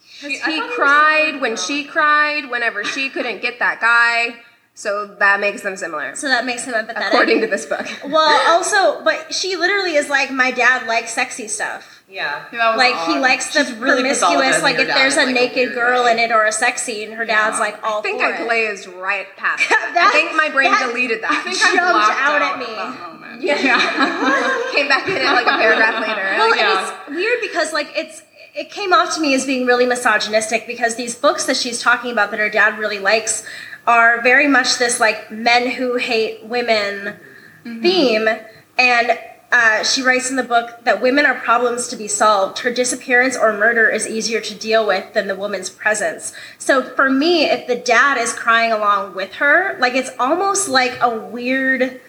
She- 0.06 0.32
He 0.32 0.38
thought 0.40 0.50
it 0.50 0.62
was 0.68 0.76
cried 0.76 1.26
similar 1.28 1.42
when 1.42 1.56
she 1.56 1.86
cried. 1.86 2.50
Whenever 2.50 2.84
she 2.84 3.10
couldn't 3.10 3.42
get 3.42 3.60
that 3.60 3.80
guy, 3.80 4.42
so 4.74 5.06
that 5.20 5.40
makes 5.40 5.62
them 5.62 5.78
similar, 5.78 6.16
So 6.18 6.28
that 6.28 6.46
makes 6.46 6.66
him 6.66 6.74
empathetic. 6.74 7.08
according 7.08 7.40
to 7.42 7.48
this 7.48 7.66
book. 7.66 7.88
well, 8.06 8.54
also, 8.54 9.02
but 9.06 9.34
she 9.34 9.56
literally 9.56 9.96
is 9.96 10.10
like, 10.10 10.32
my 10.32 10.52
dad 10.52 10.86
likes 10.86 11.14
sexy 11.14 11.48
stuff. 11.48 11.99
Yeah. 12.10 12.46
Yeah, 12.52 12.58
that 12.72 12.78
Like 12.78 12.96
he 13.08 13.20
likes 13.20 13.54
the 13.54 13.66
She's 13.66 13.76
promiscuous. 13.76 14.22
pathologizing 14.24 14.62
Like 14.64 14.80
if 14.80 14.88
there's 14.88 15.16
a 15.16 15.26
like, 15.26 15.36
naked 15.36 15.74
girl 15.74 16.06
way. 16.06 16.12
in 16.14 16.20
it 16.20 16.32
or 16.32 16.46
a 16.46 16.52
sex 16.52 16.82
scene, 16.82 17.12
her 17.12 17.26
dad's 17.26 17.60
like 17.60 17.82
all 17.84 18.00
I 18.00 18.02
think 18.02 18.22
I 18.22 18.42
it. 18.42 18.46
glazed 18.46 18.88
right 18.88 19.28
past. 19.38 19.64
it. 19.70 19.78
I 19.98 20.12
think 20.12 20.36
my 20.36 20.50
brain 20.50 20.72
that- 20.72 20.88
deleted 20.88 21.22
that. 21.24 21.32
I 21.32 21.42
think 21.44 21.58
jumped 21.58 21.78
out 21.78 22.12
out 22.12 22.42
at 22.42 22.60
me. 22.60 22.66
that 22.66 23.00
moment. 23.00 23.42
Yeah. 23.42 24.72
Came 24.74 24.88
back 24.88 25.08
in 25.08 25.18
it 25.18 25.24
like 25.24 25.46
a 25.46 25.58
paragraph 25.58 26.02
later. 26.02 26.22
Well, 26.38 26.56
Yeah. 26.56 26.80
and 27.08 27.12
it's 27.14 27.16
weird 27.16 27.42
because 27.42 27.74
like 27.74 27.92
it's 27.96 28.24
it 28.56 28.72
came 28.72 28.92
off 28.92 29.14
to 29.16 29.22
me 29.22 29.36
as 29.36 29.46
being 29.46 29.68
really 29.68 29.86
misogynistic 29.86 30.66
because 30.66 30.96
these 30.96 31.16
books 31.16 31.46
that 31.46 31.56
she's 31.56 31.80
talking 31.80 32.12
about 32.12 32.32
that 32.32 32.40
her 32.40 32.50
dad 32.50 32.80
really 32.80 32.98
likes 33.00 33.46
are 33.86 34.22
very 34.24 34.48
much 34.48 34.80
this 34.80 35.00
like 35.00 35.30
men 35.32 35.70
who 35.70 35.98
hate 35.98 36.44
women 36.44 37.16
mm-hmm. 37.64 37.82
theme 37.82 38.28
and 38.80 39.20
uh, 39.52 39.84
she 39.84 40.02
writes 40.02 40.30
in 40.30 40.36
the 40.36 40.44
book 40.44 40.84
that 40.84 41.02
women 41.02 41.26
are 41.26 41.34
problems 41.34 41.88
to 41.88 41.96
be 41.96 42.08
solved. 42.08 42.60
Her 42.60 42.72
disappearance 42.72 43.36
or 43.36 43.52
murder 43.54 43.90
is 43.90 44.08
easier 44.08 44.42
to 44.42 44.56
deal 44.56 44.86
with 44.86 45.14
than 45.14 45.28
the 45.28 45.36
woman's 45.36 45.70
presence. 45.70 46.34
So 46.58 46.84
for 46.84 47.10
me, 47.10 47.46
if 47.46 47.66
the 47.66 47.76
dad 47.76 48.18
is 48.18 48.32
crying 48.34 48.72
along 48.72 49.16
with 49.16 49.34
her, 49.34 49.76
like 49.80 49.96
it's 49.96 50.12
almost 50.20 50.70
like 50.70 50.98
a 51.02 51.18
weird 51.18 52.00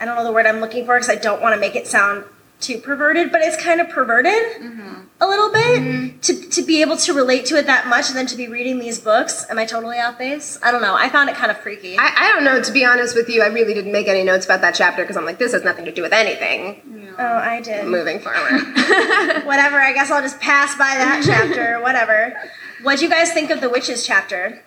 I 0.00 0.06
don't 0.06 0.16
know 0.16 0.24
the 0.24 0.32
word 0.32 0.46
I'm 0.46 0.60
looking 0.60 0.86
for 0.86 0.96
because 0.96 1.10
I 1.10 1.16
don't 1.16 1.42
want 1.42 1.54
to 1.54 1.60
make 1.60 1.76
it 1.76 1.86
sound 1.86 2.24
too 2.60 2.78
perverted, 2.78 3.32
but 3.32 3.40
it's 3.40 3.56
kind 3.56 3.80
of 3.80 3.88
perverted 3.88 4.32
mm-hmm. 4.60 5.00
a 5.20 5.26
little 5.26 5.50
bit 5.50 5.80
mm-hmm. 5.80 6.18
to, 6.20 6.48
to 6.50 6.62
be 6.62 6.82
able 6.82 6.96
to 6.98 7.12
relate 7.14 7.46
to 7.46 7.56
it 7.56 7.66
that 7.66 7.86
much 7.86 8.08
and 8.08 8.16
then 8.16 8.26
to 8.26 8.36
be 8.36 8.48
reading 8.48 8.78
these 8.78 8.98
books. 8.98 9.46
Am 9.48 9.58
I 9.58 9.64
totally 9.64 9.98
off 9.98 10.18
base? 10.18 10.58
I 10.62 10.70
don't 10.70 10.82
know. 10.82 10.94
I 10.94 11.08
found 11.08 11.30
it 11.30 11.36
kind 11.36 11.50
of 11.50 11.58
freaky. 11.58 11.96
I, 11.98 12.12
I 12.16 12.32
don't 12.32 12.44
know. 12.44 12.62
To 12.62 12.72
be 12.72 12.84
honest 12.84 13.16
with 13.16 13.28
you, 13.28 13.42
I 13.42 13.46
really 13.46 13.74
didn't 13.74 13.92
make 13.92 14.08
any 14.08 14.22
notes 14.22 14.44
about 14.44 14.60
that 14.60 14.74
chapter 14.74 15.02
because 15.02 15.16
I'm 15.16 15.24
like, 15.24 15.38
this 15.38 15.52
has 15.52 15.64
nothing 15.64 15.86
to 15.86 15.92
do 15.92 16.02
with 16.02 16.12
anything. 16.12 17.14
oh, 17.18 17.24
I 17.24 17.60
did. 17.60 17.86
Moving 17.86 18.20
forward. 18.20 18.40
Whatever. 19.46 19.80
I 19.80 19.92
guess 19.94 20.10
I'll 20.10 20.22
just 20.22 20.40
pass 20.40 20.74
by 20.74 20.94
that 20.96 21.22
chapter. 21.26 21.80
Whatever. 21.80 22.34
What'd 22.82 23.02
you 23.02 23.08
guys 23.08 23.32
think 23.32 23.50
of 23.50 23.60
the 23.60 23.68
witches 23.68 24.06
chapter? 24.06 24.62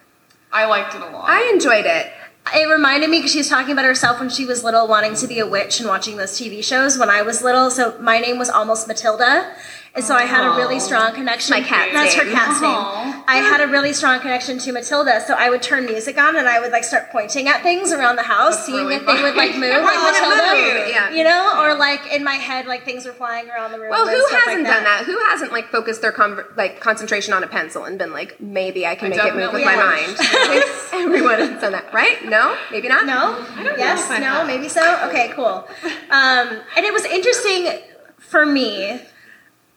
I 0.51 0.65
liked 0.65 0.93
it 0.93 1.01
a 1.01 1.05
lot. 1.05 1.29
I 1.29 1.49
enjoyed 1.51 1.85
it. 1.85 2.11
It 2.51 2.69
reminded 2.69 3.09
me 3.09 3.19
because 3.19 3.31
she 3.31 3.37
was 3.39 3.49
talking 3.49 3.71
about 3.71 3.85
herself 3.85 4.19
when 4.19 4.29
she 4.29 4.45
was 4.45 4.63
little, 4.63 4.87
wanting 4.87 5.15
to 5.15 5.27
be 5.27 5.39
a 5.39 5.47
witch 5.47 5.79
and 5.79 5.87
watching 5.87 6.17
those 6.17 6.31
TV 6.31 6.63
shows 6.63 6.97
when 6.97 7.09
I 7.09 7.21
was 7.21 7.41
little. 7.41 7.71
So 7.71 7.97
my 7.99 8.19
name 8.19 8.37
was 8.37 8.49
almost 8.49 8.87
Matilda. 8.87 9.55
And 9.95 10.03
so 10.03 10.15
I 10.15 10.23
had 10.23 10.43
a 10.43 10.55
really 10.57 10.79
strong 10.79 11.13
connection. 11.13 11.51
My 11.55 11.61
cat's 11.61 11.93
That's 11.93 12.15
her 12.15 12.23
cat's 12.31 12.59
Aw. 12.63 13.13
name. 13.13 13.23
I 13.27 13.37
had 13.37 13.61
a 13.61 13.67
really 13.67 13.93
strong 13.93 14.19
connection 14.19 14.57
to 14.57 14.71
Matilda, 14.71 15.21
so 15.21 15.35
I 15.35 15.51
would 15.51 15.61
turn 15.61 15.85
music 15.85 16.17
on 16.17 16.35
and 16.35 16.47
I 16.47 16.59
would 16.59 16.71
like 16.71 16.83
start 16.83 17.11
pointing 17.11 17.47
at 17.47 17.61
things 17.61 17.91
around 17.93 18.15
the 18.15 18.23
house, 18.23 18.55
That's 18.55 18.65
seeing 18.65 18.87
really 18.87 18.95
if 18.95 19.05
they 19.05 19.21
would 19.21 19.35
like 19.35 19.51
move 19.53 19.69
like 19.69 19.95
Oh, 19.95 20.11
Matilda. 20.11 20.79
move, 20.79 20.89
yeah. 20.89 21.11
You 21.11 21.23
know, 21.23 21.61
or 21.63 21.77
like 21.77 22.11
in 22.11 22.23
my 22.23 22.33
head, 22.33 22.65
like 22.65 22.83
things 22.85 23.05
were 23.05 23.13
flying 23.13 23.47
around 23.51 23.71
the 23.71 23.79
room. 23.79 23.91
Well, 23.91 24.07
who 24.07 24.25
hasn't 24.35 24.63
like 24.63 24.73
done 24.73 24.83
that? 24.83 25.03
Who 25.05 25.17
hasn't 25.29 25.51
like 25.51 25.67
focused 25.69 26.01
their 26.01 26.11
conver- 26.11 26.57
like 26.57 26.79
concentration 26.79 27.31
on 27.35 27.43
a 27.43 27.47
pencil 27.47 27.83
and 27.85 27.99
been 27.99 28.11
like, 28.13 28.41
maybe 28.41 28.87
I 28.87 28.95
can 28.95 29.11
make 29.11 29.19
it 29.19 29.35
move 29.35 29.53
with 29.53 29.61
definitely 29.61 29.65
my 29.65 29.75
mind? 29.75 30.15
I 30.19 30.87
think 30.89 31.03
Everyone 31.05 31.37
has 31.37 31.61
done 31.61 31.73
that, 31.73 31.93
right? 31.93 32.25
No, 32.25 32.57
maybe 32.71 32.87
not. 32.87 33.05
No? 33.05 33.37
yes? 33.77 34.09
if 34.09 34.19
no? 34.19 34.43
Maybe 34.47 34.69
so? 34.69 34.81
Okay, 35.07 35.31
cool. 35.35 35.67
Um, 36.09 36.49
and 36.75 36.83
it 36.83 36.91
was 36.91 37.05
interesting 37.05 37.79
for 38.17 38.43
me, 38.43 38.99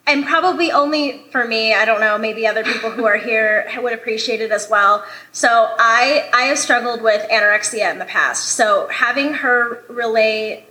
and 0.07 0.25
probably 0.25 0.71
only 0.71 1.25
for 1.31 1.45
me, 1.45 1.75
I 1.75 1.85
don't 1.85 2.01
know, 2.01 2.17
maybe 2.17 2.47
other 2.47 2.63
people 2.63 2.91
who 2.91 3.07
are 3.07 3.17
here 3.17 3.67
would 3.79 3.93
appreciate 3.93 4.41
it 4.41 4.53
as 4.53 4.69
well. 4.71 5.05
So 5.33 5.75
I, 5.79 6.31
I 6.33 6.43
have 6.43 6.59
struggled 6.59 7.03
with 7.03 7.29
anorexia 7.29 7.91
in 7.91 7.99
the 7.99 8.05
past. 8.05 8.51
So 8.51 8.89
having 8.89 9.35
her 9.35 9.83
relay 9.89 10.67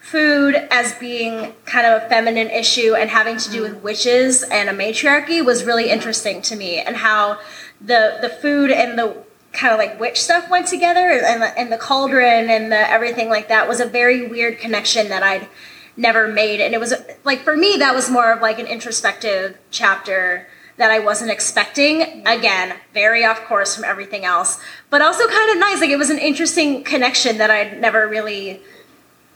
food 0.00 0.54
as 0.70 0.94
being 0.94 1.52
kind 1.66 1.86
of 1.86 2.02
a 2.02 2.08
feminine 2.08 2.48
issue 2.50 2.94
and 2.94 3.10
having 3.10 3.36
to 3.36 3.50
do 3.50 3.62
with 3.62 3.76
mm. 3.76 3.82
witches 3.82 4.42
and 4.42 4.68
a 4.68 4.72
matriarchy 4.72 5.42
was 5.42 5.64
really 5.64 5.90
interesting 5.90 6.40
to 6.40 6.56
me 6.56 6.80
and 6.80 6.96
how 6.96 7.38
the 7.80 8.18
the 8.22 8.28
food 8.28 8.70
and 8.70 8.98
the 8.98 9.14
kind 9.52 9.72
of 9.74 9.78
like 9.78 10.00
witch 10.00 10.20
stuff 10.20 10.48
went 10.48 10.66
together 10.66 11.10
and 11.10 11.42
the, 11.42 11.58
and 11.58 11.70
the 11.70 11.76
cauldron 11.76 12.48
and 12.48 12.72
the 12.72 12.90
everything 12.90 13.28
like 13.28 13.48
that 13.48 13.68
was 13.68 13.78
a 13.78 13.84
very 13.84 14.26
weird 14.26 14.58
connection 14.58 15.08
that 15.10 15.22
I'd 15.22 15.46
never 16.00 16.26
made 16.26 16.60
and 16.60 16.74
it 16.74 16.80
was 16.80 16.94
like 17.24 17.40
for 17.40 17.56
me 17.56 17.76
that 17.78 17.94
was 17.94 18.10
more 18.10 18.32
of 18.32 18.40
like 18.40 18.58
an 18.58 18.66
introspective 18.66 19.56
chapter 19.70 20.48
that 20.76 20.90
I 20.90 20.98
wasn't 20.98 21.30
expecting. 21.30 22.00
Mm-hmm. 22.00 22.26
Again 22.26 22.76
very 22.94 23.24
off 23.24 23.44
course 23.44 23.74
from 23.74 23.84
everything 23.84 24.24
else 24.24 24.58
but 24.88 25.02
also 25.02 25.28
kind 25.28 25.50
of 25.52 25.58
nice. 25.58 25.80
Like 25.80 25.90
it 25.90 25.98
was 25.98 26.10
an 26.10 26.18
interesting 26.18 26.82
connection 26.82 27.38
that 27.38 27.50
I'd 27.50 27.80
never 27.80 28.08
really 28.08 28.62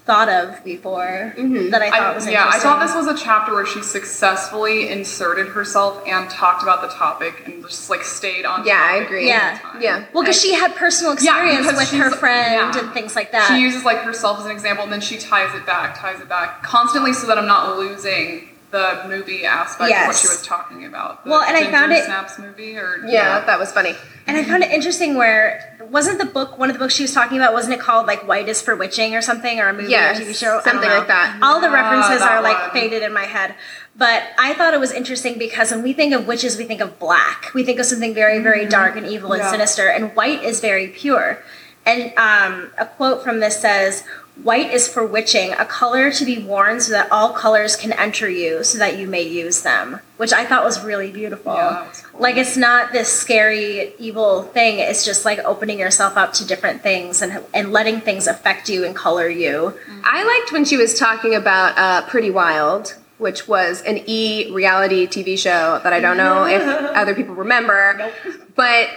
thought 0.05 0.29
of 0.29 0.63
before 0.65 1.33
mm-hmm. 1.35 1.71
that 1.71 1.81
I 1.81 1.89
thought 1.89 2.01
I, 2.01 2.15
was 2.15 2.29
yeah, 2.29 2.47
I 2.53 2.59
thought 2.59 2.85
this 2.85 2.95
was 2.95 3.07
a 3.07 3.17
chapter 3.17 3.55
where 3.55 3.65
she 3.65 3.83
successfully 3.83 4.91
inserted 4.91 5.49
herself 5.49 6.03
and 6.07 6.29
talked 6.29 6.63
about 6.63 6.83
the 6.83 6.89
topic 6.89 7.43
and 7.47 7.63
just 7.63 7.89
like 7.89 8.03
stayed 8.03 8.45
on. 8.45 8.67
Yeah, 8.67 8.81
I 8.81 8.97
agree. 8.97 9.27
Yeah. 9.27 9.59
Yeah. 9.81 10.05
Well, 10.13 10.23
because 10.23 10.41
she 10.41 10.53
had 10.53 10.75
personal 10.77 11.13
experience 11.15 11.67
because 11.67 11.91
with 11.91 12.01
her 12.01 12.11
friend 12.11 12.75
yeah. 12.75 12.85
and 12.85 12.93
things 12.93 13.17
like 13.17 13.33
that. 13.33 13.49
She 13.49 13.63
uses 13.63 13.85
like 13.85 13.99
herself 13.99 14.41
as 14.41 14.45
an 14.45 14.51
example, 14.51 14.85
and 14.85 14.93
then 14.93 15.01
she 15.01 15.17
ties 15.17 15.55
it 15.55 15.65
back, 15.65 15.99
ties 15.99 16.21
it 16.21 16.29
back 16.29 16.63
constantly, 16.63 17.15
so 17.15 17.27
that 17.27 17.39
I'm 17.39 17.47
not 17.47 17.79
losing 17.79 18.51
the 18.75 19.05
movie 19.09 19.45
aspect 19.45 19.91
of 19.95 20.07
what 20.09 20.17
she 20.17 20.27
was 20.27 20.43
talking 20.43 20.85
about. 20.85 21.23
The 21.25 21.31
Well, 21.31 21.43
and 21.43 21.57
I 21.57 21.71
found 21.71 21.93
it- 21.93 22.05
Snaps 22.05 22.39
movie, 22.41 22.77
or 22.77 22.99
Yeah, 23.07 23.41
that 23.47 23.59
was 23.59 23.71
funny. 23.71 23.95
and 24.27 24.37
I 24.37 24.43
found 24.45 24.65
it 24.65 24.71
interesting 24.73 25.15
where 25.17 25.71
wasn't 25.91 26.19
the 26.19 26.25
book 26.25 26.59
one 26.59 26.71
of 26.71 26.75
the 26.75 26.81
books 26.81 26.95
she 26.95 27.05
was 27.05 27.13
talking 27.13 27.37
about 27.39 27.53
wasn't 27.53 27.75
it 27.75 27.79
called 27.81 28.07
like 28.07 28.27
White 28.27 28.49
is 28.49 28.61
for 28.61 28.75
Witching 28.75 29.15
or 29.15 29.23
something 29.23 29.61
or 29.61 29.69
a 29.69 29.73
movie 29.73 29.91
Yes, 29.91 30.19
or 30.19 30.23
TV 30.25 30.35
show 30.35 30.61
something 30.65 30.91
like 30.91 31.07
that. 31.09 31.39
All 31.43 31.61
the 31.61 31.71
references 31.71 32.19
that 32.21 32.33
are 32.33 32.43
like 32.43 32.59
one. 32.61 32.71
faded 32.73 33.03
in 33.03 33.13
my 33.13 33.25
head. 33.37 33.55
But 33.97 34.25
I 34.39 34.55
thought 34.55 34.75
it 34.75 34.81
was 34.81 34.91
interesting 34.91 35.39
because 35.39 35.71
when 35.71 35.83
we 35.85 35.93
think 35.93 36.13
of 36.15 36.27
witches, 36.27 36.57
we 36.59 36.65
think 36.65 36.81
of 36.81 36.99
black. 36.99 37.53
We 37.55 37.63
think 37.63 37.79
of 37.79 37.87
something 37.87 38.13
very, 38.13 38.41
very 38.41 38.67
dark 38.67 38.97
and 38.97 39.07
evil 39.07 39.33
and 39.35 39.43
Yeah. 39.43 39.51
sinister. 39.53 39.87
And 39.87 40.17
white 40.17 40.43
is 40.43 40.59
very 40.61 40.89
pure. 40.89 41.39
And 41.87 42.13
um, 42.19 42.73
a 42.77 42.87
quote 42.87 43.23
from 43.23 43.39
this 43.39 43.61
says, 43.61 44.03
White 44.43 44.73
is 44.73 44.89
for 44.89 45.07
witching, 45.07 45.53
a 45.53 45.65
color 45.65 46.11
to 46.11 46.25
be 46.25 46.39
worn 46.39 46.81
so 46.81 46.93
that 46.93 47.11
all 47.13 47.33
colors 47.33 47.77
can 47.77 47.93
enter 47.93 48.29
you, 48.29 48.65
so 48.65 48.79
that 48.79 48.99
you 48.99 49.07
may 49.07 49.23
use 49.23 49.63
them. 49.63 50.01
Which 50.17 50.33
I 50.33 50.45
thought 50.45 50.65
was 50.65 50.83
really 50.85 51.13
beautiful. 51.13 51.55
Yeah, 51.55 51.87
cool. 52.03 52.21
Like 52.21 52.37
it's 52.37 52.57
not 52.57 52.93
this 52.93 53.09
scary, 53.09 53.95
evil 53.99 54.43
thing. 54.43 54.81
It's 54.81 55.05
just 55.05 55.25
like 55.25 55.39
opening 55.41 55.79
yourself 55.79 56.17
up 56.17 56.33
to 56.35 56.47
different 56.47 56.83
things 56.83 57.23
and 57.23 57.45
and 57.55 57.73
letting 57.73 58.01
things 58.01 58.27
affect 58.27 58.69
you 58.69 58.85
and 58.85 58.95
color 58.95 59.29
you. 59.29 59.73
I 60.03 60.25
liked 60.25 60.53
when 60.53 60.65
she 60.65 60.77
was 60.77 60.99
talking 60.99 61.35
about 61.37 61.79
uh, 61.79 62.07
Pretty 62.09 62.31
Wild, 62.31 62.97
which 63.19 63.47
was 63.47 63.83
an 63.83 64.03
E 64.07 64.51
reality 64.53 65.07
TV 65.07 65.39
show 65.39 65.81
that 65.85 65.93
I 65.93 66.01
don't 66.01 66.17
know 66.17 66.45
if 66.45 66.63
other 66.97 67.15
people 67.15 67.37
remember, 67.37 68.13
but 68.57 68.89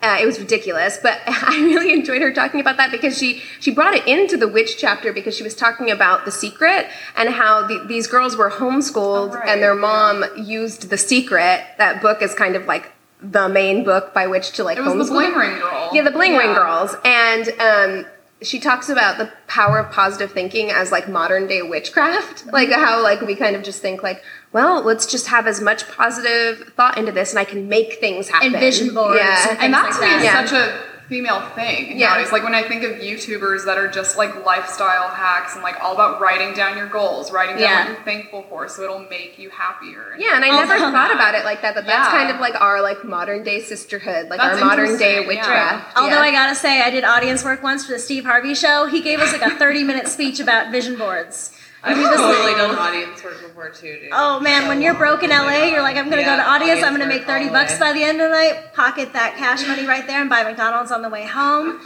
uh, 0.00 0.16
it 0.20 0.26
was 0.26 0.38
ridiculous. 0.38 0.98
But 1.02 1.20
I 1.26 1.56
really 1.64 1.92
enjoyed 1.92 2.22
her 2.22 2.32
talking 2.32 2.60
about 2.60 2.76
that 2.76 2.90
because 2.90 3.18
she 3.18 3.42
she 3.60 3.70
brought 3.72 3.94
it 3.94 4.06
into 4.06 4.36
the 4.36 4.48
witch 4.48 4.76
chapter 4.78 5.12
because 5.12 5.36
she 5.36 5.42
was 5.42 5.54
talking 5.54 5.90
about 5.90 6.24
the 6.24 6.30
secret 6.30 6.86
and 7.16 7.28
how 7.30 7.66
the, 7.66 7.84
these 7.86 8.06
girls 8.06 8.36
were 8.36 8.50
homeschooled 8.50 9.30
Oh, 9.30 9.34
right, 9.34 9.48
and 9.48 9.62
their 9.62 9.74
yeah. 9.74 9.80
mom 9.80 10.24
used 10.36 10.90
the 10.90 10.98
secret. 10.98 11.64
That 11.78 12.00
book 12.00 12.22
is 12.22 12.34
kind 12.34 12.54
of 12.56 12.66
like 12.66 12.92
the 13.20 13.48
main 13.48 13.82
book 13.82 14.14
by 14.14 14.28
which 14.28 14.52
to 14.52 14.62
like 14.64 14.78
It 14.78 14.82
was 14.82 15.08
the. 15.08 15.14
Bling 15.14 15.32
Ring 15.32 15.58
Girl. 15.58 15.90
Yeah, 15.92 16.02
the 16.02 16.12
Bling 16.12 16.36
Ring 16.36 16.54
Girls. 16.54 16.94
And 17.04 17.48
um, 17.60 18.06
she 18.42 18.60
talks 18.60 18.88
about 18.88 19.18
the 19.18 19.32
power 19.48 19.78
of 19.78 19.90
positive 19.90 20.30
thinking 20.32 20.70
as 20.70 20.92
like 20.92 21.08
modern 21.08 21.46
day 21.48 21.62
witchcraft. 21.62 22.44
Like 22.52 22.70
how 22.70 23.02
like 23.02 23.20
we 23.20 23.34
kind 23.34 23.56
of 23.56 23.62
just 23.62 23.82
think 23.82 24.02
like, 24.02 24.22
well, 24.52 24.82
let's 24.82 25.06
just 25.06 25.26
have 25.28 25.46
as 25.46 25.60
much 25.60 25.88
positive 25.88 26.72
thought 26.76 26.96
into 26.98 27.12
this 27.12 27.30
and 27.30 27.38
I 27.38 27.44
can 27.44 27.68
make 27.68 27.94
things 28.00 28.28
happen. 28.28 28.54
And 28.54 28.60
vision 28.60 28.94
boards 28.94 29.18
Yeah. 29.20 29.50
and 29.50 29.58
and 29.60 29.74
that 29.74 29.84
things 29.84 29.96
to 29.96 30.02
like 30.02 30.10
me 30.10 30.16
is 30.16 30.22
that. 30.32 30.48
such 30.48 30.58
a 30.58 30.97
female 31.08 31.40
thing 31.54 31.98
Yeah. 31.98 32.08
nowadays. 32.10 32.32
Like 32.32 32.42
when 32.44 32.54
I 32.54 32.62
think 32.62 32.82
of 32.84 32.92
YouTubers 32.96 33.64
that 33.64 33.78
are 33.78 33.88
just 33.88 34.16
like 34.18 34.44
lifestyle 34.44 35.08
hacks 35.08 35.54
and 35.54 35.62
like 35.62 35.82
all 35.82 35.94
about 35.94 36.20
writing 36.20 36.54
down 36.54 36.76
your 36.76 36.86
goals, 36.88 37.32
writing 37.32 37.56
down 37.56 37.62
Yeah. 37.62 37.78
what 37.80 37.88
you're 37.88 38.04
thankful 38.04 38.44
for, 38.48 38.68
so 38.68 38.82
it'll 38.82 38.98
make 39.08 39.38
you 39.38 39.50
happier. 39.50 40.14
Yeah, 40.18 40.36
and 40.36 40.44
I 40.44 40.48
never 40.48 40.74
um, 40.74 40.92
thought 40.92 41.12
about 41.14 41.34
it 41.34 41.44
like 41.44 41.62
that. 41.62 41.74
That 41.74 41.86
that's 41.86 42.08
kind 42.08 42.30
of 42.30 42.40
like 42.40 42.60
our 42.60 42.82
like 42.82 43.04
modern 43.04 43.42
day 43.42 43.60
sisterhood, 43.60 44.28
like 44.28 44.38
That's 44.38 44.60
our 44.60 44.64
modern 44.66 44.98
day 44.98 45.18
interesting, 45.18 45.22
yeah. 45.22 45.26
witchcraft. 45.28 45.96
Although 45.96 46.16
yeah. 46.16 46.20
I 46.20 46.30
gotta 46.30 46.54
say, 46.54 46.82
I 46.82 46.90
did 46.90 47.04
audience 47.04 47.42
work 47.44 47.62
once 47.62 47.86
for 47.86 47.92
the 47.92 47.98
Steve 47.98 48.24
Harvey 48.24 48.54
show. 48.54 48.86
He 48.86 49.00
gave 49.00 49.20
us 49.20 49.32
like 49.32 49.42
a 49.42 49.56
30 49.56 49.84
minute 49.84 50.08
speech 50.08 50.40
about 50.40 50.70
vision 50.70 50.96
boards. 50.96 51.52
I've 51.82 51.96
He 51.96 52.02
was 52.02 52.16
totally 52.16 52.52
like- 52.52 52.56
done 52.56 52.74
audience 52.76 53.22
work 53.22 53.40
before 53.40 53.70
too, 53.70 53.98
dude. 54.00 54.08
Oh 54.12 54.40
man, 54.40 54.66
when 54.66 54.82
you're 54.82 54.94
broke 54.94 55.22
in 55.22 55.30
LA, 55.30 55.66
you're 55.70 55.80
like, 55.82 55.96
I'm 55.96 56.10
gonna 56.10 56.24
go 56.24 56.34
to 56.36 56.42
audience, 56.42 56.82
I'm 56.82 56.92
gonna 56.92 57.06
make 57.06 57.24
30 57.24 57.50
bucks 57.50 57.78
by 57.78 57.92
the 57.92 58.02
end 58.02 58.20
of 58.20 58.30
the 58.30 58.34
night, 58.36 58.72
pocket 58.74 59.12
that 59.12 59.36
cash 59.36 59.66
money 59.66 59.86
right 59.86 60.04
there, 60.06 60.20
and 60.20 60.28
buy 60.28 60.42
McDonald's 60.42 60.90
on 60.90 61.02
the 61.02 61.08
way 61.08 61.24
home. 61.24 61.80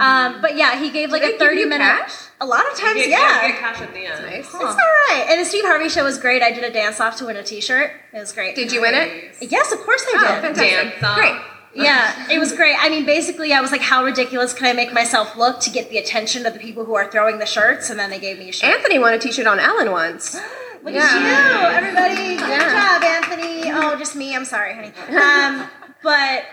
Um, 0.00 0.40
but 0.40 0.56
yeah, 0.56 0.78
he 0.80 0.88
gave 0.90 1.10
like 1.10 1.20
they 1.22 1.28
a 1.28 1.30
give 1.32 1.40
30 1.40 1.60
you 1.60 1.68
minute. 1.68 1.84
cash? 1.84 2.12
A 2.40 2.46
lot 2.46 2.64
of 2.70 2.76
times, 2.78 2.96
You 2.96 3.08
get, 3.08 3.10
yeah. 3.20 3.46
you 3.46 3.52
get 3.52 3.60
cash 3.60 3.80
at 3.80 3.92
the 3.94 4.06
end. 4.06 4.24
nice. 4.24 4.46
It's 4.46 4.54
all 4.54 4.64
right. 4.64 5.26
And 5.28 5.40
the 5.40 5.44
Steve 5.44 5.64
Harvey 5.64 5.88
show 5.88 6.04
was 6.04 6.18
great. 6.18 6.42
I 6.42 6.50
did 6.50 6.64
a 6.64 6.70
dance 6.72 6.98
off 7.00 7.16
to 7.16 7.26
win 7.26 7.36
a 7.36 7.42
T-shirt. 7.44 7.90
It 8.12 8.18
was 8.18 8.32
great. 8.32 8.56
Did 8.56 8.72
you 8.72 8.80
win 8.80 8.94
it? 8.94 9.34
Yes, 9.40 9.72
of 9.72 9.80
course 9.80 10.04
I 10.08 10.12
Oh, 10.16 10.34
did. 10.42 10.56
fantastic. 10.56 11.00
Dance 11.00 11.04
off. 11.04 11.16
Great. 11.16 11.34
Yeah, 11.74 12.30
it 12.30 12.38
was 12.38 12.52
great. 12.52 12.76
I 12.78 12.88
mean, 12.88 13.04
basically, 13.04 13.52
I 13.52 13.60
was 13.60 13.72
like, 13.72 13.80
how 13.80 14.04
ridiculous 14.04 14.52
can 14.54 14.66
I 14.66 14.72
make 14.72 14.92
myself 14.92 15.36
look 15.36 15.60
to 15.60 15.70
get 15.70 15.90
the 15.90 15.98
attention 15.98 16.46
of 16.46 16.52
the 16.52 16.60
people 16.60 16.84
who 16.84 16.94
are 16.94 17.10
throwing 17.10 17.38
the 17.38 17.46
shirts? 17.46 17.90
And 17.90 17.98
then 17.98 18.10
they 18.10 18.18
gave 18.20 18.38
me 18.38 18.48
a 18.48 18.52
shirt. 18.52 18.70
Anthony 18.70 18.98
won 18.98 19.12
a 19.12 19.18
t-shirt 19.18 19.46
on 19.46 19.58
Ellen 19.58 19.90
once. 19.90 20.34
Look 20.84 20.92
Yeah. 20.94 21.00
at 21.02 21.72
you, 21.72 21.76
everybody. 21.78 22.36
Good 22.36 22.48
Yeah. 22.48 22.98
job, 22.98 23.02
Anthony. 23.02 23.70
Oh, 23.72 23.96
just 23.98 24.14
me. 24.14 24.36
I'm 24.36 24.44
sorry, 24.44 24.74
honey. 24.74 24.92
Um, 25.18 25.66
but 26.02 26.44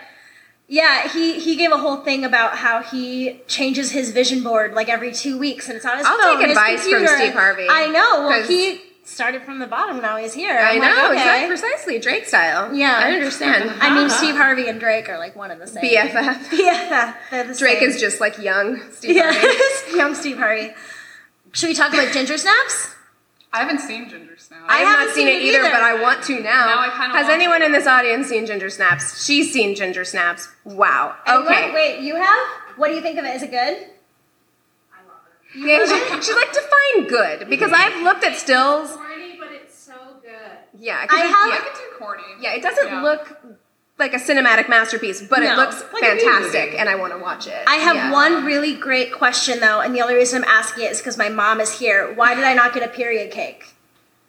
yeah, 0.68 1.06
he 1.08 1.38
he 1.38 1.54
gave 1.56 1.70
a 1.70 1.76
whole 1.76 1.98
thing 1.98 2.24
about 2.24 2.56
how 2.56 2.82
he 2.82 3.42
changes 3.46 3.90
his 3.90 4.10
vision 4.10 4.42
board 4.42 4.72
like 4.72 4.88
every 4.88 5.12
two 5.12 5.36
weeks, 5.38 5.68
and 5.68 5.76
it's 5.76 5.84
on 5.84 5.98
his 5.98 6.06
I'll 6.06 6.18
phone. 6.18 6.38
take 6.40 6.48
advice 6.48 6.88
from. 6.88 7.06
Steve 7.06 7.34
Harvey. 7.34 7.66
I 7.68 7.88
know. 7.88 8.26
Well, 8.28 8.42
he 8.44 8.80
started 9.04 9.42
from 9.42 9.58
the 9.58 9.66
bottom. 9.66 10.00
Now 10.00 10.16
he's 10.16 10.32
here. 10.34 10.56
I 10.56 10.72
I'm 10.72 10.80
know, 10.80 10.86
like, 10.86 11.10
okay. 11.10 11.14
exactly, 11.44 11.48
precisely 11.48 11.98
Drake 11.98 12.26
style. 12.26 12.74
Yeah. 12.74 13.00
I 13.02 13.12
understand. 13.12 13.70
I 13.80 13.94
mean, 13.94 14.08
Steve 14.18 14.36
Harvey 14.36 14.68
and 14.68 14.78
Drake 14.80 15.08
are 15.08 15.18
like 15.18 15.34
one 15.36 15.50
and 15.50 15.60
the 15.60 15.66
same. 15.66 15.82
BFF. 15.84 16.52
Yeah, 16.58 17.14
they're 17.30 17.44
the 17.48 17.54
Drake 17.58 17.78
same. 17.80 17.88
is 17.88 18.00
just 18.00 18.20
like 18.20 18.38
young 18.38 18.80
Steve 18.92 19.16
yeah, 19.16 19.32
Harvey. 19.32 19.96
young 19.96 20.14
Steve 20.14 20.38
Harvey. 20.38 20.72
Should 21.52 21.68
we 21.68 21.74
talk 21.74 21.92
about 21.92 22.12
ginger 22.12 22.38
snaps? 22.38 22.94
I 23.54 23.58
haven't 23.58 23.80
seen 23.80 24.08
Ginger 24.08 24.38
Snaps. 24.38 24.64
I 24.66 24.78
have 24.78 24.88
haven't 25.00 25.14
seen 25.14 25.26
seen 25.26 25.28
it 25.28 25.42
it 25.42 25.44
either, 25.44 25.58
either. 25.58 25.70
but 25.72 25.82
I 25.82 26.00
want 26.00 26.22
to 26.24 26.40
now. 26.40 26.64
Now 26.68 26.78
I 26.78 26.88
Has 27.12 27.28
anyone 27.28 27.60
to. 27.60 27.66
in 27.66 27.72
this 27.72 27.86
audience 27.86 28.28
seen 28.28 28.46
Ginger 28.46 28.70
Snaps? 28.70 29.22
She's 29.26 29.52
seen 29.52 29.74
Ginger 29.74 30.06
Snaps. 30.06 30.48
Wow. 30.64 31.14
Anyone? 31.26 31.46
Okay. 31.52 31.70
Wait, 31.74 32.00
you 32.00 32.16
have? 32.16 32.46
What 32.76 32.88
do 32.88 32.94
you 32.94 33.02
think 33.02 33.18
of 33.18 33.26
it? 33.26 33.36
Is 33.36 33.42
it 33.42 33.50
good? 33.50 33.88
Yeah, 35.54 35.84
she, 35.86 36.22
she's 36.22 36.34
like 36.34 36.52
define 36.52 37.06
good 37.08 37.48
because 37.48 37.72
I've 37.72 38.02
looked 38.02 38.24
at 38.24 38.36
stills. 38.36 38.90
corny, 38.92 39.36
but 39.38 39.50
it's 39.52 39.76
so 39.78 39.92
good. 40.22 40.30
Yeah, 40.78 41.06
'cause 41.06 41.18
I 41.20 41.24
have- 41.24 41.48
yeah, 41.48 41.54
I 41.54 41.60
get 41.64 41.74
too 41.74 41.90
corny. 41.98 42.22
yeah, 42.40 42.52
it 42.54 42.62
doesn't 42.62 42.86
Yeah. 42.88 43.02
look 43.02 43.36
like 43.98 44.14
a 44.14 44.18
cinematic 44.18 44.68
masterpiece, 44.68 45.20
but 45.22 45.42
it 45.42 45.54
looks 45.56 45.84
like 45.92 46.02
fantastic, 46.02 46.74
and 46.78 46.88
I 46.88 46.94
want 46.96 47.12
to 47.12 47.18
watch 47.18 47.46
it. 47.46 47.62
I 47.66 47.76
have 47.76 47.96
Yeah. 47.96 48.10
one 48.10 48.44
really 48.44 48.74
great 48.74 49.12
question 49.12 49.60
though, 49.60 49.80
and 49.80 49.94
the 49.94 50.00
only 50.00 50.14
reason 50.14 50.42
I'm 50.42 50.50
asking 50.50 50.84
it 50.84 50.92
is 50.92 50.98
because 50.98 51.18
my 51.18 51.28
mom 51.28 51.60
is 51.60 51.78
here. 51.78 52.12
Why 52.14 52.34
did 52.34 52.44
I 52.44 52.54
not 52.54 52.72
get 52.72 52.82
a 52.82 52.88
period 52.88 53.30
cake? 53.30 53.66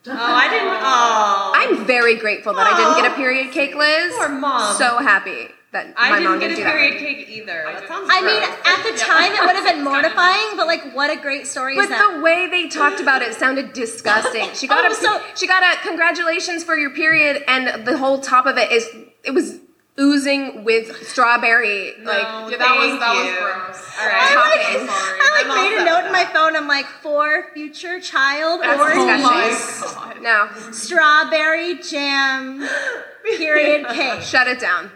Oh, 0.05 0.11
I 0.13 0.49
didn't. 0.49 0.67
Oh. 0.85 1.53
I'm 1.55 1.85
very 1.85 2.15
grateful 2.17 2.53
that 2.53 2.67
I 2.67 2.75
didn't 2.77 3.01
get 3.01 3.11
a 3.11 3.15
period 3.15 3.51
cake, 3.53 3.73
Liz. 3.73 4.13
Poor 4.17 4.27
mom. 4.29 4.75
So 4.75 4.97
happy 4.97 5.49
that 5.73 5.93
I 5.97 6.09
my 6.11 6.19
didn't 6.19 6.31
mom 6.31 6.39
get 6.39 6.47
didn't 6.49 6.61
a 6.65 6.65
do 6.65 6.71
period 6.71 6.93
that. 6.93 6.99
cake 6.99 7.29
either. 7.29 7.63
That 7.65 7.87
sounds 7.87 8.09
I 8.11 8.21
mean, 8.21 8.41
at 8.43 8.83
the 8.83 8.97
time 9.05 9.31
it 9.33 9.41
would 9.41 9.55
have 9.55 9.65
been 9.65 9.83
mortifying, 9.91 10.55
but 10.55 10.67
like, 10.67 10.93
what 10.95 11.09
a 11.09 11.15
great 11.19 11.47
story 11.47 11.75
But 11.75 11.83
is 11.85 11.89
that? 11.89 12.15
the 12.15 12.21
way 12.21 12.47
they 12.49 12.67
talked 12.69 12.99
about 13.01 13.21
it 13.21 13.33
sounded 13.33 13.73
disgusting. 13.73 14.49
She 14.53 14.67
got 14.67 14.85
Oh, 14.85 14.91
a 14.91 14.95
so- 14.95 15.21
she 15.35 15.47
got 15.47 15.63
a 15.63 15.79
congratulations 15.87 16.63
for 16.63 16.77
your 16.77 16.91
period, 16.91 17.43
and 17.47 17.85
the 17.85 17.97
whole 17.97 18.19
top 18.21 18.45
of 18.45 18.57
it 18.57 18.71
is 18.71 18.87
it 19.23 19.31
was 19.31 19.59
oozing 19.99 20.63
with 20.63 21.05
strawberry. 21.07 21.93
like 22.03 22.17
Yeah, 22.51 22.57
that 22.57 22.75
was 22.77 22.99
that 22.99 23.13
you. 23.15 23.31
was 23.31 23.39
gross. 23.39 23.99
All 23.99 24.07
right. 24.07 24.15
I 24.15 24.35
like, 24.49 24.61
topping. 24.61 24.87
Sorry. 24.87 25.19
I 25.21 25.29
like 25.35 25.45
I'm 25.45 25.71
made 25.71 25.81
a 25.81 25.85
note 25.85 25.95
set 25.97 26.05
in 26.07 26.11
my 26.11 26.25
phone. 26.33 26.55
I'm 26.55 26.67
like, 26.67 26.85
for 26.87 27.51
future 27.53 27.99
child 27.99 28.61
That's 28.61 28.79
or 28.81 28.91
Oh 28.93 29.05
my 29.05 29.47
disgusting. 29.49 30.21
god. 30.21 30.21
no, 30.21 30.71
strawberry 30.71 31.75
jam 31.79 32.67
period 33.37 33.85
cake. 33.93 34.21
shut 34.21 34.47
it 34.47 34.59
down. 34.59 34.91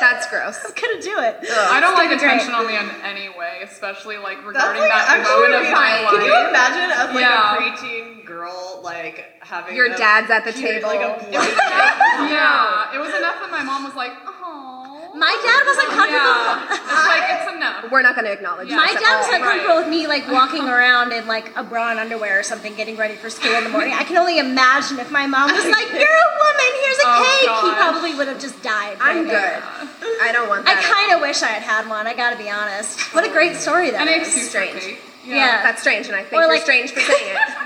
That's 0.00 0.28
gross. 0.28 0.58
Couldn't 0.76 1.02
do 1.02 1.18
it. 1.18 1.36
I 1.50 1.80
don't 1.80 1.94
like 1.94 2.10
It's 2.10 2.22
gonna 2.22 2.34
be 2.36 2.40
attention 2.42 2.54
on 2.54 2.66
me 2.66 2.76
in 2.76 2.88
any 3.04 3.28
way, 3.28 3.60
especially 3.64 4.16
like 4.18 4.44
regarding 4.46 4.80
like 4.82 4.90
that 4.90 5.18
actually 5.18 5.34
moment 5.34 5.54
of 5.54 5.60
really 5.60 5.72
my 5.72 5.90
nice. 6.02 6.10
Can 6.10 6.24
you 6.24 6.48
imagine 6.48 6.90
as 6.90 7.14
like 7.14 7.24
Yeah. 7.24 7.56
a 7.56 7.60
preteen 7.60 8.24
girl 8.26 8.80
like 8.84 9.24
having 9.40 9.74
Your 9.76 9.86
a 9.92 9.96
dad's 9.96 10.30
at 10.30 10.44
the 10.44 10.52
period- 10.52 10.82
table. 10.82 10.88
like 10.88 11.00
a 11.00 11.18
bloody 11.30 11.32
Yeah, 12.32 12.94
it 12.94 12.98
was 12.98 13.08
enough 13.14 13.40
that 13.40 13.48
my 13.50 13.62
mom 13.62 13.84
was 13.84 13.94
like, 13.94 14.12
"Oh." 14.26 14.69
My 15.14 15.34
dad 15.42 15.62
was 15.66 15.78
uncomfortable. 15.78 16.14
Yeah, 16.14 16.70
it's 16.70 17.06
like 17.08 17.26
it's 17.34 17.48
enough. 17.56 17.90
We're 17.90 18.02
not 18.02 18.14
going 18.14 18.26
to 18.26 18.32
acknowledge 18.32 18.68
Yeah. 18.68 18.76
My 18.76 18.92
dad 18.94 19.18
was 19.18 19.26
all. 19.26 19.34
uncomfortable 19.34 19.74
right. 19.76 19.84
with 19.84 19.88
me 19.88 20.06
like 20.06 20.28
walking 20.30 20.68
around 20.68 21.12
in 21.12 21.26
like 21.26 21.50
a 21.56 21.64
bra 21.64 21.90
and 21.90 21.98
underwear 21.98 22.38
or 22.38 22.42
something, 22.42 22.74
getting 22.76 22.96
ready 22.96 23.14
for 23.16 23.28
school 23.30 23.52
in 23.54 23.64
the 23.64 23.70
morning. 23.70 23.92
I 23.94 24.04
can 24.04 24.16
only 24.16 24.38
imagine 24.38 24.98
if 25.00 25.10
my 25.10 25.26
mom 25.26 25.50
was 25.52 25.64
like, 25.66 25.88
"You're 25.90 26.20
a 26.28 26.30
woman. 26.38 26.70
Here's 26.84 26.98
a 26.98 27.02
Oh, 27.06 27.22
cake." 27.40 27.50
He 27.70 27.74
probably 27.74 28.14
would 28.14 28.28
have 28.28 28.40
just 28.40 28.62
died. 28.62 28.96
I'm 29.00 29.24
right 29.24 29.26
there. 29.28 29.62
good. 30.00 30.22
I 30.22 30.32
don't 30.32 30.48
want 30.48 30.64
that. 30.66 30.78
I 30.78 30.82
kind 30.82 31.12
of 31.16 31.20
wish 31.26 31.42
I 31.42 31.48
had 31.48 31.62
had 31.62 31.88
one. 31.88 32.06
I 32.06 32.14
got 32.14 32.30
to 32.30 32.38
be 32.38 32.48
honest. 32.50 33.00
What 33.14 33.24
a 33.24 33.30
great 33.30 33.56
story 33.56 33.90
that 33.90 34.00
Any 34.06 34.12
is. 34.22 34.28
excuse 34.28 34.48
strange. 34.50 34.74
for 34.74 34.80
cake. 34.90 35.00
Yeah. 35.24 35.62
That's 35.62 35.80
strange, 35.82 36.06
and 36.06 36.16
I 36.16 36.22
think 36.22 36.34
Or 36.34 36.40
you're 36.46 36.54
like- 36.54 36.62
strange 36.62 36.92
for 36.92 37.00
saying 37.00 37.34
it. 37.36 37.38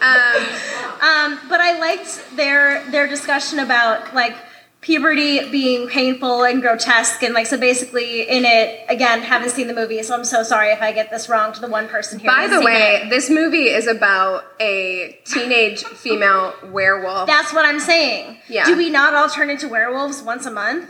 Um, 0.00 0.42
Um, 1.00 1.40
but 1.48 1.60
I 1.60 1.76
liked 1.78 2.36
their 2.36 2.84
their 2.90 3.06
discussion 3.08 3.58
about 3.58 4.14
like 4.14 4.36
puberty 4.80 5.50
being 5.50 5.88
painful 5.88 6.44
and 6.44 6.62
grotesque 6.62 7.22
and 7.24 7.34
like 7.34 7.46
so 7.46 7.58
basically 7.58 8.22
in 8.22 8.44
it 8.44 8.84
again 8.88 9.20
haven't 9.22 9.50
seen 9.50 9.66
the 9.66 9.74
movie 9.74 10.00
so 10.04 10.14
I'm 10.14 10.24
so 10.24 10.44
sorry 10.44 10.68
if 10.68 10.80
I 10.80 10.92
get 10.92 11.10
this 11.10 11.28
wrong 11.28 11.52
to 11.52 11.60
the 11.60 11.68
one 11.68 11.88
person 11.88 12.20
here. 12.20 12.30
by 12.30 12.46
the 12.46 12.60
way, 12.60 13.00
it. 13.02 13.10
this 13.10 13.28
movie 13.28 13.68
is 13.68 13.88
about 13.88 14.44
a 14.60 15.18
teenage 15.24 15.82
female 15.84 16.54
werewolf. 16.66 17.26
that's 17.26 17.52
what 17.52 17.64
I'm 17.64 17.80
saying. 17.80 18.38
Yeah. 18.48 18.66
Do 18.66 18.76
we 18.76 18.88
not 18.88 19.14
all 19.14 19.28
turn 19.28 19.50
into 19.50 19.68
werewolves 19.68 20.22
once 20.22 20.46
a 20.46 20.50
month? 20.50 20.88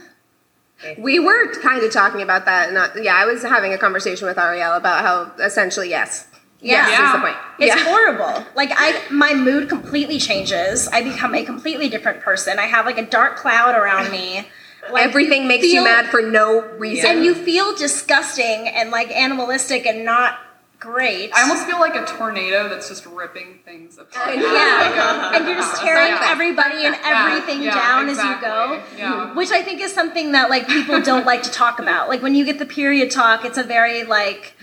We 0.97 1.18
were 1.18 1.53
kind 1.55 1.82
of 1.82 1.93
talking 1.93 2.22
about 2.22 2.45
that. 2.45 2.72
Not, 2.72 3.03
yeah, 3.03 3.16
I 3.16 3.24
was 3.24 3.43
having 3.43 3.72
a 3.72 3.78
conversation 3.78 4.28
with 4.28 4.39
Ariel 4.39 4.74
about 4.74 5.05
how 5.05 5.45
essentially 5.45 5.89
yes, 5.91 6.28
yes 6.61 6.88
Yeah. 6.90 7.12
the 7.12 7.18
point. 7.20 7.36
It's 7.59 7.74
yeah. 7.76 7.84
horrible. 7.84 8.46
Like 8.54 8.70
I 8.74 9.00
my 9.11 9.34
mood 9.34 9.68
completely 9.68 10.18
changes. 10.18 10.88
I 10.88 11.02
become 11.02 11.34
a 11.34 11.44
completely 11.44 11.88
different 11.88 12.20
person. 12.20 12.59
I 12.59 12.66
have 12.66 12.86
like 12.86 12.98
a 12.98 13.06
dark 13.06 13.36
cloud 13.36 13.74
around 13.76 14.11
me. 14.11 14.48
Like, 14.90 15.04
Everything 15.04 15.42
you 15.42 15.48
makes 15.48 15.66
you 15.66 15.84
mad 15.84 16.06
for 16.06 16.22
no 16.22 16.62
reason. 16.78 17.11
and 17.11 17.24
you 17.24 17.34
feel 17.34 17.74
disgusting 17.76 18.68
and 18.68 18.90
like 18.90 19.11
animalistic 19.11 19.84
and 19.84 20.02
not 20.02 20.38
great. 20.78 21.30
I 21.34 21.42
almost 21.42 21.66
feel 21.66 21.78
like 21.78 21.94
a 21.94 22.06
tornado 22.06 22.70
that's 22.70 22.88
just 22.88 23.04
ripping 23.04 23.59
things 23.66 23.98
apart. 23.98 24.28
Uh, 24.28 24.32
yeah, 24.40 25.32
and 25.34 25.46
you're 25.46 25.56
just 25.56 25.82
tearing 25.82 26.12
Yeah. 26.12 26.28
everybody 26.30 26.86
and 26.86 26.96
everything 27.04 27.62
yeah, 27.64 27.74
down 27.74 28.09
as 28.09 28.16
you 28.16 28.40
go. 28.40 28.80
Yeah. 28.96 29.34
Which 29.34 29.50
I 29.50 29.62
think 29.62 29.82
is 29.82 29.92
something 29.92 30.32
that 30.32 30.48
like 30.48 30.66
people 30.68 31.02
don't 31.02 31.26
like 31.32 31.42
to 31.42 31.50
talk 31.50 31.80
about. 31.80 32.09
Like 32.09 32.22
when 32.22 32.34
you 32.34 32.46
get 32.46 32.59
the 32.59 32.64
period 32.66 33.11
talk, 33.11 33.44
it's 33.44 33.59
a 33.59 33.64
very 33.64 34.04
like 34.04 34.54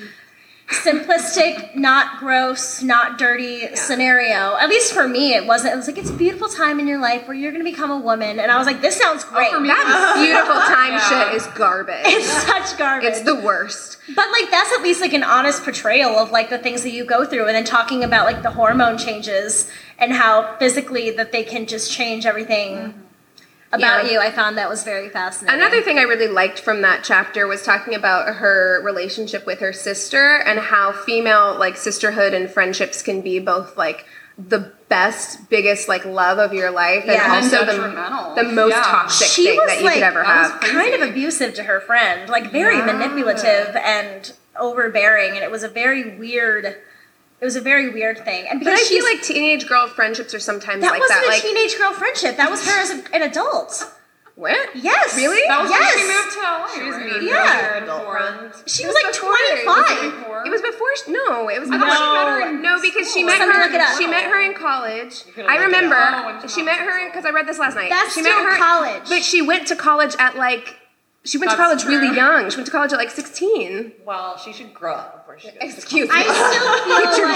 simplistic, 0.68 1.76
not 1.76 2.20
gross, 2.20 2.82
not 2.82 3.18
dirty 3.18 3.76
scenario. 3.76 4.56
At 4.58 4.70
least 4.70 4.94
for 4.94 5.08
me, 5.08 5.34
it 5.34 5.46
wasn't. 5.46 5.74
It 5.74 5.78
was 5.78 5.88
like 5.88 5.98
it's 5.98 6.10
a 6.10 6.14
beautiful 6.14 6.48
time 6.48 6.80
in 6.80 6.88
your 6.88 7.00
life 7.00 7.28
where 7.28 7.36
you're 7.36 7.52
going 7.52 7.64
to 7.64 7.70
become 7.70 7.92
a 7.92 8.00
woman, 8.00 8.40
and 8.40 8.52
I 8.52 8.58
was 8.58 8.66
like, 8.66 8.82
this 8.82 8.96
sounds 8.98 9.24
oh, 9.28 9.34
great. 9.34 9.52
for 9.52 9.60
me, 9.60 9.68
that 9.68 10.14
beautiful 10.18 10.56
time 10.56 10.94
Yeah. 10.94 11.30
shit 11.30 11.36
is 11.36 11.48
garbage. 11.56 12.06
it's 12.06 12.28
such 12.28 12.78
garbage. 12.78 13.10
It's 13.10 13.22
the 13.22 13.36
worst. 13.36 13.98
But 14.16 14.32
like 14.32 14.52
that's 14.52 14.72
at 14.74 14.82
least 14.82 15.02
like 15.02 15.14
an 15.14 15.24
honest 15.24 15.64
portrayal 15.64 16.12
of 16.18 16.32
like 16.32 16.50
the 16.50 16.60
things 16.60 16.84
that 16.84 16.92
you 16.92 17.06
go 17.06 17.26
through 17.26 17.46
and 17.48 17.56
then 17.56 17.64
talking 17.64 18.04
about 18.04 18.26
like 18.26 18.44
the 18.44 18.52
hormone 18.52 18.98
changes 18.98 19.70
and 19.98 20.12
how 20.12 20.56
physically 20.58 21.12
that 21.12 21.32
they 21.32 21.44
can 21.44 21.66
just 21.66 21.92
change 21.92 22.26
everything 22.26 22.76
mm-hmm. 22.76 23.00
About 23.76 24.06
Yeah. 24.06 24.12
you. 24.12 24.20
I 24.20 24.32
found 24.32 24.58
that 24.58 24.70
was 24.70 24.84
very 24.84 25.10
fascinating. 25.10 25.60
Another 25.60 25.82
thing 25.82 26.00
I 26.00 26.04
really 26.04 26.28
liked 26.28 26.60
from 26.60 26.82
that 26.82 27.04
chapter 27.04 27.46
was 27.48 27.62
talking 27.62 27.94
about 27.96 28.36
her 28.36 28.82
relationship 28.84 29.46
with 29.46 29.60
her 29.60 29.74
sister 29.74 30.38
and 30.38 30.60
how 30.60 30.92
female 30.92 31.56
like 31.60 31.78
sisterhood 31.78 32.34
and 32.34 32.50
friendships 32.50 33.02
can 33.02 33.22
be 33.22 33.40
both 33.40 33.78
like 33.78 34.06
the 34.38 34.74
best, 34.90 35.50
biggest 35.50 35.88
like 35.88 36.04
love 36.06 36.40
of 36.40 36.54
your 36.54 36.70
life 36.72 37.04
and 37.04 37.14
Yeah. 37.14 37.36
also 37.36 37.60
And 37.60 37.70
the, 38.38 38.44
the 38.44 38.50
most 38.52 38.72
Yeah. 38.72 38.82
toxic 38.84 39.28
she 39.28 39.46
thing 39.48 39.58
was 39.58 39.68
that 39.68 39.80
you 39.80 39.86
like 39.86 39.94
could 39.96 40.04
ever 40.04 40.24
that 40.24 40.42
was 40.42 40.52
have. 40.52 40.62
kind 40.62 40.94
of 40.94 41.02
abusive 41.10 41.54
to 41.54 41.64
her 41.64 41.80
friend, 41.80 42.30
like 42.30 42.52
very 42.52 42.78
Yeah. 42.78 42.86
manipulative 42.86 43.76
and 43.78 44.34
overbearing, 44.60 45.32
and 45.36 45.44
it 45.44 45.52
was 45.52 45.64
a 45.64 45.70
very 45.70 46.18
weird. 46.18 46.76
It 47.42 47.46
was 47.46 47.56
a 47.56 47.62
very 47.62 47.90
weird 47.90 48.24
thing, 48.24 48.48
and 48.50 48.60
But 48.60 48.66
because 48.72 48.80
I 48.82 48.84
feel 48.90 49.04
like 49.04 49.22
teenage 49.22 49.68
girl 49.68 49.88
friendships 49.88 50.34
are 50.34 50.40
sometimes 50.40 50.82
that 50.82 50.92
like 50.92 51.00
wasn't 51.02 51.20
that. 51.22 51.28
a 51.28 51.30
Like 51.30 51.42
teenage 51.42 51.78
girl 51.78 51.92
friendship. 51.94 52.38
That 52.38 52.50
was 52.50 52.66
her 52.66 52.82
as 52.82 52.90
a, 52.92 53.16
an 53.16 53.22
adult. 53.24 53.92
what? 54.36 54.76
Yes, 54.76 55.16
Really? 55.16 55.44
That 55.48 55.62
was 55.62 55.70
yes. 55.70 55.96
when 55.96 56.00
she 56.00 56.08
moved 56.16 56.32
to 56.32 56.40
LA. 56.42 56.68
She 56.74 56.84
was 56.84 56.96
right? 56.96 57.06
meeting 57.06 57.28
Yeah. 57.28 57.62
her 57.62 57.84
adult 57.84 58.04
friend. 58.08 58.54
She 58.66 58.86
was, 58.88 58.96
was 58.96 59.04
like 59.04 59.14
before 59.14 59.36
it. 59.36 59.64
twenty 59.64 59.84
five. 59.84 60.12
Before? 60.16 60.46
It 60.46 60.50
was 60.50 60.62
before. 60.62 60.92
She, 60.96 61.12
no, 61.12 61.50
it 61.50 61.60
was 61.60 61.70
I 61.70 61.78
before 61.78 61.88
thought 61.88 62.00
she 62.00 62.04
she 62.08 62.16
met 62.16 62.24
met 62.24 62.28
her. 62.28 62.40
her 62.40 62.50
in 62.56 62.62
no, 62.64 62.74
because 62.82 63.06
she 63.14 63.24
met 63.24 63.38
Somebody 63.38 63.60
her. 63.60 63.64
look 63.66 63.74
it 63.76 63.82
up. 63.82 63.98
She 64.00 64.08
met 64.08 64.24
her 64.32 64.40
in 64.42 64.54
college. 64.56 65.14
I 65.48 65.56
remember. 65.60 65.96
Oh, 66.00 66.40
she 66.42 66.48
she 66.48 66.64
met 66.64 66.80
met 66.80 66.88
her 66.88 66.92
her. 67.04 67.10
because 67.12 67.26
I 67.26 67.32
read 67.32 67.48
this 67.48 67.60
last 67.60 67.76
night. 67.76 67.90
That's 67.92 68.14
she 68.16 68.22
still 68.24 68.32
met 68.44 68.48
her 68.52 68.58
college. 68.58 69.04
but 69.12 69.24
she 69.24 69.42
went 69.42 69.68
to 69.68 69.76
college 69.76 70.16
at 70.20 70.36
like. 70.38 70.80
She 71.26 71.38
went 71.38 71.52
to 71.52 71.58
That's 71.58 71.84
college 71.84 71.86
really 71.86 72.16
young. 72.16 72.50
She 72.50 72.56
went 72.58 72.66
to 72.68 72.72
college 72.72 72.94
at 72.94 72.98
like 72.98 73.10
sixteen. 73.12 73.92
Well, 74.06 74.38
she 74.38 74.54
should 74.54 74.74
grow 74.74 74.94
up 74.96 75.15
before 75.26 75.40
she 75.40 75.48
goes. 75.58 75.58
Excuse 75.76 76.10
me. 76.10 76.16
I 76.16 76.24
still 76.24 76.84
feel 76.86 77.04
Get 77.04 77.18
your 77.18 77.30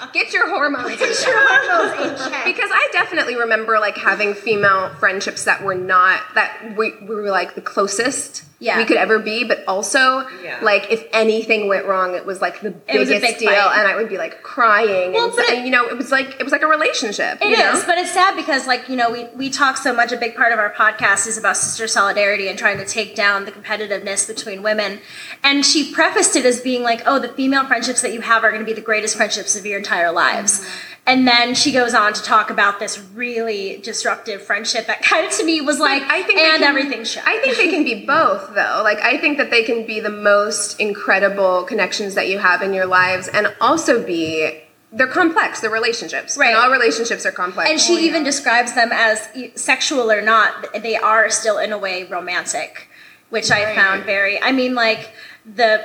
like. 0.00 0.12
Get 0.12 0.32
your 0.32 0.48
hormones. 0.48 0.90
in 0.92 0.98
Get 0.98 1.16
check. 1.16 1.26
your 1.26 1.48
hormones 1.48 2.20
in 2.22 2.30
check. 2.32 2.44
Because 2.44 2.70
I 2.72 2.88
definitely 2.92 3.36
remember 3.36 3.78
like 3.78 3.96
having 3.96 4.34
female 4.34 4.90
friendships 4.96 5.44
that 5.44 5.62
were 5.62 5.74
not 5.74 6.20
that 6.34 6.74
we, 6.76 6.94
we 7.00 7.14
were 7.14 7.30
like 7.30 7.54
the 7.54 7.60
closest 7.60 8.44
Yeah. 8.58 8.78
we 8.78 8.84
could 8.84 8.96
ever 8.96 9.18
be, 9.18 9.44
but 9.44 9.64
also 9.68 10.26
Yeah. 10.42 10.58
like 10.62 10.90
if 10.90 11.04
anything 11.12 11.68
went 11.68 11.86
wrong, 11.86 12.14
it 12.14 12.26
was 12.26 12.40
like 12.40 12.60
the 12.60 12.70
biggest 12.70 13.20
big 13.22 13.38
deal, 13.38 13.50
fight. 13.50 13.78
and 13.78 13.88
I 13.88 13.96
would 13.96 14.08
be 14.08 14.18
like 14.18 14.42
crying, 14.42 15.12
Well, 15.12 15.26
and, 15.26 15.36
but 15.36 15.50
and, 15.50 15.64
you 15.64 15.70
know, 15.70 15.86
it 15.86 15.96
was 15.96 16.10
like 16.10 16.36
it 16.40 16.42
was 16.42 16.52
like 16.52 16.62
a 16.62 16.66
relationship. 16.66 17.38
It 17.40 17.48
you 17.48 17.54
is, 17.54 17.58
know? 17.80 17.82
but 17.86 17.98
it's 17.98 18.10
sad 18.12 18.36
because, 18.36 18.66
like, 18.66 18.88
you 18.88 18.96
know, 18.96 19.10
we, 19.10 19.26
we 19.36 19.50
talk 19.50 19.76
so 19.76 19.92
much. 19.94 20.12
A 20.12 20.16
big 20.16 20.34
part 20.34 20.52
of 20.52 20.58
our 20.58 20.72
podcast 20.74 21.26
is 21.26 21.38
about 21.38 21.56
sister 21.56 21.86
solidarity 21.88 22.48
and 22.48 22.58
trying 22.58 22.78
to 22.78 22.84
take 22.86 23.14
down 23.14 23.44
the 23.44 23.52
competitiveness 23.52 24.26
between 24.26 24.62
women. 24.62 25.00
And 25.42 25.64
she 25.64 25.92
prefaced 25.92 26.36
it 26.36 26.44
as 26.44 26.60
being 26.60 26.82
like, 26.82 27.02
oh, 27.06 27.18
the 27.20 27.28
female 27.28 27.66
friendships 27.66 28.02
that 28.02 28.12
you 28.12 28.20
have 28.20 28.44
are 28.44 28.50
going 28.50 28.60
to 28.60 28.66
be 28.66 28.72
the 28.72 28.80
greatest 28.80 29.16
friendships 29.16 29.56
of 29.56 29.64
your 29.66 29.78
entire 29.78 30.12
lives. 30.12 30.60
Mm-hmm. 30.60 30.86
And 31.06 31.26
then 31.26 31.54
she 31.54 31.72
goes 31.72 31.94
on 31.94 32.12
to 32.12 32.22
talk 32.22 32.50
about 32.50 32.78
this 32.78 32.98
really 33.14 33.78
disruptive 33.78 34.42
friendship 34.42 34.86
that 34.86 35.02
kind 35.02 35.26
of 35.26 35.32
to 35.32 35.44
me 35.44 35.60
was 35.60 35.80
like, 35.80 36.02
I 36.02 36.22
think 36.22 36.38
and 36.38 36.60
can- 36.60 36.62
everything 36.62 37.04
should. 37.04 37.22
I 37.26 37.40
think 37.40 37.56
they 37.56 37.68
can 37.68 37.84
be 37.84 38.04
both, 38.06 38.54
though. 38.54 38.80
Like, 38.84 38.98
I 38.98 39.16
think 39.18 39.38
that 39.38 39.50
they 39.50 39.64
can 39.64 39.86
be 39.86 39.98
the 40.00 40.10
most 40.10 40.78
incredible 40.78 41.64
connections 41.64 42.14
that 42.14 42.28
you 42.28 42.38
have 42.38 42.62
in 42.62 42.74
your 42.74 42.86
lives, 42.86 43.28
and 43.28 43.52
also 43.60 44.04
be 44.04 44.60
they're 44.92 45.06
complex. 45.06 45.60
They're 45.60 45.70
relationships, 45.70 46.36
Right. 46.36 46.48
And 46.48 46.56
all 46.56 46.70
relationships 46.70 47.24
are 47.24 47.32
complex. 47.32 47.70
and 47.70 47.80
she 47.80 47.94
oh, 47.94 48.00
even 48.00 48.22
describes 48.24 48.74
them 48.74 48.90
as 48.92 49.26
sexual 49.54 50.10
or 50.10 50.20
not 50.20 50.66
they 50.82 50.96
are 50.96 51.30
still 51.30 51.58
in 51.58 51.72
a 51.72 51.78
way 51.78 52.04
romantic 52.08 52.88
which 53.30 53.50
i 53.52 53.72
found 53.74 54.02
very 54.04 54.40
i 54.42 54.50
mean 54.50 54.74
like 54.74 55.12
the 55.46 55.80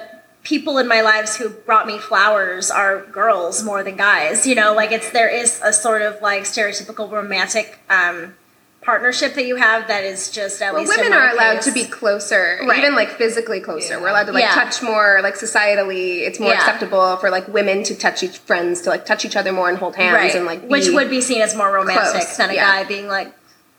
people 0.46 0.78
in 0.78 0.88
my 0.88 1.02
lives 1.02 1.36
who 1.36 1.50
brought 1.50 1.86
me 1.88 1.98
flowers 1.98 2.72
are 2.72 3.02
girls 3.08 3.64
more 3.64 3.84
than 3.84 3.98
guys 3.98 4.48
you 4.48 4.56
know 4.56 4.74
like 4.74 4.92
it's 4.94 5.10
there 5.12 5.28
is 5.28 5.60
a 5.64 5.74
sort 5.74 6.02
of 6.02 6.22
like 6.22 6.44
stereotypical 6.44 7.12
romantic 7.12 7.80
um 7.90 8.34
partnership 8.82 9.34
that 9.34 9.48
you 9.48 9.56
have 9.56 9.88
that 9.88 10.04
is 10.04 10.30
just 10.30 10.62
at 10.62 10.72
Well, 10.72 10.84
least 10.84 10.96
women 10.96 11.12
are 11.12 11.30
allowed 11.34 11.56
case- 11.56 11.66
to 11.66 11.72
be 11.72 11.86
closer, 11.86 12.60
Right. 12.68 12.78
even 12.78 12.94
like 12.94 13.10
physically 13.10 13.60
closer. 13.60 14.00
We're 14.00 14.10
allowed 14.10 14.28
to 14.28 14.32
like 14.32 14.44
Yeah. 14.44 14.54
touch 14.54 14.84
more, 14.84 15.22
like 15.24 15.34
societally, 15.34 16.20
it's 16.28 16.40
more 16.40 16.52
Yeah. 16.52 16.58
acceptable 16.60 17.18
for 17.18 17.32
like 17.32 17.48
women 17.48 17.82
to 17.82 17.96
touch 17.96 18.22
each 18.22 18.38
friends 18.38 18.82
to 18.82 18.92
like 18.92 19.04
touch 19.08 19.26
each 19.26 19.36
other 19.36 19.52
more 19.52 19.70
and 19.70 19.80
hold 19.80 19.96
hands 19.96 20.14
right 20.14 20.36
and 20.36 20.46
like 20.46 20.62
be, 20.62 20.68
which 20.68 20.88
would 20.90 21.10
be 21.10 21.20
seen 21.20 21.42
as 21.42 21.56
more 21.56 21.72
romantic 21.72 22.12
close, 22.22 22.38
than 22.38 22.52
a 22.52 22.54
yeah. 22.54 22.64
guy 22.84 22.84
being 22.88 23.08
like 23.08 23.34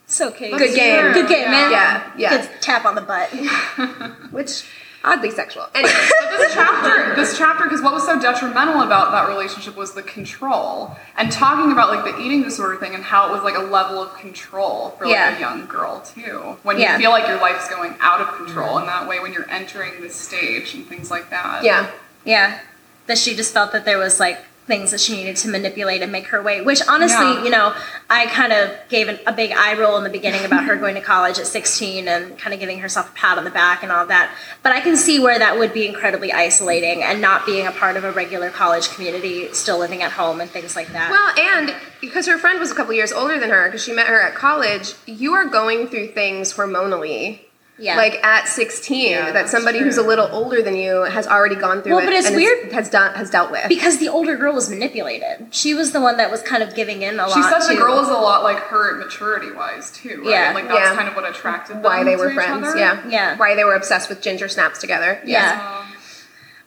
it's 0.06 0.20
okay 0.20 0.50
Good 0.50 0.74
game. 0.74 1.12
good 1.12 1.28
game 1.28 1.52
man 1.52 1.70
Yeah, 1.70 2.02
yeah. 2.16 2.30
good 2.38 2.48
tap 2.60 2.84
on 2.84 2.96
the 2.96 3.00
butt 3.02 3.28
which 4.32 4.64
oddly 5.06 5.30
sexual. 5.30 5.66
Anyway, 5.74 5.92
But 6.20 6.30
this 6.38 6.52
chapter, 6.54 7.14
this 7.14 7.38
chapter, 7.38 7.64
because 7.64 7.80
what 7.80 7.94
was 7.94 8.04
so 8.04 8.20
detrimental 8.20 8.82
about 8.82 9.12
that 9.12 9.28
relationship 9.28 9.76
was 9.76 9.94
the 9.94 10.02
control, 10.02 10.96
and 11.16 11.30
talking 11.32 11.72
about 11.72 11.88
like 11.88 12.04
the 12.04 12.20
eating 12.20 12.42
disorder 12.42 12.76
thing 12.76 12.94
and 12.94 13.02
how 13.04 13.28
it 13.28 13.32
was 13.32 13.42
like 13.42 13.56
a 13.56 13.62
level 13.62 14.02
of 14.02 14.14
control 14.18 14.90
for 14.98 15.06
like 15.06 15.14
Yeah. 15.14 15.36
a 15.36 15.40
young 15.40 15.66
girl 15.66 16.00
too. 16.00 16.56
When 16.62 16.78
Yeah. 16.78 16.94
you 16.94 16.98
feel 17.02 17.10
like 17.10 17.26
your 17.28 17.40
life's 17.40 17.68
going 17.70 17.94
out 18.00 18.20
of 18.20 18.34
control, 18.36 18.78
and 18.78 18.88
that 18.88 19.06
way 19.08 19.20
when 19.20 19.32
you're 19.32 19.48
entering 19.50 20.00
this 20.00 20.14
stage 20.16 20.74
and 20.74 20.86
things 20.86 21.10
like 21.10 21.30
that. 21.30 21.62
yeah. 21.62 21.86
Yeah. 22.24 22.58
That 23.06 23.18
she 23.18 23.36
just 23.36 23.54
felt 23.54 23.70
that 23.72 23.84
there 23.84 23.98
was 23.98 24.18
like 24.18 24.38
things 24.66 24.90
that 24.90 25.00
she 25.00 25.14
needed 25.16 25.36
to 25.36 25.48
manipulate 25.48 26.02
and 26.02 26.10
make 26.10 26.26
her 26.26 26.42
way. 26.42 26.60
Which 26.60 26.80
honestly, 26.88 27.24
Yeah. 27.24 27.44
you 27.44 27.50
know, 27.50 27.74
I 28.10 28.26
kind 28.26 28.52
of 28.52 28.70
gave 28.88 29.08
an, 29.08 29.18
a 29.26 29.32
big 29.32 29.52
eye 29.52 29.78
roll 29.78 29.96
in 29.96 30.04
the 30.04 30.10
beginning 30.10 30.44
about 30.44 30.64
her 30.64 30.76
going 30.84 30.96
to 30.96 31.00
college 31.00 31.38
at 31.38 31.46
16 31.46 32.08
and 32.08 32.36
kind 32.38 32.52
of 32.52 32.58
giving 32.60 32.80
herself 32.80 33.10
a 33.10 33.14
pat 33.14 33.38
on 33.38 33.44
the 33.44 33.50
back 33.50 33.82
and 33.82 33.92
all 33.92 34.06
that. 34.06 34.34
But 34.62 34.72
I 34.72 34.80
can 34.80 34.96
see 34.96 35.20
where 35.20 35.38
that 35.38 35.56
would 35.58 35.72
be 35.72 35.86
incredibly 35.86 36.32
isolating 36.32 37.02
and 37.02 37.20
not 37.20 37.46
being 37.46 37.66
a 37.66 37.72
part 37.72 37.96
of 37.96 38.04
a 38.04 38.10
regular 38.12 38.50
college 38.50 38.90
community, 38.90 39.52
still 39.52 39.78
living 39.78 40.02
at 40.02 40.12
home 40.12 40.40
and 40.40 40.50
things 40.50 40.74
like 40.74 40.88
that. 40.92 41.10
Well, 41.10 41.46
and 41.56 41.74
because 42.00 42.26
her 42.26 42.38
friend 42.38 42.58
was 42.58 42.70
a 42.72 42.74
couple 42.74 42.92
years 42.92 43.12
older 43.12 43.38
than 43.38 43.50
her, 43.50 43.66
because 43.68 43.84
she 43.84 43.92
met 43.92 44.08
her 44.08 44.20
at 44.20 44.34
college, 44.34 44.94
you 45.06 45.32
are 45.34 45.46
going 45.46 45.86
through 45.86 46.08
things 46.08 46.52
hormonally. 46.54 47.40
Yeah. 47.78 47.96
Like 47.96 48.14
at 48.24 48.48
16, 48.48 49.10
Yeah, 49.10 49.24
that 49.26 49.34
that's 49.34 49.50
somebody 49.50 49.78
who's 49.80 49.98
a 49.98 50.02
little 50.02 50.28
older 50.32 50.62
than 50.62 50.76
you 50.76 51.02
has 51.02 51.26
already 51.26 51.56
gone 51.56 51.82
through 51.82 51.92
Well, 51.96 52.02
it. 52.02 52.06
but 52.06 52.14
it's 52.14 52.26
and 52.28 52.36
weird- 52.36 52.72
has 52.72 52.88
done 52.88 53.14
has 53.14 53.28
dealt 53.30 53.50
with. 53.50 53.68
because 53.68 53.98
the 53.98 54.08
older 54.08 54.36
girl 54.36 54.54
was 54.54 54.70
manipulated. 54.70 55.48
She 55.50 55.74
was 55.74 55.92
the 55.92 56.00
one 56.00 56.16
that 56.16 56.30
was 56.30 56.42
kind 56.42 56.62
of 56.62 56.74
giving 56.74 57.02
in 57.02 57.14
a 57.20 57.26
lot. 57.26 57.32
She 57.34 57.40
lot. 57.40 57.62
said 57.62 57.74
the 57.74 57.78
girl 57.80 57.98
is 58.00 58.08
a 58.08 58.12
lot 58.12 58.42
like 58.42 58.58
her 58.58 58.96
maturity 58.96 59.52
wise 59.52 59.90
too, 59.92 60.22
right? 60.22 60.30
Yeah. 60.30 60.52
Like 60.54 60.68
that's 60.68 60.80
Yeah. 60.80 60.94
kind 60.96 61.08
of 61.08 61.14
what 61.16 61.28
attracted 61.28 61.76
them 61.76 61.82
why 61.82 62.02
they 62.04 62.16
were 62.16 62.28
each 62.30 62.34
friends, 62.34 62.68
yeah, 62.76 63.00
Yeah. 63.08 63.36
Why 63.36 63.54
they 63.54 63.64
were 63.64 63.74
obsessed 63.74 64.08
with 64.08 64.22
ginger 64.22 64.48
snaps 64.48 64.78
together, 64.78 65.20
Yeah. 65.24 65.60
Um, 65.80 65.92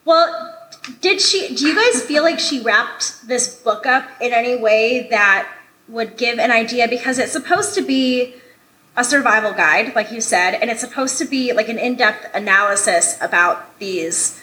Well, 0.05 0.55
did 1.01 1.21
she? 1.21 1.53
Do 1.55 1.67
you 1.67 1.75
guys 1.75 2.01
feel 2.03 2.23
like 2.23 2.39
she 2.39 2.61
wrapped 2.61 3.27
this 3.27 3.47
book 3.53 3.85
up 3.85 4.05
in 4.21 4.33
any 4.33 4.55
way 4.55 5.07
that 5.11 5.47
would 5.87 6.17
give 6.17 6.39
an 6.39 6.51
idea? 6.51 6.87
Because 6.87 7.19
it's 7.19 7.31
supposed 7.31 7.75
to 7.75 7.81
be 7.81 8.35
a 8.99 9.03
survival 9.05 9.53
guide, 9.53 9.95
like 9.95 10.11
you 10.11 10.19
said, 10.19 10.55
and 10.55 10.69
it's 10.69 10.81
supposed 10.81 11.17
to 11.17 11.25
be 11.25 11.53
like 11.53 11.69
an 11.69 11.79
in-depth 11.79 12.35
analysis 12.35 13.17
about 13.21 13.79
these 13.79 14.37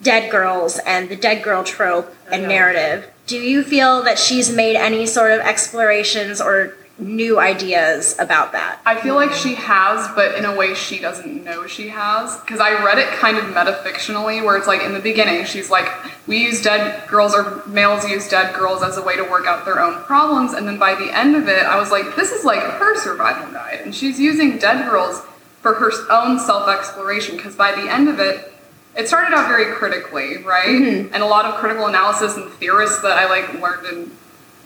dead 0.00 0.30
girls 0.30 0.78
and 0.86 1.08
the 1.08 1.16
dead 1.16 1.42
girl 1.42 1.64
trope 1.64 2.14
and 2.30 2.44
narrative. 2.46 3.10
Do 3.26 3.36
you 3.36 3.64
feel 3.64 4.04
that 4.04 4.16
she's 4.16 4.54
made 4.54 4.76
any 4.76 5.04
sort 5.04 5.32
of 5.32 5.40
explorations 5.40 6.40
or 6.40 6.76
new 6.98 7.38
ideas 7.38 8.16
about 8.18 8.52
that? 8.52 8.80
I 8.84 9.00
feel 9.00 9.14
like 9.14 9.32
she 9.32 9.54
has, 9.54 10.08
but 10.14 10.34
in 10.34 10.44
a 10.44 10.54
way 10.54 10.74
she 10.74 10.98
doesn't 10.98 11.44
know 11.44 11.66
she 11.66 11.88
has. 11.88 12.36
Because 12.40 12.60
I 12.60 12.84
read 12.84 12.98
it 12.98 13.08
kind 13.18 13.36
of 13.36 13.44
metafictionally, 13.44 14.44
where 14.44 14.56
it's 14.56 14.66
like 14.66 14.82
in 14.82 14.92
the 14.92 15.00
beginning, 15.00 15.44
she's 15.44 15.70
like, 15.70 15.88
we 16.26 16.38
use 16.42 16.62
dead 16.62 17.08
girls 17.08 17.34
or 17.34 17.62
males 17.66 18.04
use 18.08 18.28
dead 18.28 18.54
girls 18.54 18.82
as 18.82 18.96
a 18.96 19.02
way 19.02 19.16
to 19.16 19.22
work 19.22 19.46
out 19.46 19.64
their 19.64 19.80
own 19.80 20.02
problems. 20.04 20.52
And 20.52 20.66
then 20.66 20.78
by 20.78 20.94
the 20.94 21.16
end 21.16 21.36
of 21.36 21.48
it, 21.48 21.62
I 21.62 21.78
was 21.78 21.90
like, 21.90 22.16
this 22.16 22.32
is 22.32 22.44
like 22.44 22.60
her 22.60 22.96
survival 23.00 23.52
guide. 23.52 23.80
And 23.82 23.94
she's 23.94 24.18
using 24.18 24.58
dead 24.58 24.88
girls 24.88 25.22
for 25.62 25.74
her 25.74 25.90
own 26.10 26.38
self 26.38 26.68
exploration. 26.68 27.36
Because 27.36 27.54
by 27.54 27.72
the 27.72 27.92
end 27.92 28.08
of 28.08 28.18
it, 28.18 28.52
it 28.96 29.06
started 29.06 29.32
out 29.32 29.46
very 29.46 29.72
critically, 29.74 30.38
right? 30.38 30.66
Mm-hmm. 30.66 31.14
And 31.14 31.22
a 31.22 31.26
lot 31.26 31.44
of 31.44 31.54
critical 31.54 31.86
analysis 31.86 32.36
and 32.36 32.50
theorists 32.54 33.00
that 33.02 33.12
I 33.12 33.28
like 33.28 33.54
learned 33.60 33.86
in 33.86 34.10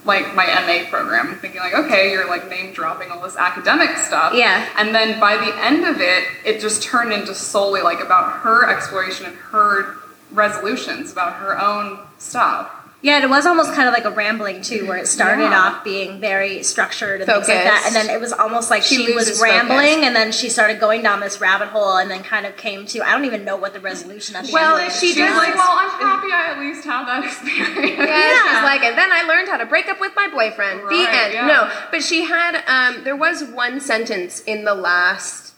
like 0.05 0.35
my 0.35 0.47
MA 0.47 0.89
program, 0.91 1.37
thinking 1.37 1.61
like, 1.61 1.75
okay, 1.75 2.11
you're 2.11 2.29
like 2.29 2.49
name 2.49 2.73
dropping 2.73 3.11
all 3.11 3.23
this 3.23 3.37
academic 3.37 3.97
stuff. 3.97 4.35
Yeah. 4.35 4.69
And 4.77 4.95
then 4.95 5.21
by 5.21 5.37
the 5.37 5.65
end 5.65 5.85
of 5.85 6.01
it, 6.01 6.25
it 6.45 6.61
just 6.61 6.83
turned 6.83 7.13
into 7.13 7.35
solely 7.35 7.83
like 7.83 8.01
about 8.01 8.41
her 8.41 8.69
exploration 8.69 9.27
and 9.27 9.37
her 9.37 9.97
resolutions 10.33 11.13
about 11.13 11.35
her 11.35 11.61
own 11.61 12.01
stuff. 12.19 12.71
Yeah, 13.03 13.21
it 13.21 13.29
was 13.29 13.47
almost 13.47 13.75
kind 13.75 13.89
of 13.89 13.95
like 13.95 14.05
a 14.05 14.13
rambling 14.13 14.63
too, 14.63 14.87
where 14.87 14.97
it 14.97 15.09
started 15.09 15.43
Yeah. 15.51 15.59
off 15.61 15.83
being 15.83 16.21
very 16.21 16.63
structured 16.63 17.21
and 17.21 17.29
things 17.29 17.49
like 17.49 17.65
that, 17.65 17.83
and 17.87 17.97
then 17.97 18.09
it 18.09 18.21
was 18.21 18.33
almost 18.33 18.71
like 18.71 18.85
She 18.85 19.05
she, 19.07 19.13
was 19.13 19.41
rambling, 19.43 19.95
focus. 19.97 20.07
and 20.07 20.15
then 20.15 20.31
she 20.31 20.49
started 20.49 20.79
going 20.79 21.03
down 21.03 21.19
this 21.19 21.41
rabbit 21.41 21.69
hole, 21.71 21.97
and 21.97 22.09
then 22.09 22.23
kind 22.23 22.47
of 22.47 22.57
came 22.57 22.87
to 22.87 23.01
I 23.05 23.11
don't 23.11 23.25
even 23.25 23.45
know 23.45 23.57
what 23.57 23.73
the 23.75 23.81
resolution 23.81 24.37
at 24.37 24.45
the 24.47 24.53
Well, 24.53 24.77
end 24.77 24.87
of 24.87 24.93
it 24.95 25.01
she 25.01 25.07
is. 25.09 25.15
She's 25.15 25.17
does- 25.27 25.37
like, 25.37 25.55
well, 25.57 25.77
I'm 25.79 25.91
happy 26.01 26.29
I 26.33 26.53
at 26.53 26.59
least 26.61 26.85
had 26.85 27.05
that 27.09 27.25
experience. 27.31 27.99
Yeah, 27.99 28.07
Yeah. 28.07 28.55
she's 28.55 28.63
like, 28.63 28.83
and 28.85 28.97
then 28.97 29.11
I 29.11 29.23
learned 29.23 29.49
how 29.49 29.57
to 29.57 29.67
break 29.67 29.89
up 29.89 29.99
with 30.01 30.13
my 30.15 30.29
boyfriend. 30.29 30.81
the 30.81 30.85
Right, 30.85 31.09
end. 31.25 31.35
yeah. 31.35 31.47
No, 31.49 31.71
but 31.91 32.05
she 32.05 32.23
had. 32.23 32.63
Um, 32.69 33.03
there 33.03 33.17
was 33.17 33.43
one 33.43 33.81
sentence 33.81 34.41
in 34.47 34.63
the 34.65 34.75
last 34.75 35.52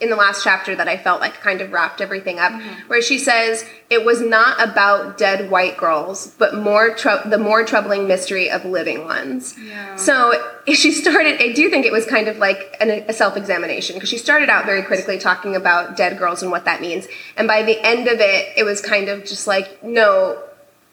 in 0.00 0.08
the 0.08 0.16
last 0.16 0.42
chapter 0.42 0.74
that 0.74 0.88
I 0.88 0.96
felt 0.96 1.20
like 1.20 1.34
kind 1.40 1.60
of 1.60 1.72
wrapped 1.72 2.00
everything 2.00 2.38
up, 2.38 2.52
Mm-hmm. 2.52 2.88
where 2.88 3.02
she 3.02 3.18
says 3.18 3.64
it 3.90 4.04
was 4.04 4.20
not 4.20 4.60
about 4.66 5.18
dead 5.18 5.50
white 5.50 5.76
girls, 5.76 6.28
but 6.38 6.54
more 6.54 6.94
trou- 6.94 7.20
the 7.28 7.36
more 7.38 7.64
troubling 7.64 8.08
mystery 8.08 8.50
of 8.50 8.64
living 8.64 9.04
ones. 9.04 9.54
Yeah. 9.62 9.96
So 9.96 10.32
she 10.66 10.90
started. 10.92 11.40
I 11.42 11.52
do 11.52 11.68
think 11.68 11.84
it 11.84 11.92
was 11.92 12.06
kind 12.06 12.28
of 12.28 12.38
like 12.38 12.76
an, 12.80 12.90
a 13.08 13.12
self 13.12 13.36
examination 13.36 13.94
because 13.96 14.08
she 14.08 14.18
started 14.18 14.48
out 14.48 14.64
very 14.64 14.82
critically 14.82 15.18
talking 15.18 15.54
about 15.54 15.96
dead 15.96 16.18
girls 16.18 16.42
and 16.42 16.50
what 16.50 16.64
that 16.64 16.80
means, 16.80 17.06
and 17.36 17.46
by 17.46 17.62
the 17.62 17.78
end 17.86 18.08
of 18.08 18.20
it, 18.20 18.52
it 18.56 18.64
was 18.64 18.80
kind 18.80 19.08
of 19.08 19.24
just 19.26 19.46
like 19.46 19.82
no, 19.84 20.42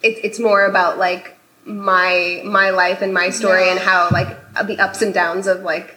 it, 0.04 0.20
it's 0.24 0.40
more 0.40 0.66
about 0.66 0.98
like 0.98 1.36
my 1.66 2.42
my 2.46 2.70
life 2.70 3.02
and 3.02 3.14
my 3.14 3.30
story 3.30 3.70
and 3.70 3.80
how 3.80 4.10
like 4.12 4.28
the 4.66 4.80
ups 4.80 5.02
and 5.02 5.14
downs 5.14 5.48
of 5.48 5.62
like 5.62 5.96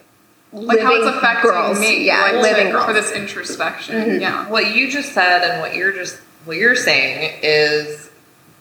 like 0.53 0.80
how 0.80 0.94
it's 0.94 1.07
affecting 1.16 1.51
girls. 1.51 1.78
me. 1.78 2.05
Yeah, 2.05 2.22
like, 2.22 2.42
living 2.42 2.66
to- 2.66 2.72
girls. 2.72 2.84
for 2.86 2.92
this 2.92 3.12
introspection. 3.12 4.20
Yeah. 4.20 4.48
What 4.48 4.74
you 4.74 4.90
just 4.90 5.12
said 5.12 5.42
and 5.48 5.61
what 5.61 5.74
you're 5.74 5.92
just 5.92 6.18
what 6.44 6.57
you're 6.57 6.76
saying 6.76 7.38
is 7.42 8.11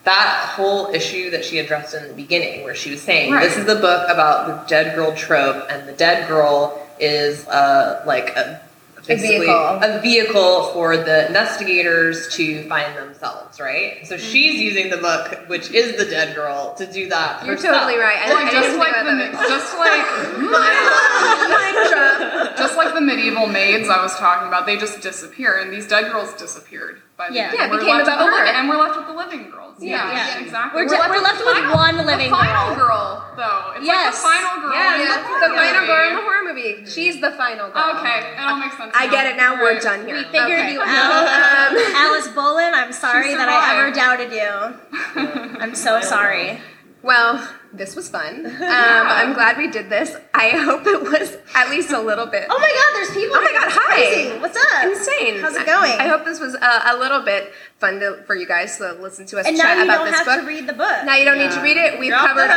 that 0.04 0.52
whole 0.56 0.88
issue 0.94 1.30
that 1.32 1.44
she 1.46 1.60
addressed 1.60 1.94
in 1.94 2.08
the 2.08 2.14
beginning, 2.14 2.64
where 2.64 2.76
she 2.76 2.92
was 2.92 3.02
saying 3.02 3.32
Right. 3.34 3.44
this 3.44 3.58
is 3.58 3.68
a 3.68 3.76
book 3.80 4.10
about 4.10 4.48
the 4.48 4.68
dead 4.70 4.96
girl 4.96 5.14
trope, 5.16 5.66
and 5.70 5.88
the 5.88 5.94
dead 5.94 6.28
girl 6.28 6.86
is 7.00 7.48
uh, 7.48 8.04
like 8.06 8.30
a 8.36 8.62
basically 9.08 9.46
vehicle. 9.46 9.80
a 9.82 10.00
vehicle 10.02 10.64
for 10.74 10.98
the 10.98 11.28
investigators 11.28 12.28
to 12.36 12.68
find 12.68 12.96
themselves, 12.98 13.60
right? 13.60 14.06
So 14.06 14.16
mm-hmm. 14.16 14.24
she's 14.32 14.60
using 14.62 14.90
the 14.90 14.98
book, 14.98 15.48
which 15.48 15.72
is 15.72 15.98
the 15.98 16.06
dead 16.06 16.36
girl, 16.36 16.74
to 16.76 16.86
do 16.92 17.10
that. 17.10 17.46
You're 17.46 17.56
herself. 17.56 17.82
totally 17.82 18.00
right. 18.00 18.18
I, 18.20 18.30
Well, 18.30 18.46
I 18.48 18.52
just 18.52 18.68
think 18.70 18.80
like 18.80 18.92
about 18.92 19.06
the 19.06 19.48
just 19.48 19.78
like 19.78 20.06
Mic 20.40 21.90
drop. 21.92 22.58
just 22.58 22.78
like 22.78 22.94
the 22.94 23.02
medieval 23.02 23.48
maids 23.48 23.90
I 23.90 24.02
was 24.02 24.16
talking 24.18 24.48
about, 24.48 24.66
they 24.66 24.78
just 24.78 25.02
disappear, 25.02 25.58
and 25.60 25.72
these 25.72 25.88
dead 25.88 26.12
girls 26.12 26.34
disappeared. 26.36 27.02
By 27.18 27.30
the 27.30 27.36
Yeah. 27.36 27.44
end. 27.50 27.54
Yeah, 27.58 27.66
it 27.68 27.72
became 27.80 27.98
left 27.98 28.08
about 28.08 28.30
her. 28.30 28.46
and 28.46 28.70
we're 28.70 28.78
left 28.78 28.96
with 28.98 29.08
the 29.08 29.14
living 29.14 29.50
girls. 29.50 29.59
Yeah, 29.82 30.12
Yeah. 30.12 30.40
exactly. 30.40 30.82
We're 30.84 30.90
ju- 30.90 30.98
we're 31.10 31.22
left 31.22 31.40
with 31.44 31.56
final- 31.56 31.76
one 31.76 31.98
living 32.06 32.30
the 32.30 32.36
final 32.36 32.76
girl. 32.76 32.86
girl, 32.88 33.26
though. 33.38 33.72
It's 33.78 33.86
Yes. 33.86 34.24
like 34.24 34.40
the 34.40 34.40
final 34.46 34.62
girl. 34.62 34.74
Yeah, 34.74 34.96
in 34.96 35.02
Yeah, 35.02 35.08
the, 35.08 35.14
the 35.24 35.24
final 35.24 35.50
girl 35.50 35.66
in 35.68 35.74
the 35.74 35.80
movie. 35.82 36.14
horror 36.24 36.44
movie. 36.44 36.86
She's 36.86 37.22
the 37.22 37.32
final 37.32 37.70
girl. 37.70 37.96
Okay, 37.98 38.20
it 38.36 38.40
all 38.40 38.58
makes 38.58 38.76
sense. 38.78 38.94
I 38.98 39.06
now. 39.06 39.12
get 39.12 39.26
it 39.28 39.38
now. 39.38 39.56
We're 39.56 39.74
Right. 39.74 39.82
done 39.82 40.06
here. 40.06 40.16
we 40.18 40.24
figured 40.26 40.60
Okay. 40.60 40.74
you 40.74 40.82
out, 40.82 41.28
Um, 41.72 41.78
Alice 41.96 42.28
Bolin. 42.30 42.74
I'm 42.74 42.92
sorry 42.92 43.36
that 43.36 43.48
I 43.48 43.80
ever 43.80 43.92
doubted 43.92 44.32
you. 44.34 45.58
I'm 45.62 45.76
so 45.76 46.02
sorry. 46.02 46.62
Well, 47.02 47.40
this 47.74 47.96
was 47.96 48.10
fun. 48.10 48.46
Um, 48.70 49.08
I'm 49.08 49.34
glad 49.34 49.58
we 49.58 49.70
did 49.70 49.90
this. 49.90 50.16
I 50.34 50.50
hope 50.68 50.86
it 50.86 51.02
was 51.02 51.38
at 51.56 51.70
least 51.70 51.92
a 51.92 52.00
little 52.00 52.26
bit. 52.26 52.46
Oh 52.50 52.58
my 52.60 52.70
God, 52.70 52.96
there's 52.96 53.12
people. 53.14 53.36
Oh 53.38 53.42
my. 53.42 53.52
God, 53.52 53.72
hi. 53.72 53.96
crazy. 53.96 54.40
What's 54.40 54.58
up? 54.58 54.86
Insane. 54.86 55.40
How's 55.42 55.56
it 55.56 55.66
going? 55.66 55.92
I, 56.00 56.06
I 56.06 56.08
hope 56.08 56.24
this 56.26 56.40
was 56.40 56.56
uh, 56.56 56.82
a 56.94 56.98
little 56.98 57.22
bit 57.22 57.52
fun 57.80 58.00
to, 58.00 58.24
for 58.28 58.36
you 58.36 58.48
guys 58.48 58.78
to 58.78 58.94
listen 58.94 59.26
to 59.28 59.40
us 59.40 59.48
and 59.48 59.58
now 59.58 59.64
chat 59.64 59.78
you 59.78 59.84
about 59.86 59.98
don't 60.00 60.06
this 60.08 60.18
have 60.18 60.26
book. 60.28 60.42
to 60.42 60.48
read 60.48 60.68
the 60.68 60.74
book. 60.74 61.06
Now 61.06 61.16
you 61.16 61.26
don't 61.26 61.38
need 61.38 61.52
to 61.52 61.62
read 61.62 61.78
it. 61.78 62.00
We've 62.00 62.14
covered 62.14 62.52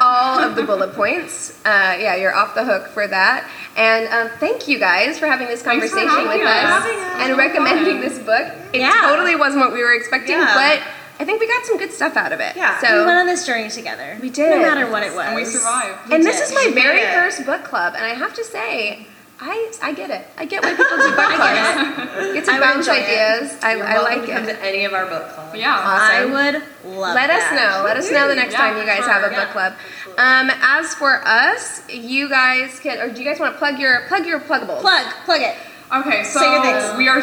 all 0.00 0.38
of 0.40 0.56
the 0.56 0.62
bullet 0.70 0.94
points. 0.94 1.58
Uh, 1.64 1.96
yeah, 2.00 2.16
you're 2.16 2.34
off 2.34 2.54
the 2.54 2.64
hook 2.64 2.88
for 2.88 3.06
that. 3.06 3.48
And 3.76 4.08
um, 4.08 4.36
thank 4.38 4.68
you 4.68 4.78
guys 4.78 5.18
for 5.18 5.26
having 5.26 5.46
this 5.48 5.62
conversation 5.62 6.06
with 6.28 6.40
having 6.40 6.42
us, 6.46 6.84
us. 6.84 6.86
Us. 6.86 7.28
and 7.28 7.38
recommending 7.38 8.00
this 8.00 8.18
book. 8.18 8.52
It 8.72 8.80
Yeah. 8.80 9.00
totally 9.02 9.36
wasn't 9.36 9.60
what 9.64 9.72
we 9.72 9.82
were 9.82 9.94
expecting, 9.94 10.36
Yeah. 10.38 10.54
but 10.80 10.82
I 11.22 11.24
think 11.24 11.38
we 11.40 11.46
got 11.46 11.64
some 11.64 11.78
good 11.78 11.92
stuff 11.92 12.16
out 12.16 12.32
of 12.32 12.40
it. 12.40 12.56
Yeah. 12.56 12.80
So 12.80 12.98
we 12.98 13.06
went 13.06 13.16
on 13.20 13.26
this 13.26 13.46
journey 13.46 13.70
together. 13.70 14.18
We 14.20 14.28
did. 14.28 14.50
No 14.50 14.60
matter 14.60 14.90
what 14.90 15.04
it 15.04 15.14
was. 15.14 15.24
And 15.24 15.36
we 15.36 15.44
survived. 15.44 16.10
and 16.10 16.18
We 16.18 16.24
this 16.24 16.40
is 16.40 16.52
my 16.52 16.72
very 16.74 16.98
first 17.14 17.46
book 17.46 17.62
club, 17.62 17.94
and 17.96 18.04
I 18.04 18.08
have 18.14 18.34
to 18.34 18.42
say, 18.42 19.06
I 19.40 19.70
I 19.80 19.92
get 19.92 20.10
it. 20.10 20.26
I 20.36 20.44
get 20.46 20.64
why 20.64 20.70
people 20.74 20.96
do 20.96 21.10
book 21.10 21.18
I 21.30 21.36
clubs. 21.36 22.16
get 22.18 22.26
it. 22.26 22.34
Get 22.34 22.44
to 22.46 22.60
bounce 22.60 22.88
it. 22.88 22.90
ideas. 22.90 23.56
I, 23.62 23.76
You're 23.76 23.86
I 23.86 23.98
like 24.02 24.28
it. 24.28 24.46
to 24.46 24.64
any 24.64 24.84
of 24.84 24.94
our 24.94 25.06
book 25.06 25.28
clubs. 25.28 25.56
Yeah. 25.56 25.78
I 25.80 26.24
would 26.24 26.62
love 26.92 27.14
Let 27.14 27.30
us 27.30 27.52
know. 27.52 27.84
Let 27.84 27.96
us 27.96 28.10
know 28.10 28.26
the 28.26 28.34
next 28.34 28.54
Yeah, 28.54 28.58
time 28.58 28.76
you 28.78 28.84
guys 28.84 29.04
for 29.04 29.10
have 29.10 29.22
a 29.22 29.32
sure. 29.32 29.44
book 29.44 29.50
club. 29.50 29.72
Um, 30.18 30.50
as 30.60 30.92
for 30.94 31.22
us, 31.24 31.88
you 31.88 32.28
guys 32.28 32.80
can, 32.80 32.98
or 32.98 33.12
do 33.14 33.22
you 33.22 33.28
guys 33.28 33.38
want 33.38 33.54
to 33.54 33.58
plug 33.58 33.78
your 33.78 34.06
plug 34.08 34.26
your 34.26 34.40
pluggables? 34.40 34.80
Plug, 34.80 35.06
plug 35.24 35.40
it. 35.40 35.56
Okay, 35.92 36.24
so 36.24 36.40
Say 36.40 36.96
we 36.96 37.06
are 37.08 37.20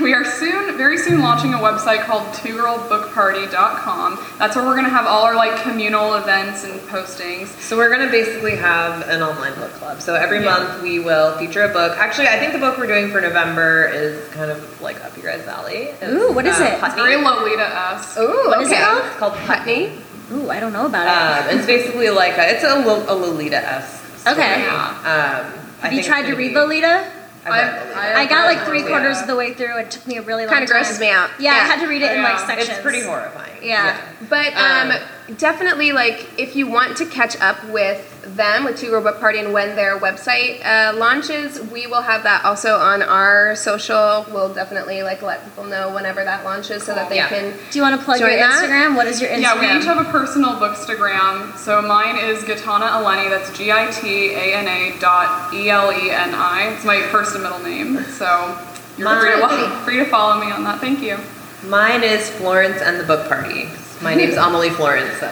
we 0.00 0.14
are 0.14 0.24
soon, 0.24 0.78
very 0.78 0.96
soon, 0.96 1.20
launching 1.20 1.52
a 1.52 1.58
website 1.58 2.00
called 2.06 2.22
twogirlbookparty.com. 2.32 4.18
That's 4.38 4.56
where 4.56 4.64
we're 4.64 4.76
gonna 4.76 4.88
have 4.88 5.04
all 5.06 5.24
our 5.24 5.34
like 5.34 5.60
communal 5.62 6.14
events 6.14 6.64
and 6.64 6.80
postings. 6.88 7.48
So 7.60 7.76
we're 7.76 7.90
gonna 7.90 8.10
basically 8.10 8.56
have 8.56 9.06
an 9.10 9.20
online 9.22 9.54
book 9.56 9.72
club. 9.74 10.00
So 10.00 10.14
every 10.14 10.38
Yeah. 10.38 10.44
month 10.46 10.80
we 10.82 11.00
will 11.00 11.36
feature 11.36 11.64
a 11.64 11.68
book. 11.68 11.98
Actually, 11.98 12.28
I 12.28 12.38
think 12.38 12.54
the 12.54 12.58
book 12.58 12.78
we're 12.78 12.86
doing 12.86 13.10
for 13.10 13.20
November 13.20 13.84
is 13.92 14.26
kind 14.32 14.50
of 14.50 14.80
like 14.80 15.04
up 15.04 15.14
your 15.14 15.30
guys' 15.30 15.46
alley. 15.46 15.88
It's, 16.00 16.10
Ooh, 16.10 16.32
what 16.32 16.46
is 16.46 16.58
it? 16.60 16.80
Putney. 16.80 17.02
Very 17.02 17.16
Lolita 17.16 17.66
esque. 17.66 18.18
Ooh, 18.18 18.46
What 18.48 18.62
is 18.62 18.70
it 18.70 18.74
okay. 18.76 18.84
called? 18.84 19.04
It's 19.04 19.16
called 19.16 19.34
Putney. 19.46 19.92
Ooh, 20.32 20.48
I 20.50 20.60
don't 20.60 20.72
know 20.72 20.86
about 20.86 21.06
it. 21.06 21.50
Um, 21.52 21.58
it's 21.58 21.66
basically 21.66 22.08
like 22.08 22.38
a, 22.38 22.54
it's 22.54 22.64
a, 22.64 22.74
Lo- 22.86 23.04
a 23.06 23.14
Lolita 23.14 23.56
esque. 23.58 24.26
Okay. 24.26 24.64
Um, 24.66 25.44
Have 25.82 25.92
you 25.92 26.02
tried 26.02 26.22
to 26.22 26.34
read 26.34 26.52
Lolita? 26.54 27.04
I, 27.46 28.22
I 28.22 28.26
got 28.26 28.46
like 28.46 28.66
three 28.66 28.80
yeah. 28.82 28.88
quarters 28.88 29.20
of 29.20 29.26
the 29.26 29.36
way 29.36 29.54
through. 29.54 29.78
It 29.78 29.90
took 29.90 30.06
me 30.06 30.16
a 30.16 30.22
really 30.22 30.44
long 30.44 30.48
time. 30.48 30.56
Kind 30.56 30.64
of 30.64 30.70
grosses 30.70 31.00
me 31.00 31.10
out. 31.10 31.30
Yeah, 31.38 31.52
I 31.52 31.58
had 31.58 31.80
to 31.80 31.86
read 31.86 32.02
it 32.02 32.12
in 32.12 32.22
like 32.22 32.34
Yeah. 32.34 32.46
sections. 32.46 32.68
It's 32.70 32.80
pretty 32.80 33.02
horrifying. 33.02 33.62
Yeah. 33.62 34.00
But 34.28 34.54
um, 34.56 34.92
definitely, 35.36 35.92
like, 35.92 36.26
if 36.38 36.56
you 36.56 36.66
want 36.66 36.96
to 36.98 37.06
catch 37.06 37.40
up 37.40 37.62
with 37.68 38.17
them, 38.36 38.64
with 38.64 38.78
Two 38.78 38.90
Girl 38.90 39.02
Book 39.02 39.20
Party, 39.20 39.38
and 39.38 39.52
when 39.52 39.76
their 39.76 39.98
website 39.98 40.64
uh, 40.64 40.92
launches, 40.96 41.60
we 41.70 41.86
will 41.86 42.02
have 42.02 42.22
that 42.24 42.44
also 42.44 42.76
on 42.76 43.02
our 43.02 43.54
social. 43.56 44.26
We'll 44.30 44.52
definitely 44.52 45.02
like 45.02 45.22
let 45.22 45.44
people 45.44 45.64
know 45.64 45.92
whenever 45.94 46.24
that 46.24 46.44
launches, 46.44 46.82
so 46.82 46.94
that 46.94 47.08
they 47.08 47.16
Yeah. 47.16 47.28
can. 47.28 47.54
Do 47.70 47.78
you 47.78 47.82
want 47.82 47.98
to 47.98 48.04
plug 48.04 48.18
Join 48.18 48.30
your 48.30 48.38
that? 48.40 48.64
Instagram? 48.64 48.96
What 48.96 49.06
is 49.06 49.20
your 49.20 49.30
Instagram? 49.30 49.40
Yeah, 49.42 49.60
we 49.74 49.78
each 49.78 49.84
have 49.86 49.98
a 50.04 50.10
personal 50.10 50.50
bookstagram. 50.54 51.56
So 51.56 51.80
mine 51.82 52.16
is 52.16 52.42
Gitana 52.44 52.90
Eleni. 52.90 53.28
That's 53.30 53.56
G 53.56 53.70
I 53.72 53.90
T 53.90 54.32
A 54.34 54.54
N 54.54 54.68
A 54.68 54.98
dot 55.00 55.52
E 55.54 55.70
L 55.70 55.92
E 55.92 56.10
N 56.10 56.34
I. 56.34 56.72
It's 56.74 56.84
my 56.84 57.00
first 57.02 57.34
and 57.34 57.42
middle 57.42 57.60
name. 57.60 58.02
So 58.04 58.58
you're 58.96 59.08
free 59.20 59.30
to, 59.40 59.80
free 59.84 59.96
to 59.98 60.04
follow 60.06 60.40
me 60.44 60.50
on 60.50 60.64
that. 60.64 60.80
Thank 60.80 61.00
you. 61.02 61.18
Mine 61.64 62.02
is 62.04 62.30
Florence 62.30 62.80
and 62.82 63.00
the 63.00 63.04
Book 63.04 63.28
Party. 63.28 63.68
My 64.02 64.14
name's 64.14 64.36
Amelie 64.36 64.70
Florence. 64.70 65.12
So. 65.18 65.28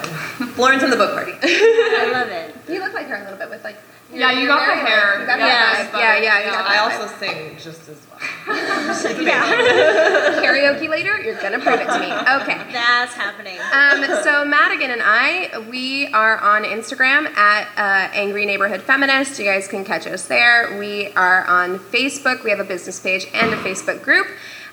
Florence 0.57 0.83
and 0.83 0.93
the 0.93 0.97
Book 0.97 1.15
Party. 1.15 1.33
I 1.43 2.11
love 2.13 2.29
it. 2.29 2.55
You 2.69 2.81
look 2.81 2.95
like 2.95 3.07
her 3.07 3.17
a 3.17 3.23
little 3.23 3.39
bit 3.39 3.49
with 3.49 3.63
like. 3.63 3.77
Yeah, 4.13 4.39
you 4.39 4.47
got 4.47 4.67
the 4.67 4.87
hair. 4.87 5.21
You 5.21 5.27
got 5.27 5.39
Yeah, 5.39 5.47
that 5.47 5.81
it's 5.81 5.91
vibe. 5.95 5.99
Yeah, 5.99 6.17
yeah, 6.19 6.41
Yeah. 6.41 6.65
I 6.65 6.77
that 6.77 7.01
also 7.03 7.17
sing 7.19 7.57
just 7.59 7.89
as 7.89 8.01
well. 8.09 8.19
vibe. 8.47 9.27
karaoke 10.43 10.89
later. 10.89 11.21
You're 11.21 11.41
gonna 11.41 11.59
prove 11.59 11.81
it 11.81 11.87
to 11.87 11.99
me. 11.99 12.13
Okay. 12.13 12.73
That's 12.73 13.15
happening. 13.15 13.59
Um, 13.73 14.23
so 14.23 14.45
Madigan 14.45 14.91
and 14.93 15.03
I, 15.05 15.67
we 15.69 16.07
are 16.09 16.39
on 16.39 16.63
Instagram 16.63 17.27
at 17.37 17.67
uh, 17.77 18.13
Angry 18.15 18.47
Neighborhood 18.47 18.83
Feminist. 18.83 19.39
You 19.39 19.45
guys 19.45 19.67
can 19.67 19.85
catch 19.85 20.07
us 20.07 20.27
there. 20.27 20.79
We 20.79 21.09
are 21.15 21.45
on 21.47 21.79
Facebook. 21.79 22.45
We 22.45 22.51
have 22.51 22.61
a 22.61 22.65
business 22.65 23.01
page 23.01 23.27
and 23.35 23.53
a 23.53 23.57
Facebook 23.57 24.03
group. 24.03 24.29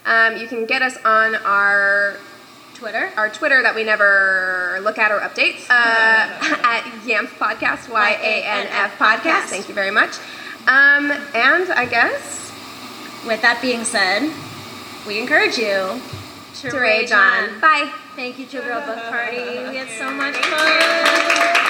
Um, 0.05 0.37
you 0.37 0.47
can 0.47 0.65
get 0.65 0.81
us 0.83 0.97
on 1.05 1.35
our 1.37 2.17
Twitter. 2.75 3.11
our 3.17 3.29
Twitter 3.29 3.61
that 3.61 3.75
we 3.75 3.83
never 3.83 4.79
look 4.81 4.97
at 4.97 5.11
or 5.11 5.19
update 5.19 5.55
uh, 5.69 5.73
at 6.63 6.83
YANF 7.05 7.27
Podcast, 7.37 7.89
Y 7.91 8.11
A 8.21 8.43
N 8.43 8.67
F 8.69 8.97
Podcast. 8.97 9.45
Thank 9.49 9.69
you 9.69 9.75
very 9.75 9.91
much. 9.91 10.17
Um, 10.67 11.11
and 11.35 11.71
I 11.71 11.85
guess 11.89 12.51
With 13.25 13.41
that 13.41 13.59
being 13.61 13.83
said, 13.85 14.31
we 15.07 15.19
encourage 15.19 15.57
you 15.57 15.99
to, 16.61 16.69
to 16.71 16.77
rage 16.79 17.11
on. 17.11 17.59
Bye. 17.59 17.91
Thank 18.15 18.37
you, 18.37 18.45
Two 18.45 18.61
Girl 18.61 18.79
Book 18.85 18.99
Party. 19.09 19.37
We 19.69 19.75
had 19.75 19.89
so 19.97 20.11
much 20.11 20.35
fun. 20.35 21.69